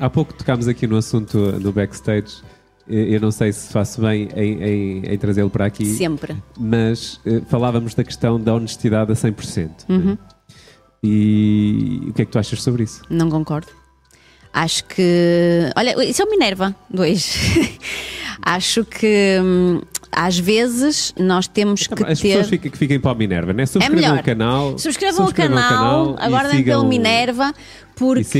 Há 0.03 0.11
pouco 0.11 0.35
tocámos 0.35 0.67
aqui 0.67 0.85
no 0.85 0.97
assunto 0.97 1.53
do 1.61 1.73
backstage. 1.73 2.43
Eu 2.89 3.21
não 3.21 3.31
sei 3.31 3.53
se 3.53 3.73
faço 3.73 4.01
bem 4.01 4.29
em, 4.35 4.61
em, 4.61 5.03
em 5.07 5.17
trazê-lo 5.17 5.49
para 5.49 5.67
aqui. 5.67 5.85
Sempre. 5.85 6.37
Mas 6.59 7.21
uh, 7.25 7.41
falávamos 7.49 7.95
da 7.95 8.03
questão 8.03 8.41
da 8.41 8.53
honestidade 8.53 9.13
a 9.13 9.15
100%. 9.15 9.71
Uhum. 9.89 9.99
Né? 9.99 10.19
E 11.05 12.01
o 12.09 12.13
que 12.15 12.23
é 12.23 12.25
que 12.25 12.33
tu 12.33 12.39
achas 12.41 12.61
sobre 12.61 12.83
isso? 12.83 13.03
Não 13.09 13.31
concordo. 13.31 13.69
Acho 14.53 14.85
que. 14.87 15.71
Olha, 15.77 16.05
isso 16.05 16.21
é 16.21 16.25
o 16.25 16.31
Minerva 16.31 16.75
2. 16.91 17.37
Acho 18.43 18.85
que. 18.85 19.39
Hum, 19.41 19.83
às 20.15 20.39
vezes 20.39 21.15
nós 21.19 21.49
temos 21.49 21.87
que 21.87 21.95
As 22.05 22.21
ter... 22.21 22.29
pessoas 22.29 22.49
fiquem, 22.49 22.71
que 22.71 22.77
fiquem 22.77 23.01
para 23.01 23.13
o 23.13 23.15
Minerva, 23.15 23.53
né? 23.55 23.65
Subscrevam 23.65 24.17
é 24.17 24.21
o 24.21 24.23
canal. 24.23 24.79
Subscrevam, 24.79 25.27
o 25.27 25.35
canal, 25.35 26.15
canal 26.15 26.17
aguardem 26.19 26.59
sigam... 26.59 26.81
pelo 26.81 26.89
Minerva, 26.89 27.55
porque 27.97 28.39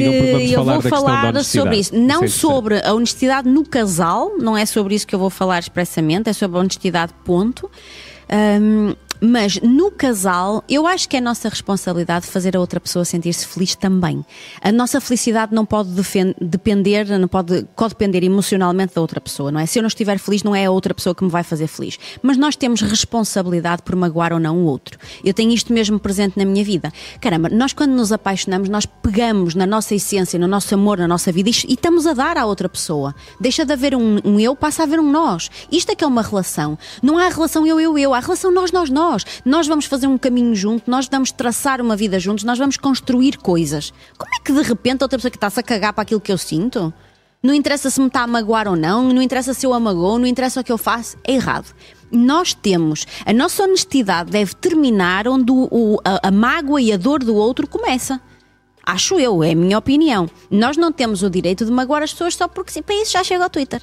eu 0.53 0.65
vou 0.65 0.83
falar 0.83 1.43
sobre 1.43 1.79
isso. 1.79 1.97
Não 1.97 2.29
sobre 2.29 2.81
a 2.85 2.93
honestidade 2.93 3.49
no 3.49 3.65
casal, 3.65 4.33
não 4.39 4.57
é 4.57 4.67
sobre 4.67 4.95
isso 4.95 5.07
que 5.07 5.15
eu 5.15 5.19
vou 5.19 5.31
falar 5.31 5.59
expressamente, 5.59 6.29
é 6.29 6.33
sobre 6.33 6.59
a 6.59 6.61
honestidade, 6.61 7.13
ponto. 7.25 7.71
Um, 8.61 8.95
mas 9.25 9.61
no 9.61 9.89
casal, 9.89 10.65
eu 10.69 10.85
acho 10.85 11.09
que 11.09 11.17
é 11.17 11.21
nossa 11.21 11.49
responsabilidade 11.49 12.27
fazer 12.27 12.57
a 12.57 12.61
outra 12.61 12.81
pessoa 12.81 13.05
sentir-se 13.05 13.47
feliz 13.47 13.77
também. 13.77 14.27
A 14.61 14.73
nossa 14.73 15.01
felicidade 15.01 15.55
não 15.55 15.65
pode 15.65 15.91
depender, 16.41 17.07
não 17.21 17.29
pode 17.29 17.65
codepender 17.77 18.25
emocionalmente 18.25 18.97
da 18.97 19.01
outra 19.01 19.21
pessoa, 19.21 19.53
não 19.53 19.61
é? 19.61 19.67
Se 19.67 19.79
eu 19.79 19.83
não 19.85 19.87
estiver 19.87 20.19
feliz, 20.19 20.43
não 20.43 20.57
é 20.57 20.65
a 20.65 20.73
outra 20.73 20.93
pessoa 20.93 21.15
que 21.15 21.23
me 21.23 21.31
vai 21.31 21.45
fazer 21.45 21.69
feliz. 21.69 22.01
Mas 22.21 22.37
nós 22.37 22.57
temos 22.57 22.81
responsabilidade 22.81 23.83
por 23.85 23.95
magoar 23.95 24.33
ou 24.33 24.41
não 24.41 24.59
o 24.59 24.65
outro. 24.65 24.99
Eu 25.25 25.33
tenho 25.33 25.53
isto 25.53 25.73
mesmo 25.73 26.01
presente 26.01 26.37
na 26.37 26.45
minha 26.45 26.65
vida. 26.65 26.93
Caramba, 27.21 27.49
nós 27.49 27.73
quando 27.73 27.93
nos 27.93 28.11
apaixonamos, 28.11 28.69
nós 28.69 28.87
pegamos 28.87 29.55
na 29.55 29.67
nossa 29.67 29.95
essência, 29.95 30.37
no 30.37 30.49
nosso 30.49 30.75
amor, 30.75 30.99
na 30.99 31.07
nossa 31.07 31.31
vida 31.31 31.49
e, 31.49 31.53
estamos 31.53 32.09
a 32.09 32.13
dar 32.13 32.37
à 32.37 32.45
outra 32.45 32.69
pessoa. 32.69 33.15
Deixa 33.39 33.65
de 33.65 33.73
haver 33.73 33.95
um, 33.95 34.19
um 34.25 34.41
eu, 34.41 34.57
passa 34.57 34.83
a 34.83 34.85
haver 34.85 34.99
um 34.99 35.09
nós. 35.09 35.49
Isto 35.71 35.93
é 35.93 35.95
que 35.95 36.03
é 36.03 36.07
uma 36.09 36.23
relação. 36.23 36.77
Não 37.01 37.19
há 37.19 37.29
relação 37.29 37.65
eu, 37.65 37.79
eu, 37.79 37.97
eu. 37.97 38.13
Há 38.13 38.19
relação 38.19 38.51
nós, 38.51 38.73
nós, 38.73 38.91
nós 38.91 39.12
nós. 39.13 39.25
Nós 39.45 39.67
vamos 39.67 39.85
fazer 39.85 40.07
um 40.07 40.17
caminho 40.17 40.55
junto, 40.55 40.91
nós 40.91 41.09
vamos 41.11 41.31
traçar 41.31 41.81
uma 41.81 41.95
vida 41.95 42.19
juntos, 42.19 42.45
nós 42.45 42.59
vamos 42.59 42.77
construir 42.77 43.37
coisas. 43.37 43.93
Como 44.17 44.35
é 44.35 44.39
que 44.43 44.53
de 44.53 44.63
repente 44.63 45.03
outra 45.03 45.19
pessoa 45.19 45.31
que 45.31 45.37
está-se 45.37 45.61
a 45.61 45.63
cagar 45.63 45.93
para 45.93 46.03
aquilo 46.03 46.21
que 46.21 46.33
eu 46.33 46.39
sinto? 46.39 46.93
Não 47.43 47.53
interessa 47.53 47.91
se 47.91 48.01
me 48.01 48.07
está 48.07 48.23
a 48.23 48.27
magoar 48.27 48.69
ou 48.69 48.77
não, 48.77 49.13
não 49.13 49.21
interessa 49.21 49.53
se 49.53 49.67
eu 49.67 49.75
amagou, 49.75 50.19
não 50.19 50.27
interessa 50.27 50.61
o 50.61 50.65
que 50.65 50.71
eu 50.71 50.79
faço, 50.79 51.17
é 51.25 51.33
errado. 51.33 51.75
Nós 52.11 52.55
temos, 52.55 53.07
a 53.27 53.33
nossa 53.33 53.65
honestidade 53.65 54.31
deve 54.31 54.55
terminar 54.55 55.27
onde 55.27 55.51
o, 55.51 55.69
o, 55.71 55.99
a, 56.05 56.29
a 56.29 56.31
mágoa 56.31 56.81
e 56.81 56.93
a 56.93 56.97
dor 56.97 57.25
do 57.25 57.35
outro 57.35 57.67
começa. 57.67 58.21
Acho 58.85 59.19
eu, 59.19 59.43
é 59.43 59.53
a 59.53 59.57
minha 59.57 59.79
opinião. 59.79 60.29
Nós 60.51 60.77
não 60.77 60.93
temos 60.93 61.23
o 61.23 61.31
direito 61.31 61.65
de 61.65 61.71
magoar 61.71 62.03
as 62.03 62.13
pessoas 62.13 62.35
só 62.37 62.47
porque 62.49 62.73
sim. 62.73 62.83
Para 62.83 62.95
isso 62.97 63.13
já 63.13 63.25
chega 63.25 63.45
ao 63.45 63.51
Twitter. 63.51 63.83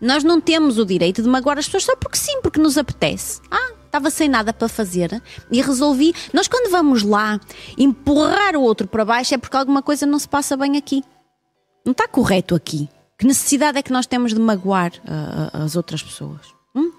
Nós 0.00 0.22
não 0.22 0.40
temos 0.40 0.78
o 0.78 0.84
direito 0.84 1.22
de 1.22 1.28
magoar 1.28 1.58
as 1.58 1.66
pessoas 1.66 1.84
só 1.84 1.96
porque 1.96 2.18
sim, 2.18 2.40
porque 2.42 2.60
nos 2.60 2.76
apetece. 2.76 3.40
Ah, 3.50 3.72
estava 3.94 4.10
sem 4.10 4.28
nada 4.28 4.52
para 4.52 4.68
fazer 4.68 5.22
e 5.50 5.62
resolvi. 5.62 6.12
Nós, 6.32 6.48
quando 6.48 6.70
vamos 6.70 7.04
lá 7.04 7.40
empurrar 7.78 8.56
o 8.56 8.62
outro 8.62 8.88
para 8.88 9.04
baixo, 9.04 9.34
é 9.34 9.38
porque 9.38 9.56
alguma 9.56 9.82
coisa 9.82 10.04
não 10.04 10.18
se 10.18 10.28
passa 10.28 10.56
bem 10.56 10.76
aqui. 10.76 11.04
Não 11.84 11.92
está 11.92 12.08
correto 12.08 12.56
aqui. 12.56 12.88
Que 13.16 13.26
necessidade 13.26 13.78
é 13.78 13.82
que 13.82 13.92
nós 13.92 14.06
temos 14.06 14.34
de 14.34 14.40
magoar 14.40 14.90
uh, 15.04 15.62
as 15.64 15.76
outras 15.76 16.02
pessoas? 16.02 16.40
Hum? 16.74 16.90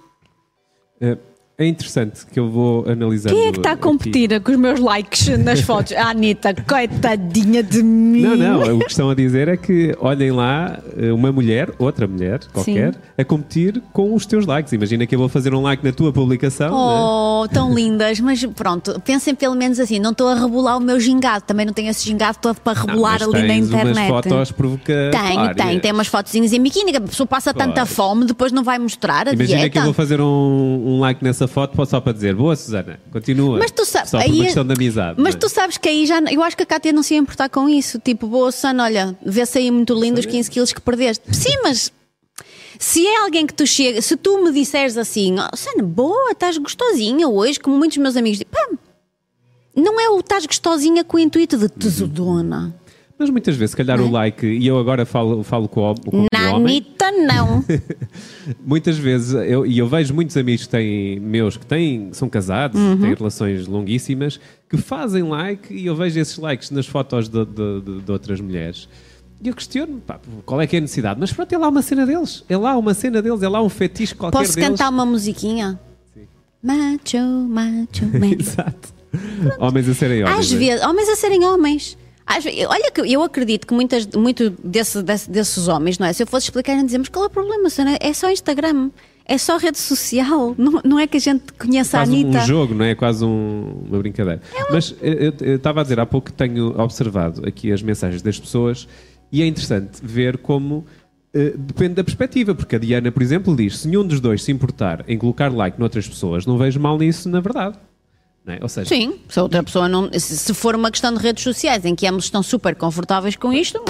Uh, 1.02 1.18
é 1.58 1.66
interessante 1.66 2.26
que 2.26 2.38
eu 2.38 2.50
vou 2.50 2.86
analisar. 2.88 3.30
Quem 3.30 3.48
é 3.48 3.52
que 3.52 3.60
está 3.60 3.72
a 3.72 3.78
competir 3.78 4.34
aqui? 4.34 4.44
com 4.44 4.52
os 4.52 4.58
meus 4.58 4.80
likes 4.80 5.38
nas 5.38 5.62
fotos? 5.62 5.94
A 5.94 6.10
Anitta, 6.10 6.54
coitadinha 6.54 7.64
de 7.64 7.82
mim. 7.82 8.22
Não, 8.22 8.36
não, 8.36 8.78
o 8.78 8.80
que 8.80 8.92
estão 8.92 9.10
a 9.10 9.16
dizer 9.16 9.48
é 9.48 9.56
que 9.56 9.96
olhem 10.02 10.32
lá 10.32 10.80
eh, 10.98 11.14
uma 11.14 11.32
mulher, 11.32 11.72
outra 11.80 12.08
mulher 12.08 12.42
qualquer, 12.52 12.94
Sim. 12.94 13.00
a 13.18 13.24
competir 13.24 13.82
com 13.94 14.14
os 14.14 14.26
teus 14.26 14.46
likes. 14.46 14.74
Imagina 14.74 15.08
que 15.08 15.16
eu 15.16 15.20
vou 15.20 15.30
fazer 15.30 15.54
um 15.54 15.62
like 15.62 15.82
na 15.82 15.94
tua 15.94 16.12
publicação. 16.12 16.74
Oh, 16.74 17.44
né? 17.44 17.50
tão 17.54 17.74
lindas, 17.74 18.20
mas 18.20 18.44
pronto, 18.48 19.00
pensem 19.06 19.34
pelo 19.34 19.56
menos 19.56 19.80
assim: 19.80 19.98
não 19.98 20.12
estou 20.12 20.28
a 20.28 20.36
rebolar 20.36 20.78
o 20.78 20.82
meu 20.82 21.00
gingado, 21.00 21.46
também 21.46 21.66
não 21.66 21.74
tenho 21.74 21.90
esse 21.90 22.06
gingado 22.06 22.38
todo 22.42 22.60
para 22.60 22.82
rebolar 22.82 23.22
não, 23.22 23.34
ali 23.34 23.48
na 23.48 23.56
internet. 23.56 23.98
Umas 23.98 24.08
fotos 24.08 24.52
provocatórias. 24.52 25.26
Tenho, 25.30 25.56
tenho, 25.56 25.80
tem 25.80 25.92
umas 25.94 26.08
fotozinhas 26.08 26.52
em 26.52 26.62
biquíni, 26.62 26.94
a 26.98 27.02
pessoa 27.02 27.26
passa 27.26 27.54
tanta 27.54 27.86
fome, 27.86 28.26
depois 28.26 28.52
não 28.52 28.64
vai 28.64 28.78
mostrar 28.78 29.30
a 29.30 29.32
Imagina 29.32 29.60
dieta. 29.60 29.70
que 29.70 29.78
eu 29.78 29.84
vou 29.84 29.94
fazer 29.94 30.20
um, 30.20 30.84
um 30.86 31.00
like 31.00 31.24
nessa 31.24 31.45
essa 31.46 31.48
foto 31.48 31.86
só 31.86 32.02
para 32.02 32.14
dizer 32.14 32.36
boa 32.36 32.56
Susana, 32.56 33.00
continua. 33.12 33.60
Mas 33.60 33.72
tu 33.72 33.86
sabes, 33.86 34.10
só 34.10 34.20
por 34.20 34.30
uma 34.30 34.42
é- 34.42 34.46
questão 34.46 34.66
de 34.66 34.74
amizade. 34.74 35.22
Mas, 35.22 35.36
tu 35.36 35.48
sabes 35.48 35.78
que 35.78 35.88
aí 35.88 36.06
já. 36.06 36.20
Eu 36.32 36.44
acho 36.44 36.58
que 36.58 36.64
a 36.64 36.66
Cátia 36.66 36.92
não 36.92 37.04
se 37.04 37.14
ia 37.14 37.20
importar 37.20 37.50
com 37.50 37.70
isso. 37.70 38.00
Tipo, 38.00 38.28
boa 38.28 38.52
Susana, 38.52 38.84
olha, 38.84 39.18
vê-se 39.26 39.58
aí 39.58 39.72
muito 39.72 39.94
lindo 39.94 40.20
os 40.20 40.26
15 40.26 40.50
quilos 40.50 40.74
que 40.74 40.82
perdeste. 40.82 41.24
Sim, 41.34 41.58
mas. 41.64 41.92
Se 42.78 43.08
é 43.08 43.22
alguém 43.22 43.48
que 43.48 43.54
tu 43.54 43.66
chega, 43.66 44.02
se 44.02 44.18
tu 44.18 44.44
me 44.44 44.52
disseres 44.52 44.98
assim, 44.98 45.36
oh, 45.40 45.56
Susana, 45.56 45.84
boa, 45.84 46.32
estás 46.32 46.58
gostosinha 46.58 47.26
hoje, 47.26 47.58
como 47.58 47.78
muitos 47.78 47.98
meus 47.98 48.18
amigos 48.18 48.40
dizem, 48.40 48.52
pá, 48.52 48.78
não 49.74 49.98
é 50.00 50.10
o 50.10 50.20
estás 50.20 50.46
gostosinha 50.46 51.02
com 51.02 51.16
o 51.16 51.20
intuito 51.20 51.58
de 51.58 51.70
tesudona. 51.70 52.76
Mas 53.18 53.30
muitas 53.30 53.56
vezes, 53.56 53.72
se 53.72 53.78
calhar, 53.78 54.00
o 54.02 54.08
é? 54.08 54.12
like, 54.12 54.46
e 54.46 54.68
eu 54.68 54.78
agora 54.78 55.06
falo, 55.06 55.42
falo 55.42 55.70
com, 55.70 55.90
o, 55.90 55.96
com 55.96 56.26
Na 56.34 56.52
o 56.52 56.56
homem. 56.56 56.86
Não. 57.26 57.64
muitas 58.66 58.98
vezes, 58.98 59.34
eu, 59.34 59.66
e 59.66 59.78
eu 59.78 59.88
vejo 59.88 60.14
muitos 60.14 60.36
amigos 60.36 60.66
que 60.66 60.70
têm, 60.70 61.20
meus 61.20 61.56
que 61.58 61.66
têm, 61.66 62.10
são 62.12 62.28
casados, 62.28 62.80
uhum. 62.80 63.00
têm 63.00 63.14
relações 63.14 63.68
longuíssimas, 63.68 64.40
que 64.70 64.78
fazem 64.78 65.24
like, 65.24 65.74
e 65.74 65.86
eu 65.86 65.96
vejo 65.96 66.20
esses 66.20 66.38
likes 66.38 66.72
nas 66.72 66.86
fotos 66.86 67.30
de, 67.30 67.46
de, 67.46 67.82
de, 67.82 68.02
de 68.02 68.12
outras 68.12 68.42
mulheres. 68.42 68.90
E 69.42 69.48
eu 69.48 69.54
questiono, 69.54 70.02
pá, 70.02 70.20
qual 70.46 70.62
é 70.62 70.68
que 70.68 70.76
é 70.76 70.80
a 70.80 70.82
necessidade? 70.82 71.20
Mas 71.20 71.32
pronto, 71.32 71.52
é 71.54 71.58
lá 71.58 71.68
uma 71.68 71.82
cena 71.82 72.06
deles. 72.06 72.44
É 72.50 72.58
lá 72.58 72.78
uma 72.78 72.94
cena 72.94 73.22
deles, 73.22 73.42
é 73.42 73.50
lá 73.50 73.62
um 73.62 73.70
fetiche 73.70 74.16
qualquer 74.16 74.38
Posso 74.38 74.56
deles. 74.56 74.70
cantar 74.70 74.90
uma 74.90 75.06
musiquinha? 75.06 75.80
Sim. 76.14 76.28
Macho, 76.64 77.18
macho, 77.48 78.06
man. 78.20 78.36
Exato. 78.40 78.94
Homens 79.60 79.88
a 79.88 79.94
serem 79.94 80.24
homens. 80.24 80.40
Às 80.40 80.54
é? 80.54 80.58
vezes, 80.58 80.86
homens 80.86 81.10
a 81.10 81.16
serem 81.16 81.46
homens. 81.46 81.98
Olha 82.28 82.92
que 82.92 83.02
eu 83.02 83.22
acredito 83.22 83.68
que 83.68 83.74
muitas, 83.74 84.08
muito 84.08 84.50
desse, 84.64 85.02
desse, 85.04 85.30
desses 85.30 85.68
homens, 85.68 86.00
não 86.00 86.08
é? 86.08 86.14
Se 86.14 86.24
eu 86.24 86.28
fosse 86.28 86.48
explicar, 86.48 86.76
mas 86.76 87.10
qual 87.10 87.26
é 87.26 87.28
o 87.28 87.30
problema? 87.30 87.68
É 88.00 88.14
só 88.14 88.30
Instagram. 88.30 88.90
É 89.28 89.40
só 89.40 89.58
rede 89.58 89.80
social, 89.80 90.54
não, 90.58 90.82
não 90.84 91.00
é 91.00 91.08
que 91.08 91.18
a 91.18 91.20
gente 91.20 91.52
conheça 91.54 91.98
é 91.98 92.00
a 92.00 92.04
Anitta. 92.04 92.44
um 92.44 92.46
jogo, 92.46 92.76
não 92.76 92.86
é? 92.86 92.92
É 92.92 92.96
quase 92.96 93.26
um, 93.26 93.84
uma 93.88 93.98
brincadeira. 93.98 94.40
É 94.54 94.64
uma... 94.66 94.74
Mas 94.74 94.96
eu 95.02 95.56
estava 95.56 95.82
a 95.82 95.84
dizer 95.84 96.00
há 96.00 96.06
pouco 96.06 96.28
que 96.28 96.34
tenho 96.34 96.80
observado 96.80 97.48
aqui 97.48 97.72
as 97.72 97.82
mensagens 97.82 98.22
das 98.22 98.40
pessoas 98.40 98.88
e 99.32 99.42
é 99.42 99.48
interessante 99.48 100.00
ver 100.04 100.38
como 100.38 100.86
uh, 101.36 101.58
depende 101.58 101.96
da 101.96 102.04
perspectiva, 102.04 102.54
porque 102.54 102.76
a 102.76 102.80
Diana, 102.80 103.12
por 103.12 103.24
exemplo, 103.24 103.56
diz: 103.56 103.80
se 103.80 103.88
nenhum 103.88 104.06
dos 104.06 104.20
dois 104.20 104.44
se 104.44 104.52
importar 104.52 105.04
em 105.08 105.18
colocar 105.18 105.52
like 105.52 105.80
noutras 105.80 106.08
pessoas, 106.08 106.46
não 106.46 106.58
vejo 106.58 106.80
mal 106.80 106.96
nisso 106.98 107.28
na 107.28 107.40
verdade. 107.40 107.78
É? 108.48 108.60
Ou 108.62 108.70
seja, 108.70 108.88
Sim, 108.88 109.20
se 109.28 109.40
outra 109.40 109.64
pessoa 109.64 109.90
não. 109.90 110.10
Se 110.14 110.54
for 110.54 110.76
uma 110.76 110.92
questão 110.92 111.14
de 111.14 111.20
redes 111.20 111.44
sociais 111.44 111.84
em 111.84 111.96
que 111.96 112.06
ambos 112.06 112.26
estão 112.26 112.44
super 112.44 112.76
confortáveis 112.76 113.36
com 113.36 113.52
isto. 113.52 113.84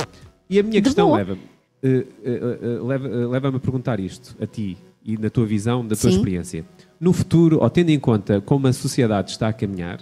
E 0.49 0.59
a 0.59 0.63
minha 0.63 0.81
questão 0.81 1.13
leva-me 1.13 1.41
uh, 1.83 1.87
uh, 1.87 2.83
uh, 2.83 2.87
leva, 2.87 3.07
leva 3.07 3.47
a 3.49 3.59
perguntar 3.59 3.99
isto 3.99 4.35
a 4.41 4.47
ti 4.47 4.77
e 5.03 5.17
na 5.17 5.29
tua 5.29 5.45
visão, 5.45 5.85
da 5.85 5.95
tua 5.95 6.09
Sim. 6.09 6.17
experiência. 6.17 6.65
No 6.99 7.13
futuro, 7.13 7.59
ou 7.61 7.69
tendo 7.69 7.91
em 7.91 7.99
conta 7.99 8.41
como 8.41 8.67
a 8.67 8.73
sociedade 8.73 9.31
está 9.31 9.49
a 9.49 9.53
caminhar, 9.53 9.99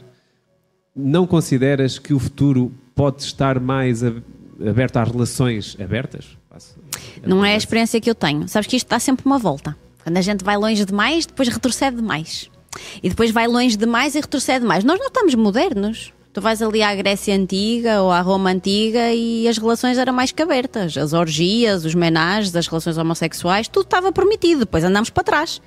não 0.95 1.28
consideras 1.28 1.99
que 1.99 2.14
o 2.14 2.20
futuro 2.20 2.72
pode 2.95 3.22
estar 3.24 3.60
mais 3.60 4.01
aberto 4.04 4.97
às 4.97 5.10
relações 5.10 5.78
abertas? 5.80 6.38
Não 7.26 7.43
é 7.43 7.56
a 7.56 7.58
experiência 7.58 7.99
que 7.99 8.10
eu 8.10 8.16
tenho. 8.16 8.47
Sabes 8.47 8.68
que 8.68 8.78
isto 8.78 8.88
dá 8.88 8.99
sempre 8.99 9.26
uma 9.26 9.38
volta. 9.38 9.76
Quando 10.04 10.18
a 10.18 10.22
gente 10.22 10.43
vai 10.43 10.56
longe 10.56 10.86
demais, 10.86 11.26
depois 11.26 11.49
retrocede 11.49 11.97
demais. 11.97 12.49
E 13.01 13.09
depois 13.09 13.32
vai 13.32 13.47
longe 13.47 13.78
demais 13.78 14.15
e 14.15 14.21
retrocede 14.21 14.65
mais. 14.65 14.84
Nós 14.84 14.99
não 14.99 15.07
estamos 15.07 15.36
modernos. 15.36 16.13
Tu 16.34 16.41
vais 16.41 16.61
ali 16.63 16.82
à 16.82 16.95
Grécia 16.95 17.36
Antiga 17.36 18.01
ou 18.01 18.09
à 18.09 18.19
Roma 18.19 18.49
Antiga 18.49 19.13
e 19.13 19.47
as 19.47 19.59
relações 19.59 19.99
eram 19.99 20.13
mais 20.13 20.32
que 20.32 20.41
abertas. 20.41 20.97
As 20.97 21.13
orgias, 21.13 21.86
os 21.86 21.93
menagens, 21.93 22.55
as 22.55 22.65
relações 22.67 22.97
homossexuais, 22.97 23.67
tudo 23.67 23.84
estava 23.84 24.11
permitido. 24.11 24.61
Depois 24.61 24.84
andamos 24.84 25.11
para 25.11 25.24
trás. 25.24 25.61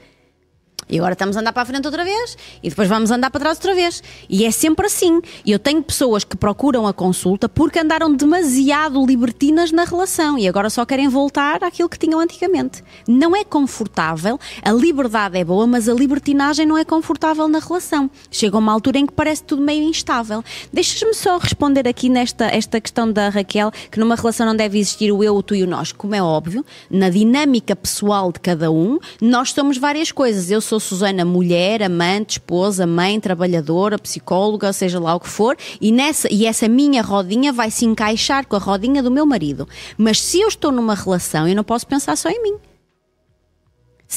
E 0.88 0.98
agora 0.98 1.14
estamos 1.14 1.36
a 1.36 1.40
andar 1.40 1.52
para 1.52 1.62
a 1.62 1.66
frente 1.66 1.84
outra 1.86 2.04
vez 2.04 2.38
e 2.62 2.68
depois 2.68 2.88
vamos 2.88 3.10
andar 3.10 3.28
para 3.30 3.40
trás 3.40 3.58
outra 3.58 3.74
vez. 3.74 4.02
E 4.28 4.44
é 4.44 4.52
sempre 4.52 4.86
assim. 4.86 5.20
E 5.44 5.50
eu 5.50 5.58
tenho 5.58 5.82
pessoas 5.82 6.22
que 6.22 6.36
procuram 6.36 6.86
a 6.86 6.92
consulta 6.92 7.48
porque 7.48 7.80
andaram 7.80 8.14
demasiado 8.14 9.04
libertinas 9.04 9.72
na 9.72 9.84
relação 9.84 10.38
e 10.38 10.46
agora 10.46 10.70
só 10.70 10.86
querem 10.86 11.08
voltar 11.08 11.64
àquilo 11.64 11.88
que 11.88 11.98
tinham 11.98 12.20
antigamente. 12.20 12.84
Não 13.08 13.34
é 13.34 13.42
confortável, 13.42 14.38
a 14.62 14.70
liberdade 14.70 15.36
é 15.36 15.44
boa, 15.44 15.66
mas 15.66 15.88
a 15.88 15.92
libertinagem 15.92 16.64
não 16.64 16.78
é 16.78 16.84
confortável 16.84 17.48
na 17.48 17.58
relação. 17.58 18.08
Chega 18.30 18.56
uma 18.56 18.72
altura 18.72 18.98
em 18.98 19.06
que 19.06 19.12
parece 19.12 19.42
tudo 19.42 19.62
meio 19.62 19.82
instável. 19.82 20.44
Deixas-me 20.72 21.14
só 21.14 21.36
responder 21.36 21.88
aqui 21.88 22.08
nesta 22.08 22.46
esta 22.46 22.80
questão 22.80 23.10
da 23.10 23.28
Raquel, 23.28 23.72
que 23.90 23.98
numa 23.98 24.14
relação 24.14 24.46
não 24.46 24.54
deve 24.54 24.78
existir 24.78 25.10
o 25.10 25.24
eu, 25.24 25.34
o 25.34 25.42
tu 25.42 25.56
e 25.56 25.64
o 25.64 25.66
nós. 25.66 25.90
Como 25.90 26.14
é 26.14 26.22
óbvio, 26.22 26.64
na 26.88 27.10
dinâmica 27.10 27.74
pessoal 27.74 28.30
de 28.30 28.38
cada 28.38 28.70
um, 28.70 29.00
nós 29.20 29.52
somos 29.52 29.78
várias 29.78 30.12
coisas. 30.12 30.48
Eu 30.48 30.60
sou 30.66 30.80
Susana 30.80 31.24
mulher, 31.24 31.82
amante, 31.82 32.32
esposa, 32.32 32.86
mãe, 32.86 33.20
trabalhadora, 33.20 33.98
psicóloga, 33.98 34.72
seja 34.72 34.98
lá 34.98 35.14
o 35.14 35.20
que 35.20 35.28
for, 35.28 35.56
e, 35.80 35.92
nessa, 35.92 36.28
e 36.32 36.44
essa 36.44 36.68
minha 36.68 37.02
rodinha 37.02 37.52
vai 37.52 37.70
se 37.70 37.84
encaixar 37.84 38.46
com 38.46 38.56
a 38.56 38.58
rodinha 38.58 39.02
do 39.02 39.10
meu 39.10 39.24
marido. 39.24 39.68
Mas 39.96 40.20
se 40.20 40.40
eu 40.40 40.48
estou 40.48 40.72
numa 40.72 40.94
relação, 40.94 41.46
eu 41.46 41.54
não 41.54 41.64
posso 41.64 41.86
pensar 41.86 42.16
só 42.16 42.28
em 42.28 42.42
mim. 42.42 42.56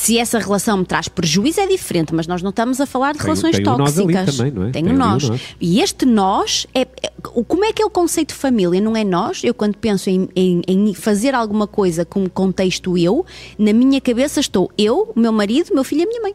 Se 0.02 0.18
essa 0.18 0.40
relação 0.40 0.78
me 0.78 0.86
traz 0.86 1.10
prejuízo 1.10 1.60
é 1.60 1.68
diferente, 1.68 2.14
mas 2.16 2.26
nós 2.26 2.42
não 2.42 2.52
estamos 2.52 2.80
a 2.80 2.86
falar 2.86 3.12
de 3.12 3.18
Tem- 3.18 3.26
relações 3.26 3.56
tem 3.58 3.66
nós 3.66 3.78
tóxicas. 3.96 4.38
também, 4.38 4.52
não 4.54 4.64
é? 4.64 4.72
Tem 4.72 4.84
Tem 4.84 4.94
o 4.94 4.96
ali 4.96 4.96
o 4.96 5.00
nós. 5.00 5.30
nós. 5.30 5.42
E 5.60 5.82
este 5.82 6.06
nós 6.06 6.66
é, 6.74 6.82
é- 6.82 7.12
como 7.22 7.66
é 7.66 7.74
que 7.74 7.82
é 7.82 7.86
o 7.86 7.90
conceito 7.90 8.30
de 8.30 8.36
família? 8.36 8.80
Não 8.80 8.96
é 8.96 9.04
nós? 9.04 9.44
Eu 9.44 9.54
quando 9.54 9.76
penso 9.78 10.10
em, 10.10 10.30
em- 10.34 10.62
em 10.66 10.94
fazer 10.94 11.36
alguma 11.36 11.68
coisa 11.68 12.06
com 12.06 12.30
contexto 12.30 12.98
eu, 12.98 13.26
na 13.58 13.74
minha 13.74 14.00
cabeça 14.00 14.40
estou 14.40 14.72
eu, 14.78 15.12
o 15.14 15.20
meu 15.20 15.34
marido, 15.34 15.72
o 15.72 15.76
meu 15.76 15.84
filho 15.84 16.02
e 16.02 16.04
a 16.06 16.08
minha 16.08 16.22
mãe. 16.22 16.34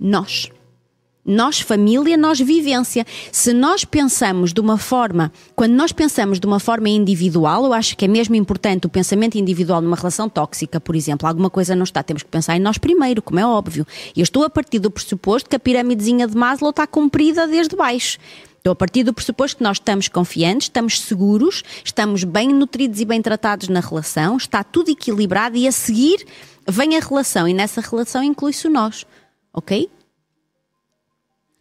Nós. 0.00 0.48
Nós, 1.26 1.58
família, 1.58 2.18
nós, 2.18 2.38
vivência. 2.38 3.06
Se 3.32 3.54
nós 3.54 3.82
pensamos 3.82 4.52
de 4.52 4.60
uma 4.60 4.76
forma, 4.76 5.32
quando 5.56 5.72
nós 5.72 5.90
pensamos 5.90 6.38
de 6.38 6.46
uma 6.46 6.60
forma 6.60 6.88
individual, 6.90 7.64
eu 7.64 7.72
acho 7.72 7.96
que 7.96 8.04
é 8.04 8.08
mesmo 8.08 8.34
importante 8.34 8.86
o 8.86 8.90
pensamento 8.90 9.38
individual 9.38 9.80
numa 9.80 9.96
relação 9.96 10.28
tóxica, 10.28 10.78
por 10.78 10.94
exemplo, 10.94 11.26
alguma 11.26 11.48
coisa 11.48 11.74
não 11.74 11.84
está, 11.84 12.02
temos 12.02 12.22
que 12.22 12.28
pensar 12.28 12.56
em 12.56 12.60
nós 12.60 12.76
primeiro, 12.76 13.22
como 13.22 13.40
é 13.40 13.46
óbvio. 13.46 13.86
E 14.14 14.20
eu 14.20 14.24
estou 14.24 14.44
a 14.44 14.50
partir 14.50 14.78
do 14.78 14.90
pressuposto 14.90 15.48
que 15.48 15.56
a 15.56 15.58
piramidezinha 15.60 16.26
de 16.26 16.36
Maslow 16.36 16.70
está 16.70 16.86
comprida 16.86 17.48
desde 17.48 17.74
baixo. 17.74 18.18
Estou 18.58 18.72
a 18.72 18.76
partir 18.76 19.02
do 19.02 19.12
pressuposto 19.14 19.58
que 19.58 19.62
nós 19.62 19.78
estamos 19.78 20.08
confiantes, 20.08 20.66
estamos 20.66 21.00
seguros, 21.00 21.62
estamos 21.82 22.24
bem 22.24 22.48
nutridos 22.48 23.00
e 23.00 23.04
bem 23.04 23.22
tratados 23.22 23.68
na 23.68 23.80
relação, 23.80 24.36
está 24.36 24.62
tudo 24.62 24.90
equilibrado 24.90 25.56
e 25.56 25.66
a 25.66 25.72
seguir 25.72 26.26
vem 26.66 26.96
a 26.96 27.00
relação 27.00 27.46
e 27.48 27.54
nessa 27.54 27.80
relação 27.80 28.22
inclui-se 28.22 28.66
o 28.66 28.70
nós. 28.70 29.06
Ok? 29.52 29.88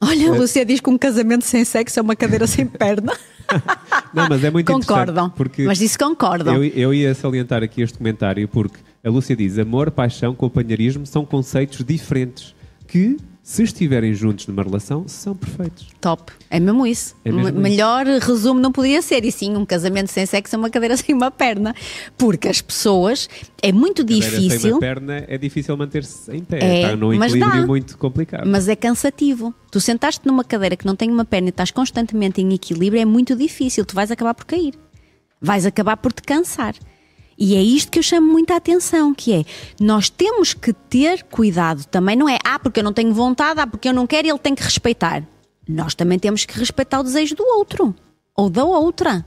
Olha, 0.03 0.31
a 0.31 0.35
Lúcia 0.35 0.65
diz 0.65 0.79
que 0.79 0.89
um 0.89 0.97
casamento 0.97 1.45
sem 1.45 1.63
sexo 1.65 1.99
é 1.99 2.01
uma 2.01 2.15
cadeira 2.15 2.45
sem 2.47 2.65
perna. 2.65 3.13
Não, 4.13 4.27
mas 4.29 4.43
é 4.43 4.49
muito 4.49 4.71
Concordam. 4.71 5.29
porque 5.29 5.63
Mas 5.63 5.81
isso 5.81 5.97
concordam. 5.99 6.55
eu, 6.55 6.63
eu 6.63 6.93
ia 6.93 7.13
salientar 7.13 7.61
aqui 7.63 7.81
este 7.81 7.97
comentário 7.97 8.47
porque 8.47 8.77
a 9.03 9.09
Lúcia 9.09 9.35
diz 9.35 9.57
amor, 9.59 9.91
paixão, 9.91 10.33
companheirismo 10.33 11.05
são 11.05 11.25
conceitos 11.25 11.83
diferentes 11.83 12.55
que, 12.87 13.17
se 13.45 13.61
estiverem 13.61 14.13
juntos 14.13 14.47
numa 14.47 14.63
relação, 14.63 15.05
são 15.05 15.35
perfeitos. 15.35 15.89
Top. 15.99 16.31
É 16.49 16.61
mesmo 16.61 16.87
isso. 16.87 17.13
É 17.25 17.31
mesmo 17.31 17.59
Melhor 17.59 18.05
resumo 18.05 18.57
não 18.57 18.71
podia 18.71 19.01
ser. 19.01 19.25
E 19.25 19.33
sim, 19.33 19.57
um 19.57 19.65
casamento 19.65 20.07
sem 20.07 20.25
sexo 20.25 20.55
é 20.55 20.57
uma 20.57 20.69
cadeira 20.69 20.95
sem 20.97 21.13
uma 21.13 21.29
perna. 21.29 21.75
Porque 22.17 22.47
as 22.47 22.61
pessoas. 22.61 23.29
É 23.61 23.73
muito 23.73 24.03
Cadeira 24.03 24.29
Sem 24.29 24.47
difícil, 24.47 24.71
uma 24.71 24.79
perna 24.79 25.25
é 25.27 25.37
difícil 25.37 25.75
manter-se 25.75 26.31
em 26.31 26.41
pé. 26.41 26.59
É, 26.59 26.81
está 26.83 26.95
num 26.95 27.13
equilíbrio 27.13 27.61
dá. 27.61 27.67
muito 27.67 27.97
complicado. 27.97 28.47
mas 28.47 28.69
é 28.69 28.77
cansativo. 28.77 29.53
Tu 29.69 29.79
sentaste 29.81 30.25
numa 30.25 30.45
cadeira 30.45 30.77
que 30.77 30.85
não 30.85 30.95
tem 30.95 31.11
uma 31.11 31.25
perna 31.25 31.47
e 31.47 31.49
estás 31.49 31.69
constantemente 31.69 32.41
em 32.41 32.53
equilíbrio, 32.53 33.01
é 33.01 33.05
muito 33.05 33.35
difícil. 33.35 33.85
Tu 33.85 33.93
vais 33.93 34.09
acabar 34.09 34.33
por 34.33 34.45
cair. 34.45 34.73
Vais 35.41 35.65
acabar 35.65 35.97
por 35.97 36.13
te 36.13 36.21
cansar. 36.21 36.75
E 37.45 37.57
é 37.57 37.61
isto 37.61 37.91
que 37.91 37.99
eu 37.99 38.03
chamo 38.03 38.31
muita 38.31 38.55
atenção, 38.55 39.13
que 39.13 39.33
é, 39.33 39.43
nós 39.77 40.09
temos 40.09 40.53
que 40.53 40.71
ter 40.71 41.23
cuidado 41.23 41.83
também, 41.87 42.15
não 42.15 42.29
é, 42.29 42.39
ah, 42.41 42.57
porque 42.57 42.79
eu 42.79 42.83
não 42.85 42.93
tenho 42.93 43.13
vontade, 43.13 43.59
ah, 43.59 43.67
porque 43.67 43.89
eu 43.89 43.93
não 43.93 44.07
quero, 44.07 44.29
ele 44.29 44.39
tem 44.39 44.55
que 44.55 44.63
respeitar. 44.63 45.21
Nós 45.67 45.93
também 45.93 46.17
temos 46.17 46.45
que 46.45 46.57
respeitar 46.57 47.01
o 47.01 47.03
desejo 47.03 47.35
do 47.35 47.43
outro, 47.43 47.93
ou 48.33 48.49
da 48.49 48.63
outra. 48.63 49.25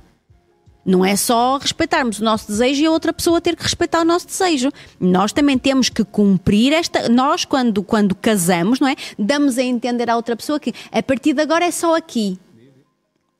Não 0.83 1.05
é 1.05 1.15
só 1.15 1.59
respeitarmos 1.59 2.19
o 2.19 2.25
nosso 2.25 2.47
desejo 2.49 2.83
e 2.83 2.87
a 2.87 2.91
outra 2.91 3.13
pessoa 3.13 3.39
ter 3.39 3.55
que 3.55 3.63
respeitar 3.63 4.01
o 4.01 4.05
nosso 4.05 4.29
desejo. 4.29 4.73
Nós 4.99 5.31
também 5.31 5.59
temos 5.59 5.91
que 5.91 6.03
cumprir 6.03 6.73
esta. 6.73 7.11
Nós, 7.11 7.45
quando, 7.45 7.83
quando 7.83 8.15
casamos, 8.15 8.81
não 8.81 8.89
é? 8.89 8.97
Damos 9.19 9.59
a 9.59 9.63
entender 9.63 10.09
à 10.09 10.17
outra 10.17 10.35
pessoa 10.35 10.59
que 10.59 10.73
a 10.91 11.03
partir 11.03 11.35
de 11.35 11.43
agora 11.43 11.67
é 11.67 11.71
só 11.71 11.95
aqui. 11.95 12.39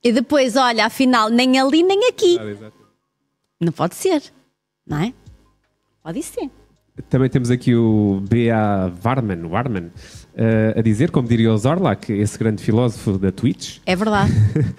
E 0.05 0.13
depois, 0.13 0.55
olha, 0.55 0.85
afinal, 0.85 1.31
nem 1.31 1.59
ali 1.59 1.83
nem 1.83 2.11
aqui. 2.11 2.37
Não 3.59 3.73
pode 3.73 3.95
ser, 3.95 4.23
não 4.87 4.99
é? 4.99 5.13
Pode 6.03 6.23
ser. 6.23 6.51
Também 7.11 7.29
temos 7.29 7.51
aqui 7.51 7.75
o 7.75 8.23
B.A. 8.29 8.89
Varman, 8.89 9.45
Warman 9.47 9.91
a 10.77 10.83
dizer, 10.83 11.11
como 11.11 11.27
diria 11.27 11.51
o 11.51 11.57
Zorlak, 11.57 12.13
esse 12.13 12.39
grande 12.39 12.63
filósofo 12.63 13.17
da 13.19 13.33
Twitch, 13.33 13.79
É 13.87 13.97
verdade. 13.97 14.31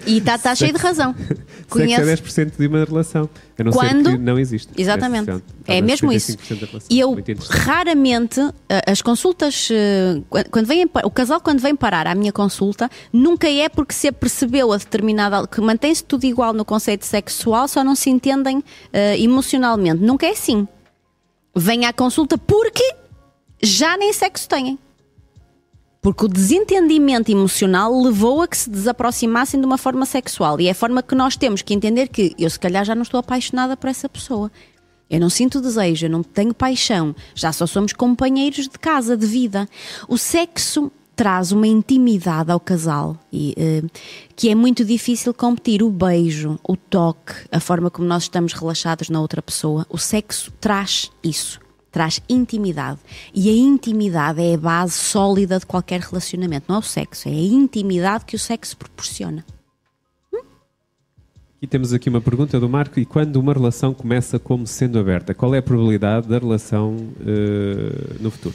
E 0.06 0.18
está 0.18 0.38
tá 0.38 0.54
cheio 0.56 0.72
de 0.72 0.78
razão. 0.78 1.12
é 1.74 1.84
10% 1.84 2.52
de 2.56 2.66
uma 2.68 2.84
relação. 2.84 3.28
A 3.58 3.64
não 3.64 3.72
Quando- 3.72 4.10
ser 4.10 4.16
que 4.16 4.22
não 4.22 4.38
existe. 4.38 4.68
Exatamente. 4.78 5.42
É 5.66 5.80
mesmo 5.80 6.12
isso. 6.12 6.32
75% 6.36 6.60
da 6.60 6.66
relação. 6.66 6.88
E 6.88 7.00
eu 7.00 7.16
raramente, 7.50 8.40
eh, 8.68 8.82
as 8.86 9.02
consultas, 9.02 9.68
eh, 9.72 10.22
quando- 10.50 10.66
vem, 10.66 10.88
o 11.04 11.10
casal 11.10 11.40
quando 11.40 11.58
vem 11.60 11.74
parar 11.74 12.06
à 12.06 12.14
minha 12.14 12.32
consulta, 12.32 12.88
nunca 13.12 13.50
é 13.50 13.68
porque 13.68 13.92
se 13.94 14.06
apercebeu 14.06 14.72
a 14.72 14.76
determinada, 14.76 15.44
que 15.48 15.60
mantém-se 15.60 16.04
tudo 16.04 16.24
igual 16.24 16.52
no 16.52 16.64
conceito 16.64 17.04
sexual, 17.04 17.66
só 17.66 17.82
não 17.82 17.96
se 17.96 18.08
entendem 18.10 18.62
eh, 18.92 19.18
emocionalmente. 19.20 20.00
Nunca 20.02 20.24
é 20.26 20.30
assim. 20.30 20.68
Vem 21.56 21.84
à 21.84 21.92
consulta 21.92 22.38
porque 22.38 22.94
já 23.60 23.96
nem 23.96 24.12
sexo 24.12 24.48
têm. 24.48 24.78
Porque 26.00 26.24
o 26.24 26.28
desentendimento 26.28 27.30
emocional 27.30 28.00
levou 28.00 28.40
a 28.40 28.48
que 28.48 28.56
se 28.56 28.70
desaproximassem 28.70 29.60
de 29.60 29.66
uma 29.66 29.76
forma 29.76 30.06
sexual. 30.06 30.60
E 30.60 30.68
é 30.68 30.70
a 30.70 30.74
forma 30.74 31.02
que 31.02 31.14
nós 31.14 31.36
temos 31.36 31.60
que 31.60 31.74
entender 31.74 32.08
que 32.08 32.34
eu, 32.38 32.48
se 32.48 32.58
calhar, 32.58 32.84
já 32.84 32.94
não 32.94 33.02
estou 33.02 33.18
apaixonada 33.18 33.76
por 33.76 33.90
essa 33.90 34.08
pessoa. 34.08 34.50
Eu 35.10 35.18
não 35.18 35.30
sinto 35.30 35.60
desejo, 35.60 36.06
eu 36.06 36.10
não 36.10 36.22
tenho 36.22 36.54
paixão. 36.54 37.16
Já 37.34 37.52
só 37.52 37.66
somos 37.66 37.92
companheiros 37.92 38.68
de 38.68 38.78
casa, 38.78 39.16
de 39.16 39.26
vida. 39.26 39.68
O 40.06 40.16
sexo 40.16 40.92
traz 41.16 41.50
uma 41.50 41.66
intimidade 41.66 42.52
ao 42.52 42.60
casal 42.60 43.18
e, 43.32 43.52
eh, 43.56 43.82
que 44.36 44.50
é 44.50 44.54
muito 44.54 44.84
difícil 44.84 45.34
competir. 45.34 45.82
O 45.82 45.90
beijo, 45.90 46.60
o 46.62 46.76
toque, 46.76 47.34
a 47.50 47.58
forma 47.58 47.90
como 47.90 48.06
nós 48.06 48.24
estamos 48.24 48.52
relaxados 48.52 49.08
na 49.08 49.20
outra 49.20 49.42
pessoa. 49.42 49.84
O 49.88 49.98
sexo 49.98 50.52
traz 50.60 51.10
isso 51.24 51.58
traz 51.98 52.20
intimidade. 52.28 53.00
E 53.34 53.50
a 53.50 53.52
intimidade 53.52 54.40
é 54.40 54.54
a 54.54 54.56
base 54.56 54.92
sólida 54.92 55.58
de 55.58 55.66
qualquer 55.66 55.98
relacionamento. 55.98 56.66
Não 56.68 56.76
é 56.76 56.78
o 56.78 56.82
sexo, 56.82 57.28
é 57.28 57.32
a 57.32 57.34
intimidade 57.34 58.24
que 58.24 58.36
o 58.36 58.38
sexo 58.38 58.76
proporciona. 58.76 59.44
E 61.60 61.66
temos 61.66 61.92
aqui 61.92 62.08
uma 62.08 62.20
pergunta 62.20 62.60
do 62.60 62.68
Marco. 62.68 63.00
E 63.00 63.04
quando 63.04 63.34
uma 63.34 63.52
relação 63.52 63.92
começa 63.92 64.38
como 64.38 64.64
sendo 64.64 64.96
aberta, 64.96 65.34
qual 65.34 65.52
é 65.56 65.58
a 65.58 65.62
probabilidade 65.62 66.28
da 66.28 66.38
relação 66.38 66.96
eh, 67.20 68.14
no 68.20 68.30
futuro? 68.30 68.54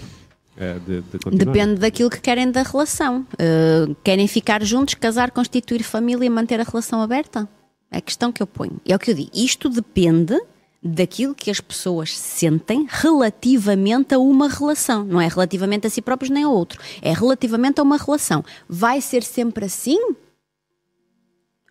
Eh, 0.56 0.80
de, 0.88 1.02
de? 1.02 1.38
Depende 1.38 1.82
daquilo 1.82 2.10
que 2.10 2.22
querem 2.22 2.50
da 2.50 2.64
relação. 2.64 3.28
Uh, 3.34 3.94
querem 4.06 4.26
ficar 4.26 4.64
juntos, 4.64 4.94
casar, 4.94 5.32
constituir 5.32 5.84
família 5.84 6.26
e 6.26 6.30
manter 6.30 6.62
a 6.62 6.64
relação 6.64 7.02
aberta? 7.02 7.46
É 7.92 7.98
a 7.98 8.02
questão 8.02 8.32
que 8.32 8.42
eu 8.42 8.48
ponho. 8.48 8.80
É 8.88 8.96
o 8.96 9.00
que 9.00 9.12
eu 9.12 9.16
digo. 9.16 9.32
Isto 9.34 9.68
depende 9.68 10.40
daquilo 10.84 11.34
que 11.34 11.50
as 11.50 11.62
pessoas 11.62 12.18
sentem 12.18 12.86
relativamente 12.90 14.14
a 14.14 14.20
uma 14.20 14.50
relação. 14.50 15.04
Não 15.06 15.22
é 15.22 15.28
relativamente 15.28 15.88
a 15.88 15.90
si 15.90 16.02
próprios 16.02 16.30
nem 16.30 16.44
ao 16.44 16.54
outro. 16.54 16.82
É 17.02 17.14
relativamente 17.14 17.80
a 17.80 17.84
uma 17.84 17.98
relação. 17.98 18.44
Vai 18.68 19.00
ser 19.00 19.24
sempre 19.24 19.66
assim? 19.66 19.98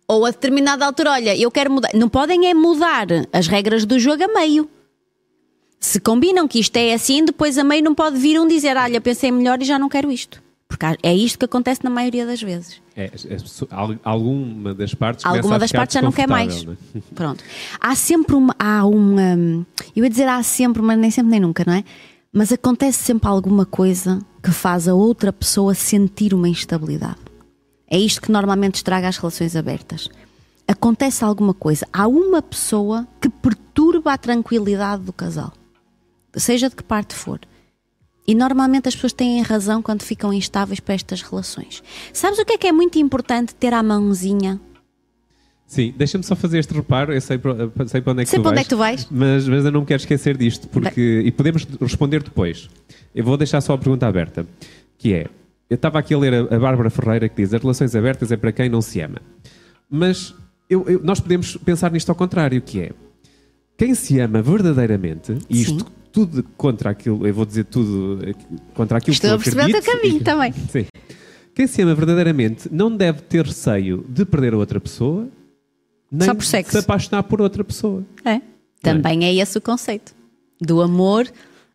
Ou 0.07 0.25
a 0.25 0.31
determinada 0.31 0.85
altura, 0.85 1.11
olha, 1.11 1.37
eu 1.37 1.49
quero 1.51 1.71
mudar. 1.71 1.91
Não 1.93 2.09
podem 2.09 2.47
é 2.47 2.53
mudar 2.53 3.07
as 3.31 3.47
regras 3.47 3.85
do 3.85 3.99
jogo 3.99 4.23
a 4.23 4.27
meio. 4.27 4.69
Se 5.79 5.99
combinam 5.99 6.47
que 6.47 6.59
isto 6.59 6.75
é 6.77 6.93
assim, 6.93 7.23
depois 7.23 7.57
a 7.57 7.63
meio 7.63 7.83
não 7.83 7.93
pode 7.95 8.17
vir 8.17 8.39
um 8.39 8.47
dizer, 8.47 8.77
olha, 8.77 9.01
pensei 9.01 9.31
melhor 9.31 9.61
e 9.61 9.65
já 9.65 9.77
não 9.77 9.89
quero 9.89 10.11
isto. 10.11 10.42
Porque 10.73 10.87
é 11.03 11.13
isto 11.13 11.37
que 11.37 11.45
acontece 11.45 11.83
na 11.83 11.89
maioria 11.91 12.25
das 12.25 12.41
vezes. 12.41 12.81
É, 12.95 13.05
é, 13.05 13.37
alguma 14.03 14.73
das 14.73 14.95
partes 14.95 15.23
Alguma 15.23 15.59
das 15.59 15.71
partes 15.71 15.93
já 15.93 16.01
não 16.01 16.11
quer 16.11 16.27
mais. 16.27 16.51
desconfortável, 16.51 16.91
não 16.95 17.01
é? 17.01 17.03
Pronto. 17.13 17.43
Há 17.79 17.93
sempre 17.93 18.35
uma. 18.35 18.55
Há 18.57 18.83
uma. 18.83 19.65
Eu 19.95 20.03
ia 20.03 20.09
dizer 20.09 20.27
há 20.27 20.41
sempre, 20.41 20.81
mas 20.81 20.97
nem 20.97 21.11
sempre 21.11 21.29
nem 21.29 21.39
nunca, 21.39 21.63
não 21.65 21.73
é? 21.73 21.83
Mas 22.31 22.51
acontece 22.51 23.03
sempre 23.03 23.29
alguma 23.29 23.67
coisa 23.67 24.19
que 24.41 24.49
faz 24.49 24.87
a 24.87 24.95
outra 24.95 25.31
pessoa 25.31 25.75
sentir 25.75 26.33
uma 26.33 26.49
instabilidade. 26.49 27.19
É 27.87 27.99
isto 27.99 28.19
que 28.19 28.31
normalmente 28.31 28.75
estraga 28.75 29.07
as 29.07 29.17
relações 29.17 29.55
abertas. 29.55 30.09
Acontece 30.67 31.23
alguma 31.23 31.53
coisa. 31.53 31.87
Há 31.93 32.07
uma 32.07 32.41
pessoa 32.41 33.07
que 33.21 33.29
perturba 33.29 34.13
a 34.13 34.17
tranquilidade 34.17 35.03
do 35.03 35.13
casal. 35.13 35.53
Seja 36.35 36.67
de 36.67 36.75
que 36.75 36.83
parte 36.83 37.13
for. 37.13 37.39
E 38.25 38.33
normalmente 38.33 38.87
as 38.87 38.95
pessoas 38.95 39.13
têm 39.13 39.41
razão 39.41 39.81
quando 39.81 40.01
ficam 40.01 40.33
instáveis 40.33 40.79
para 40.79 40.93
estas 40.95 41.21
relações. 41.21 41.83
Sabes 42.13 42.39
o 42.39 42.45
que 42.45 42.53
é 42.53 42.57
que 42.57 42.67
é 42.67 42.71
muito 42.71 42.97
importante 42.97 43.53
ter 43.55 43.73
à 43.73 43.83
mãozinha 43.83 44.59
Sim, 45.65 45.91
deixa-me 45.97 46.23
só 46.23 46.35
fazer 46.35 46.59
este 46.59 46.71
reparo. 46.73 47.11
Eu 47.13 47.19
sei, 47.21 47.37
para- 47.39 47.55
sei 47.87 47.99
para 47.99 48.11
onde 48.11 48.21
é 48.21 48.25
que 48.25 48.29
Sei 48.29 48.37
tu 48.37 48.43
para 48.43 48.51
onde 48.51 48.55
vais, 48.57 48.59
é 48.59 48.63
que 48.63 48.69
tu 48.69 48.77
vais. 48.77 49.07
Mas, 49.09 49.47
mas 49.47 49.65
eu 49.65 49.71
não 49.71 49.79
me 49.79 49.85
quero 49.87 50.01
esquecer 50.01 50.37
disto, 50.37 50.67
porque, 50.67 51.23
e 51.25 51.31
podemos 51.31 51.65
responder 51.81 52.21
depois. 52.21 52.69
Eu 53.15 53.23
vou 53.23 53.35
deixar 53.37 53.59
só 53.59 53.73
a 53.73 53.77
pergunta 53.77 54.05
aberta, 54.05 54.45
que 54.99 55.13
é, 55.13 55.27
eu 55.69 55.75
estava 55.75 55.97
aqui 55.97 56.13
a 56.13 56.17
ler 56.19 56.33
a, 56.33 56.55
a 56.55 56.59
Bárbara 56.59 56.91
Ferreira 56.91 57.27
que 57.27 57.41
diz, 57.41 57.51
as 57.55 57.59
relações 57.61 57.95
abertas 57.95 58.31
é 58.31 58.37
para 58.37 58.51
quem 58.51 58.69
não 58.69 58.81
se 58.83 58.99
ama. 59.01 59.19
Mas 59.89 60.35
eu- 60.69 60.85
eu- 60.87 61.01
nós 61.03 61.19
podemos 61.19 61.57
pensar 61.57 61.91
nisto 61.91 62.09
ao 62.09 62.15
contrário, 62.15 62.61
que 62.61 62.79
é, 62.79 62.91
quem 63.75 63.95
se 63.95 64.19
ama 64.19 64.43
verdadeiramente, 64.43 65.35
e 65.49 65.61
isto 65.61 65.79
Sim. 65.79 65.85
Tudo 66.13 66.43
contra 66.55 66.91
aquilo, 66.91 67.27
eu 67.27 67.33
vou 67.33 67.45
dizer 67.45 67.65
tudo 67.65 68.19
eh, 68.23 68.33
contra 68.73 68.99
aquilo 68.99 69.13
Estou 69.13 69.29
que 69.29 69.33
eu 69.33 69.35
a 69.35 69.43
perceber 69.43 69.63
o 69.63 69.67
teu 69.69 69.79
acredito. 69.79 70.01
caminho 70.01 70.23
também. 70.23 70.53
Sim. 70.71 70.85
Quem 71.55 71.67
se 71.67 71.81
ama 71.81 71.93
verdadeiramente 71.93 72.69
não 72.71 72.95
deve 72.95 73.21
ter 73.23 73.43
receio 73.45 74.05
de 74.07 74.23
perder 74.23 74.53
a 74.53 74.57
outra 74.57 74.79
pessoa, 74.79 75.27
nem 76.11 76.25
Só 76.27 76.33
por 76.35 76.45
sexo. 76.45 76.71
de 76.71 76.77
se 76.77 76.83
apaixonar 76.83 77.23
por 77.23 77.41
outra 77.41 77.63
pessoa. 77.63 78.03
É. 78.23 78.39
Também 78.81 79.25
é 79.25 79.33
esse 79.35 79.57
o 79.57 79.61
conceito 79.61 80.13
do 80.61 80.81
amor. 80.81 81.25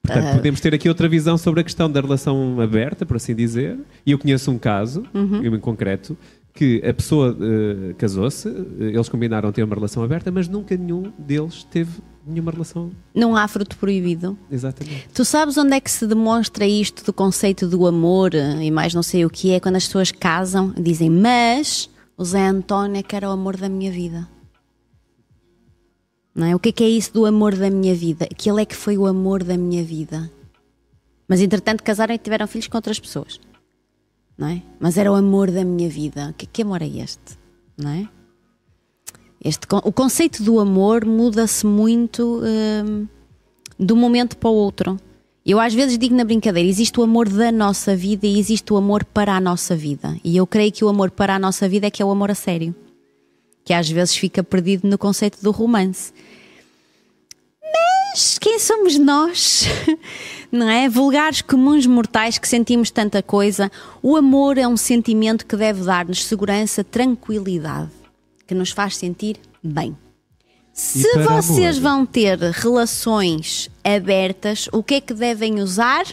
Portanto, 0.03 0.27
Ah. 0.29 0.35
podemos 0.37 0.61
ter 0.61 0.73
aqui 0.75 0.89
outra 0.89 1.09
visão 1.09 1.37
sobre 1.37 1.61
a 1.61 1.65
questão 1.65 1.91
da 1.91 2.01
relação 2.01 2.61
aberta, 2.61 3.05
por 3.05 3.17
assim 3.17 3.35
dizer. 3.35 3.79
E 4.07 4.13
eu 4.13 4.19
conheço 4.19 4.51
um 4.51 4.59
caso, 4.59 5.03
Uhum. 5.13 5.45
em 5.45 5.59
concreto, 5.61 6.17
que 6.55 6.83
a 6.85 6.93
pessoa 6.95 7.37
eh, 7.41 7.95
casou-se, 7.99 8.49
eles 8.81 9.09
combinaram 9.09 9.51
ter 9.53 9.63
uma 9.63 9.75
relação 9.75 10.03
aberta, 10.03 10.31
mas 10.31 10.49
nunca 10.49 10.77
nenhum 10.77 11.13
deles 11.19 11.63
teve 11.65 11.91
nenhuma 12.29 12.51
relação. 12.51 12.91
Não 13.15 13.37
há 13.37 13.49
fruto 13.49 13.77
proibido. 13.77 14.39
Exatamente. 14.51 15.09
Tu 15.15 15.25
sabes 15.25 15.57
onde 15.57 15.75
é 15.75 15.81
que 15.81 15.91
se 15.91 16.07
demonstra 16.07 16.67
isto 16.67 17.05
do 17.05 17.13
conceito 17.13 17.67
do 17.67 17.87
amor 17.87 18.35
eh, 18.35 18.65
e 18.65 18.71
mais 18.71 18.95
não 18.95 19.03
sei 19.03 19.25
o 19.25 19.31
que 19.31 19.53
é 19.53 19.61
quando 19.61 19.77
as 19.77 19.87
pessoas 19.87 20.13
casam 20.13 20.73
e 20.77 20.83
dizem 20.83 21.11
mas 21.11 21.89
o 22.17 22.25
Zé 22.25 22.47
António 22.47 22.99
é 22.99 23.03
que 23.03 23.17
era 23.17 23.29
o 23.29 23.33
amor 23.33 23.57
da 23.57 23.69
minha 23.69 23.91
vida. 23.91 24.29
Não 26.35 26.47
é? 26.47 26.55
O 26.55 26.59
que 26.59 26.69
é 26.69 26.73
que 26.73 26.85
é 26.85 26.89
isso 26.89 27.13
do 27.13 27.27
amor 27.27 27.57
da 27.57 27.71
minha 27.71 27.95
vida? 27.95 28.27
Que 28.37 28.51
ele 28.51 28.63
é 28.63 28.65
que 28.65 28.77
foi 28.77 28.97
o 28.97 29.07
amor 29.07 29.43
da 29.43 29.57
minha 29.57 29.83
vida. 29.83 30.31
Mas 31.27 31.41
entretanto 31.41 31.83
casaram 31.83 32.15
e 32.15 32.19
tiveram 32.19 32.47
filhos 32.47 32.69
com 32.69 32.79
outras 32.79 33.01
pessoas. 33.01 33.41
Não 34.37 34.47
é? 34.47 34.63
Mas 34.79 34.97
era 34.97 35.11
o 35.11 35.17
amor 35.17 35.51
da 35.51 35.65
minha 35.65 35.89
vida. 35.89 36.33
Que, 36.39 36.47
que 36.47 36.63
amor 36.63 36.81
é 36.81 36.87
este? 36.87 37.37
Não 37.77 37.91
é? 37.91 38.09
Este, 39.45 39.67
o 39.71 39.93
conceito 39.93 40.43
do 40.43 40.59
amor 40.59 41.05
muda-se 41.05 41.65
muito 41.65 42.43
hum, 42.43 43.07
de 43.79 43.93
um 43.93 43.97
momento 43.97 44.37
para 44.37 44.51
o 44.51 44.55
outro. 44.55 44.97
Eu 45.47 45.61
às 45.61 45.73
vezes 45.73 45.97
digo 45.97 46.15
na 46.15 46.25
brincadeira: 46.25 46.69
existe 46.69 46.99
o 46.99 47.03
amor 47.03 47.29
da 47.29 47.53
nossa 47.53 47.95
vida 47.95 48.27
e 48.27 48.39
existe 48.39 48.73
o 48.73 48.77
amor 48.77 49.05
para 49.05 49.35
a 49.35 49.41
nossa 49.41 49.77
vida. 49.77 50.17
E 50.25 50.37
eu 50.37 50.47
creio 50.47 50.73
que 50.73 50.85
o 50.85 50.89
amor 50.89 51.11
para 51.11 51.35
a 51.35 51.39
nossa 51.39 51.69
vida 51.69 51.87
é 51.87 51.91
que 51.91 52.03
é 52.03 52.05
o 52.05 52.11
amor 52.11 52.31
a 52.31 52.35
sério, 52.35 52.75
que 53.65 53.73
às 53.73 53.89
vezes 53.89 54.17
fica 54.17 54.43
perdido 54.43 54.89
no 54.89 54.99
conceito 54.99 55.43
do 55.43 55.51
romance. 55.51 56.13
Mas 58.11 58.39
quem 58.39 58.59
somos 58.59 58.99
nós? 58.99 59.67
Não 60.51 60.69
é? 60.69 60.89
Vulgares 60.89 61.41
comuns 61.41 61.87
mortais 61.87 62.37
que 62.37 62.49
sentimos 62.49 62.91
tanta 62.91 63.23
coisa. 63.23 63.71
O 64.03 64.17
amor 64.17 64.59
é 64.59 64.67
um 64.67 64.77
sentimento 64.77 65.47
que 65.47 65.57
deve 65.57 65.85
dar-nos 65.85 66.25
segurança, 66.25 66.83
tranquilidade, 66.83 67.91
que 68.49 68.55
nos 68.55 68.71
faz 68.71 68.97
sentir 68.97 69.37
bem. 69.63 69.95
Se 70.73 71.19
vocês 71.19 71.77
amor? 71.79 71.91
vão 71.91 72.07
ter 72.07 72.39
relações 72.39 73.71
abertas, 73.85 74.69
o 74.73 74.83
que 74.83 74.95
é 74.95 75.01
que 75.01 75.13
devem 75.13 75.61
usar? 75.61 76.07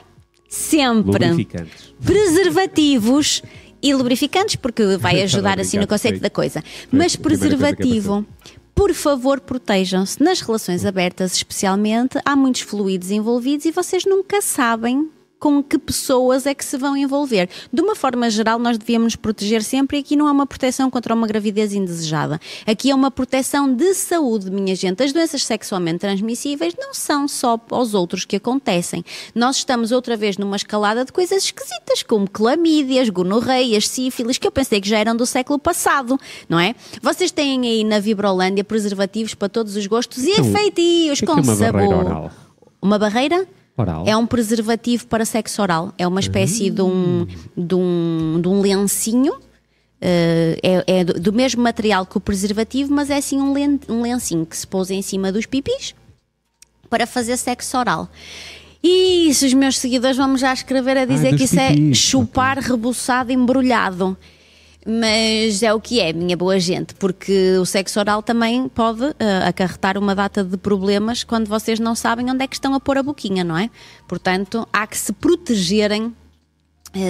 Sempre 0.49 1.27
Lubrificantes. 1.27 1.93
preservativos 2.03 3.41
e 3.81 3.93
lubrificantes, 3.93 4.55
porque 4.55 4.97
vai 4.97 5.21
ajudar 5.23 5.59
assim 5.59 5.77
no 5.77 5.87
conceito 5.87 6.19
da 6.19 6.29
coisa. 6.29 6.63
Mas 6.91 7.15
preservativo, 7.15 8.25
por 8.73 8.93
favor, 8.93 9.39
protejam-se. 9.39 10.21
Nas 10.21 10.41
relações 10.41 10.83
abertas, 10.83 11.33
especialmente, 11.33 12.19
há 12.25 12.35
muitos 12.35 12.61
fluidos 12.61 13.11
envolvidos 13.11 13.65
e 13.65 13.71
vocês 13.71 14.03
nunca 14.05 14.41
sabem 14.41 15.09
com 15.45 15.61
que 15.61 15.77
pessoas 15.77 16.47
é 16.47 16.55
que 16.55 16.65
se 16.65 16.75
vão 16.75 16.97
envolver. 16.97 17.47
De 17.71 17.79
uma 17.79 17.95
forma 17.95 18.27
geral, 18.31 18.57
nós 18.57 18.79
devíamos 18.79 19.05
nos 19.05 19.15
proteger 19.15 19.61
sempre 19.61 19.97
e 19.97 19.99
aqui 19.99 20.15
não 20.15 20.27
é 20.27 20.31
uma 20.31 20.47
proteção 20.47 20.89
contra 20.89 21.13
uma 21.13 21.27
gravidez 21.27 21.71
indesejada. 21.71 22.39
Aqui 22.65 22.89
é 22.89 22.95
uma 22.95 23.11
proteção 23.11 23.71
de 23.71 23.93
saúde, 23.93 24.49
minha 24.49 24.75
gente. 24.75 25.03
As 25.03 25.13
doenças 25.13 25.45
sexualmente 25.45 25.99
transmissíveis 25.99 26.73
não 26.79 26.95
são 26.95 27.27
só 27.27 27.61
aos 27.69 27.93
outros 27.93 28.25
que 28.25 28.37
acontecem. 28.37 29.05
Nós 29.35 29.57
estamos 29.57 29.91
outra 29.91 30.17
vez 30.17 30.35
numa 30.35 30.55
escalada 30.55 31.05
de 31.05 31.11
coisas 31.11 31.43
esquisitas, 31.43 32.01
como 32.01 32.27
clamídias, 32.27 33.09
gonorreias, 33.09 33.87
sífilis, 33.87 34.39
que 34.39 34.47
eu 34.47 34.51
pensei 34.51 34.81
que 34.81 34.89
já 34.89 34.97
eram 34.97 35.15
do 35.15 35.27
século 35.27 35.59
passado, 35.59 36.19
não 36.49 36.59
é? 36.59 36.73
Vocês 37.03 37.29
têm 37.29 37.67
aí 37.67 37.83
na 37.83 37.99
Vibrolândia 37.99 38.63
preservativos 38.63 39.35
para 39.35 39.47
todos 39.47 39.75
os 39.75 39.85
gostos 39.85 40.23
e 40.23 40.31
Então, 40.31 40.45
feitios 40.51 41.19
o 41.19 41.23
que 41.23 41.31
é 41.31 41.35
com 41.35 41.39
é 41.39 41.43
uma 41.43 41.55
sabor. 41.55 41.71
barreira 41.73 41.97
oral? 41.97 42.31
Uma 42.81 42.97
barreira? 42.97 43.47
Oral. 43.77 44.05
É 44.07 44.15
um 44.15 44.25
preservativo 44.25 45.05
para 45.07 45.25
sexo 45.25 45.61
oral. 45.61 45.93
É 45.97 46.07
uma 46.07 46.19
espécie 46.19 46.69
de, 46.69 46.81
um, 46.81 47.27
de, 47.57 47.75
um, 47.75 48.39
de 48.41 48.47
um 48.47 48.61
lencinho. 48.61 49.33
eh, 50.01 50.57
é 50.63 50.99
é 50.99 51.03
do, 51.03 51.13
do 51.19 51.33
mesmo 51.33 51.61
material 51.61 52.05
que 52.05 52.17
o 52.17 52.21
preservativo, 52.21 52.93
mas 52.93 53.09
é 53.09 53.17
assim 53.17 53.39
um, 53.41 53.51
len- 53.53 53.79
um 53.89 54.01
lencinho 54.01 54.45
que 54.45 54.55
se 54.55 54.65
pousa 54.65 54.93
em 54.93 55.01
cima 55.01 55.31
dos 55.31 55.45
pipis 55.45 55.93
para 56.89 57.05
fazer 57.07 57.35
sexo 57.37 57.77
oral. 57.77 58.07
E 58.83 59.33
se 59.33 59.45
os 59.47 59.53
meus 59.53 59.77
seguidores 59.79 60.15
vão 60.15 60.37
já 60.37 60.53
escrever 60.53 60.95
a 60.97 61.05
dizer 61.05 61.31
dos 61.31 61.37
que 61.39 61.43
isso 61.45 61.55
pipis, 61.57 61.91
é 61.91 61.93
chupar 61.93 62.57
rebuçado 62.59 63.31
embrulhado. 63.31 64.15
Mas 64.87 65.63
é 65.63 65.73
o 65.73 65.81
que 65.81 65.99
é, 65.99 66.13
minha 66.13 66.37
boa 66.37 66.59
gente, 66.59 66.93
porque 66.93 67.57
o 67.57 67.65
sexo 67.65 67.99
oral 67.99 68.21
também 68.21 68.69
pode 68.69 69.03
eh, 69.17 69.47
acarretar 69.47 69.97
uma 69.97 70.13
data 70.13 70.43
de 70.43 70.57
problemas 70.57 71.23
quando 71.23 71.47
vocês 71.47 71.79
não 71.79 71.95
sabem 71.95 72.29
onde 72.29 72.43
é 72.43 72.47
que 72.47 72.55
estão 72.55 72.75
a 72.75 72.79
pôr 72.79 72.99
a 72.99 73.03
boquinha, 73.03 73.43
não 73.43 73.57
é? 73.57 73.71
Portanto, 74.07 74.67
há 74.71 74.85
que 74.85 74.95
se 74.95 75.11
protegerem 75.11 76.13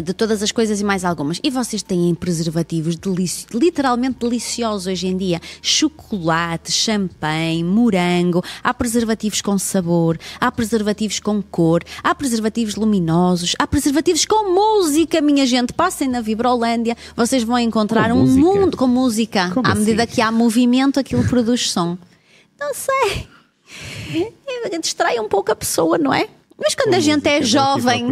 de 0.03 0.13
todas 0.13 0.41
as 0.41 0.51
coisas 0.51 0.81
e 0.81 0.83
mais 0.83 1.05
algumas. 1.05 1.39
E 1.43 1.49
vocês 1.51 1.83
têm 1.83 2.13
preservativos 2.15 2.95
delici- 2.95 3.45
literalmente 3.53 4.17
deliciosos 4.19 4.88
hoje 4.88 5.07
em 5.07 5.15
dia: 5.15 5.39
chocolate, 5.61 6.71
champanhe, 6.71 7.63
morango. 7.63 8.43
Há 8.63 8.73
preservativos 8.73 9.41
com 9.41 9.57
sabor, 9.59 10.17
há 10.39 10.51
preservativos 10.51 11.19
com 11.19 11.41
cor, 11.41 11.83
há 12.03 12.15
preservativos 12.15 12.75
luminosos, 12.75 13.53
há 13.59 13.67
preservativos 13.67 14.25
com 14.25 14.53
música, 14.53 15.21
minha 15.21 15.45
gente. 15.45 15.71
Passem 15.73 16.07
na 16.07 16.21
Vibrolândia, 16.21 16.97
vocês 17.15 17.43
vão 17.43 17.59
encontrar 17.59 18.09
Com 18.09 18.17
um 18.17 18.21
música? 18.21 18.41
mundo 18.41 18.77
com 18.77 18.88
música. 18.88 19.51
Como 19.53 19.67
à 19.67 19.75
medida 19.75 20.03
assim? 20.03 20.13
que 20.15 20.21
há 20.21 20.31
movimento, 20.31 20.99
aquilo 20.99 21.23
produz 21.29 21.69
som. 21.69 21.97
Não 22.59 22.73
sei. 22.73 23.27
Distrai 24.81 25.19
um 25.19 25.27
pouco 25.29 25.51
a 25.51 25.55
pessoa, 25.55 25.97
não 25.97 26.13
é? 26.13 26.27
Mas 26.57 26.73
quando 26.75 26.93
a 26.93 26.99
gente 26.99 27.27
é 27.27 27.41
jovem. 27.41 28.11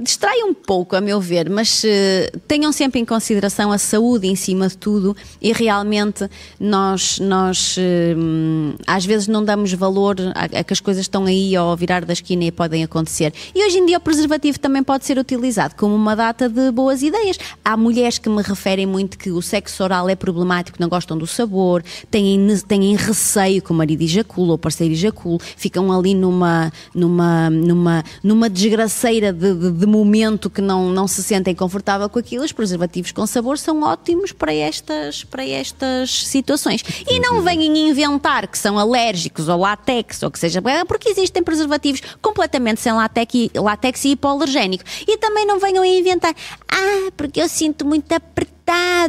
Distrai 0.00 0.42
um 0.44 0.54
pouco, 0.54 0.94
a 0.94 1.00
meu 1.00 1.20
ver, 1.20 1.50
mas 1.50 1.82
eh, 1.84 2.30
tenham 2.46 2.70
sempre 2.70 3.00
em 3.00 3.04
consideração 3.04 3.72
a 3.72 3.78
saúde 3.78 4.28
em 4.28 4.36
cima 4.36 4.68
de 4.68 4.76
tudo 4.76 5.16
e 5.42 5.52
realmente 5.52 6.28
nós, 6.60 7.18
nós 7.18 7.76
hum, 8.16 8.74
às 8.86 9.04
vezes 9.04 9.26
não 9.26 9.44
damos 9.44 9.72
valor 9.72 10.16
a, 10.34 10.60
a 10.60 10.64
que 10.64 10.72
as 10.72 10.78
coisas 10.80 11.02
estão 11.02 11.24
aí 11.24 11.56
ao 11.56 11.76
virar 11.76 12.04
da 12.04 12.12
esquina 12.12 12.44
e 12.44 12.52
podem 12.52 12.84
acontecer. 12.84 13.32
E 13.54 13.64
hoje 13.66 13.78
em 13.78 13.86
dia 13.86 13.98
o 13.98 14.00
preservativo 14.00 14.58
também 14.60 14.82
pode 14.84 15.04
ser 15.04 15.18
utilizado 15.18 15.74
como 15.74 15.94
uma 15.96 16.14
data 16.14 16.48
de 16.48 16.70
boas 16.70 17.02
ideias. 17.02 17.36
Há 17.64 17.76
mulheres 17.76 18.18
que 18.18 18.28
me 18.28 18.42
referem 18.42 18.86
muito 18.86 19.18
que 19.18 19.30
o 19.30 19.42
sexo 19.42 19.82
oral 19.82 20.08
é 20.08 20.14
problemático, 20.14 20.78
não 20.80 20.88
gostam 20.88 21.18
do 21.18 21.26
sabor, 21.26 21.82
têm, 22.10 22.46
têm 22.68 22.94
receio 22.94 23.60
que 23.60 23.72
o 23.72 23.74
marido 23.74 24.02
ejacula 24.02 24.52
ou 24.52 24.58
parceiro 24.58 24.94
ejacule, 24.94 25.38
ficam 25.56 25.90
ali 25.92 26.14
numa, 26.14 26.72
numa, 26.94 27.50
numa, 27.50 28.04
numa 28.22 28.48
desgraceira 28.48 29.32
de, 29.32 29.54
de- 29.54 29.72
de 29.72 29.87
momento 29.88 30.50
que 30.50 30.60
não, 30.60 30.90
não 30.90 31.08
se 31.08 31.22
sentem 31.22 31.54
confortável 31.54 32.08
com 32.08 32.18
aquilo. 32.18 32.44
Os 32.44 32.52
preservativos 32.52 33.12
com 33.12 33.26
sabor 33.26 33.58
são 33.58 33.82
ótimos 33.82 34.32
para 34.32 34.52
estas, 34.52 35.24
para 35.24 35.44
estas 35.46 36.26
situações. 36.26 36.84
E 37.08 37.18
não 37.18 37.42
venham 37.42 37.74
inventar 37.74 38.46
que 38.46 38.58
são 38.58 38.78
alérgicos 38.78 39.48
ao 39.48 39.58
látex 39.58 40.22
ou 40.22 40.30
que 40.30 40.38
seja, 40.38 40.62
porque 40.86 41.08
existem 41.08 41.42
preservativos 41.42 42.02
completamente 42.20 42.80
sem 42.80 42.92
látex 42.92 43.34
e, 43.34 43.50
látex 43.54 44.04
e 44.04 44.10
hipoalergénico. 44.10 44.84
E 45.06 45.16
também 45.16 45.46
não 45.46 45.58
venham 45.58 45.82
a 45.82 45.88
inventar, 45.88 46.34
ah, 46.68 47.10
porque 47.16 47.40
eu 47.40 47.48
sinto 47.48 47.86
muito 47.86 48.12
apertado, 48.12 48.57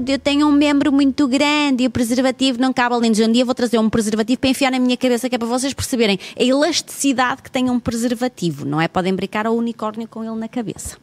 eu 0.08 0.18
tenho 0.18 0.48
um 0.48 0.52
membro 0.52 0.92
muito 0.92 1.28
grande 1.28 1.84
e 1.84 1.88
o 1.88 1.90
preservativo 1.90 2.60
não 2.60 2.72
cabe 2.72 2.96
além 2.96 3.12
de 3.12 3.24
um 3.24 3.32
dia 3.32 3.44
vou 3.44 3.54
trazer 3.54 3.78
um 3.78 3.90
preservativo 3.90 4.40
para 4.40 4.50
enfiar 4.50 4.72
na 4.72 4.80
minha 4.80 4.96
cabeça 4.96 5.30
que 5.30 5.36
é 5.36 5.38
para 5.38 5.48
vocês 5.48 5.74
perceberem 5.74 6.20
a 6.38 6.44
elasticidade 6.44 7.42
que 7.42 7.52
tem 7.52 7.70
um 7.70 7.80
preservativo, 7.80 8.66
não 8.66 8.80
é? 8.80 8.88
Podem 8.88 9.14
brincar 9.14 9.46
ao 9.46 9.56
unicórnio 9.56 10.08
com 10.08 10.24
ele 10.24 10.36
na 10.36 10.48
cabeça. 10.48 10.98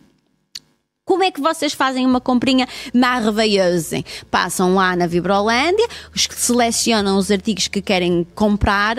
Como 1.04 1.22
é 1.22 1.30
que 1.30 1.40
vocês 1.40 1.72
fazem 1.72 2.04
uma 2.04 2.20
comprinha 2.20 2.66
maravilhosa? 2.92 4.02
Passam 4.28 4.74
lá 4.74 4.96
na 4.96 5.06
Vibrolândia, 5.06 5.86
selecionam 6.14 7.16
os 7.16 7.30
artigos 7.30 7.68
que 7.68 7.80
querem 7.80 8.26
comprar, 8.34 8.96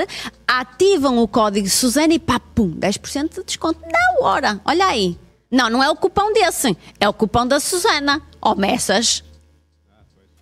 ativam 0.48 1.18
o 1.18 1.28
código 1.28 1.68
Suzana 1.68 2.14
e 2.14 2.20
pá, 2.20 2.40
pum, 2.40 2.72
10% 2.72 3.40
de 3.40 3.44
desconto 3.44 3.82
na 3.82 4.26
hora. 4.26 4.62
Olha 4.64 4.86
aí. 4.86 5.18
Não, 5.52 5.70
não 5.70 5.84
é 5.84 5.90
o 5.90 5.96
cupom 5.96 6.32
desse, 6.32 6.78
é 7.00 7.10
o 7.10 7.14
cupom 7.14 7.46
da 7.46 7.60
Suzana. 7.60 8.22
Ó, 8.42 8.56
Messas. 8.56 9.27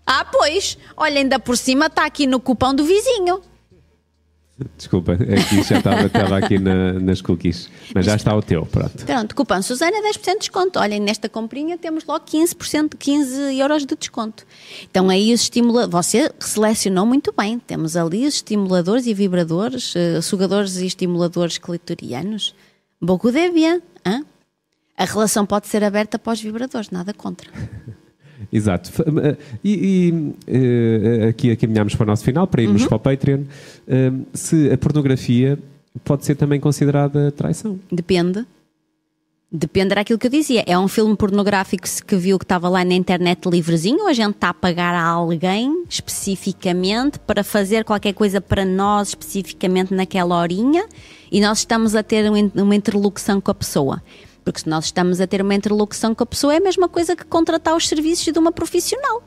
Ah, 0.05 0.25
pois. 0.25 0.77
Olha, 0.95 1.17
ainda 1.19 1.39
por 1.39 1.57
cima 1.57 1.87
está 1.87 2.05
aqui 2.05 2.27
no 2.27 2.39
cupom 2.39 2.73
do 2.73 2.83
vizinho. 2.83 3.41
Desculpa, 4.77 5.11
aqui 5.13 5.63
já 5.63 5.79
estava, 5.79 6.05
estava 6.05 6.37
aqui 6.37 6.57
na- 6.57 6.93
nas 6.93 7.21
cookies. 7.21 7.69
Mas 7.93 8.05
já 8.05 8.15
está 8.15 8.33
o 8.33 8.41
teu, 8.41 8.65
pronto. 8.65 9.03
Pronto, 9.05 9.35
cupom 9.35 9.61
Susana, 9.61 10.01
10% 10.01 10.33
de 10.35 10.39
desconto. 10.39 10.79
Olhem, 10.79 11.01
nesta 11.01 11.27
comprinha 11.27 11.77
temos 11.77 12.05
logo 12.05 12.23
15%, 12.25 12.95
15 12.97 13.57
euros 13.59 13.85
de 13.85 13.97
desconto. 13.97 14.45
Então 14.89 15.09
aí 15.09 15.33
os 15.33 15.41
estimula... 15.41 15.87
Você 15.87 16.31
selecionou 16.39 17.05
muito 17.05 17.33
bem. 17.33 17.59
Temos 17.59 17.97
ali 17.97 18.25
os 18.25 18.35
estimuladores 18.35 19.07
e 19.07 19.13
vibradores, 19.13 19.93
eh, 19.93 20.21
sugadores 20.21 20.77
e 20.77 20.85
estimuladores 20.85 21.57
clitorianos. 21.57 22.55
De 23.01 23.49
bien, 23.51 23.81
hein? 24.05 24.23
A 24.97 25.03
relação 25.03 25.45
pode 25.45 25.67
ser 25.67 25.83
aberta 25.83 26.17
para 26.17 26.31
os 26.31 26.39
vibradores, 26.41 26.89
nada 26.91 27.13
contra. 27.13 27.51
Exato. 28.55 28.91
Eh, 29.01 29.35
E, 29.63 29.73
e, 29.73 30.33
eh, 30.47 31.27
aqui 31.29 31.55
caminhamos 31.55 31.95
para 31.95 32.03
o 32.03 32.07
nosso 32.07 32.23
final, 32.23 32.47
para 32.47 32.61
irmos 32.61 32.85
para 32.85 32.95
o 32.95 32.99
Patreon. 32.99 33.41
Eh, 33.87 34.11
se 34.33 34.71
a 34.71 34.77
pornografia 34.77 35.59
pode 36.03 36.25
ser 36.25 36.35
também 36.35 36.59
considerada 36.59 37.31
traição. 37.31 37.79
Depende. 37.91 38.45
Depende 39.51 39.95
daquilo 39.95 40.19
que 40.19 40.27
eu 40.27 40.31
dizia. 40.31 40.63
É 40.67 40.77
um 40.77 40.87
filme 40.87 41.15
pornográfico 41.15 41.87
que 42.05 42.15
viu 42.15 42.37
que 42.37 42.45
estava 42.45 42.67
lá 42.67 42.83
na 42.83 42.93
internet 42.93 43.47
livrezinho 43.47 44.01
ou 44.01 44.07
a 44.07 44.13
gente 44.13 44.35
está 44.35 44.49
a 44.49 44.53
pagar 44.53 44.93
a 44.93 45.03
alguém 45.03 45.85
especificamente 45.89 47.19
para 47.19 47.43
fazer 47.43 47.85
qualquer 47.85 48.13
coisa 48.13 48.41
para 48.41 48.65
nós 48.65 49.09
especificamente 49.09 49.93
naquela 49.93 50.37
horinha 50.37 50.85
e 51.31 51.39
nós 51.39 51.59
estamos 51.59 51.95
a 51.95 52.03
ter 52.03 52.29
um 52.29 52.51
uma 52.55 52.75
interlocução 52.75 53.39
com 53.39 53.51
a 53.51 53.55
pessoa. 53.55 54.01
Porque 54.45 54.59
se 54.61 54.69
nós 54.69 54.85
estamos 54.85 55.19
a 55.19 55.27
ter 55.27 55.41
uma 55.41 55.55
interlocução 55.55 56.15
com 56.15 56.23
a 56.23 56.27
pessoa 56.27 56.53
é 56.53 56.57
a 56.57 56.61
mesma 56.61 56.87
coisa 56.87 57.15
que 57.15 57.25
contratar 57.25 57.75
os 57.75 57.87
serviços 57.87 58.31
de 58.31 58.39
uma 58.39 58.51
profissional. 58.51 59.21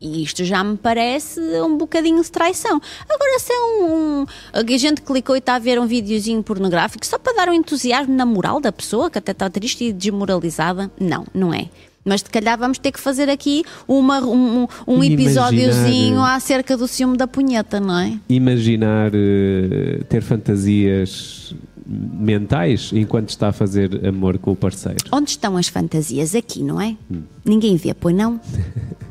E 0.00 0.22
isto 0.22 0.44
já 0.44 0.62
me 0.64 0.76
parece 0.76 1.38
um 1.60 1.76
bocadinho 1.76 2.22
de 2.22 2.30
traição. 2.30 2.80
Agora, 3.08 3.38
se 3.40 3.52
é 3.52 3.60
um, 3.60 4.22
um- 4.22 4.26
A 4.52 4.78
gente 4.78 5.02
clicou 5.02 5.34
e 5.34 5.40
está 5.40 5.56
a 5.56 5.58
ver 5.58 5.78
um 5.78 5.86
videozinho 5.86 6.42
pornográfico 6.42 7.04
só 7.04 7.18
para 7.18 7.34
dar 7.34 7.48
um 7.48 7.52
entusiasmo 7.52 8.14
na 8.14 8.24
moral 8.24 8.60
da 8.60 8.70
pessoa, 8.72 9.10
que 9.10 9.18
até 9.18 9.32
está 9.32 9.50
triste 9.50 9.84
e 9.84 9.92
desmoralizada, 9.92 10.90
não, 11.00 11.26
não 11.34 11.52
é. 11.52 11.68
Mas 12.04 12.20
se 12.22 12.30
calhar 12.30 12.56
vamos 12.56 12.78
ter 12.78 12.92
que 12.92 13.00
fazer 13.00 13.28
aqui 13.28 13.64
uma, 13.88 14.20
um, 14.20 14.66
um- 14.86 15.02
episódiozinho 15.04 16.20
eh, 16.20 16.30
acerca 16.36 16.74
do 16.76 16.86
ciúme 16.88 17.16
da 17.18 17.26
punheta, 17.26 17.80
não 17.80 17.98
é? 17.98 18.18
Imaginar 18.30 19.10
eh, 19.14 20.04
ter 20.08 20.22
fantasias 20.22 21.54
mentais 21.88 22.90
enquanto 22.92 23.30
está 23.30 23.48
a 23.48 23.52
fazer 23.52 24.06
amor 24.06 24.38
com 24.38 24.52
o 24.52 24.56
parceiro. 24.56 24.98
Onde 25.10 25.30
estão 25.30 25.56
as 25.56 25.68
fantasias? 25.68 26.34
Aqui, 26.34 26.62
não 26.62 26.80
é? 26.80 26.96
Ninguém 27.44 27.76
vê, 27.76 27.94
pois 27.94 28.14
não? 28.14 28.40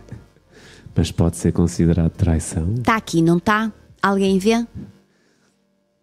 Mas 0.95 1.11
pode 1.11 1.37
ser 1.37 1.51
considerado 1.51 2.11
traição? 2.11 2.75
Está 2.75 2.95
aqui, 2.95 3.21
não 3.21 3.37
está? 3.37 3.71
Alguém 4.01 4.37
vê? 4.39 4.65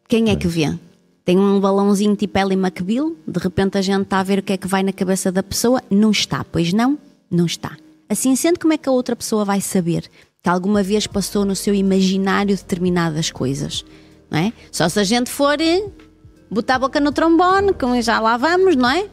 Quem 0.08 0.30
é 0.30 0.36
que 0.36 0.46
vê? 0.46 0.76
Tem 1.24 1.38
um 1.38 1.58
balãozinho 1.58 2.14
tipo 2.14 2.38
Ellie 2.38 2.58
McBeal, 2.58 3.12
de 3.26 3.40
repente 3.40 3.78
a 3.78 3.82
gente 3.82 4.02
está 4.02 4.20
a 4.20 4.22
ver 4.22 4.40
o 4.40 4.42
que 4.42 4.52
é 4.52 4.56
que 4.56 4.68
vai 4.68 4.82
na 4.82 4.92
cabeça 4.92 5.32
da 5.32 5.42
pessoa. 5.42 5.82
Não 5.90 6.10
está, 6.10 6.44
pois 6.44 6.72
não? 6.72 6.98
Não 7.30 7.46
está. 7.46 7.76
Assim 8.08 8.36
sendo, 8.36 8.60
como 8.60 8.72
é 8.72 8.78
que 8.78 8.88
a 8.88 8.92
outra 8.92 9.16
pessoa 9.16 9.44
vai 9.44 9.60
saber 9.60 10.08
que 10.42 10.48
alguma 10.48 10.82
vez 10.82 11.06
passou 11.06 11.44
no 11.44 11.56
seu 11.56 11.74
imaginário 11.74 12.54
determinadas 12.54 13.30
coisas? 13.30 13.84
Não 14.30 14.38
é? 14.38 14.52
Só 14.70 14.88
se 14.88 15.00
a 15.00 15.04
gente 15.04 15.30
for 15.30 15.58
eh, 15.60 15.88
botar 16.54 16.76
a 16.76 16.78
boca 16.78 17.00
no 17.00 17.12
trombone, 17.12 17.74
como 17.74 18.00
já 18.00 18.20
lá 18.20 18.36
vamos, 18.36 18.76
não 18.76 18.88
é? 18.88 19.06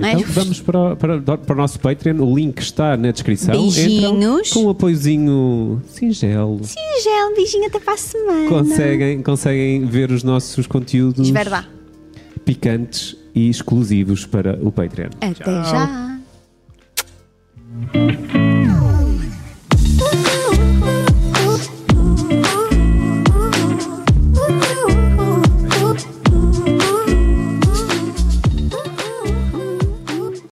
é 0.00 0.12
então, 0.12 0.22
vamos 0.28 0.60
para, 0.60 0.94
para, 0.94 1.20
para 1.38 1.54
o 1.54 1.56
nosso 1.56 1.80
Patreon, 1.80 2.22
o 2.22 2.36
link 2.36 2.58
está 2.60 2.96
na 2.96 3.10
descrição. 3.10 3.52
Beijinhos. 3.52 4.48
Entram 4.48 4.62
com 4.62 4.68
um 4.68 4.70
apoiozinho 4.70 5.82
singelo. 5.88 6.60
Singelo, 6.62 7.34
beijinho 7.34 7.66
até 7.66 7.80
para 7.80 7.94
a 7.94 7.96
semana. 7.96 8.48
Conseguem, 8.48 9.22
conseguem 9.22 9.86
ver 9.86 10.10
os 10.10 10.22
nossos 10.22 10.66
conteúdos 10.66 11.26
Esverdá. 11.26 11.64
picantes 12.44 13.16
e 13.34 13.48
exclusivos 13.48 14.26
para 14.26 14.58
o 14.62 14.70
Patreon. 14.70 15.10
Até 15.20 15.34
Tchau. 15.42 15.64
já. 15.64 16.16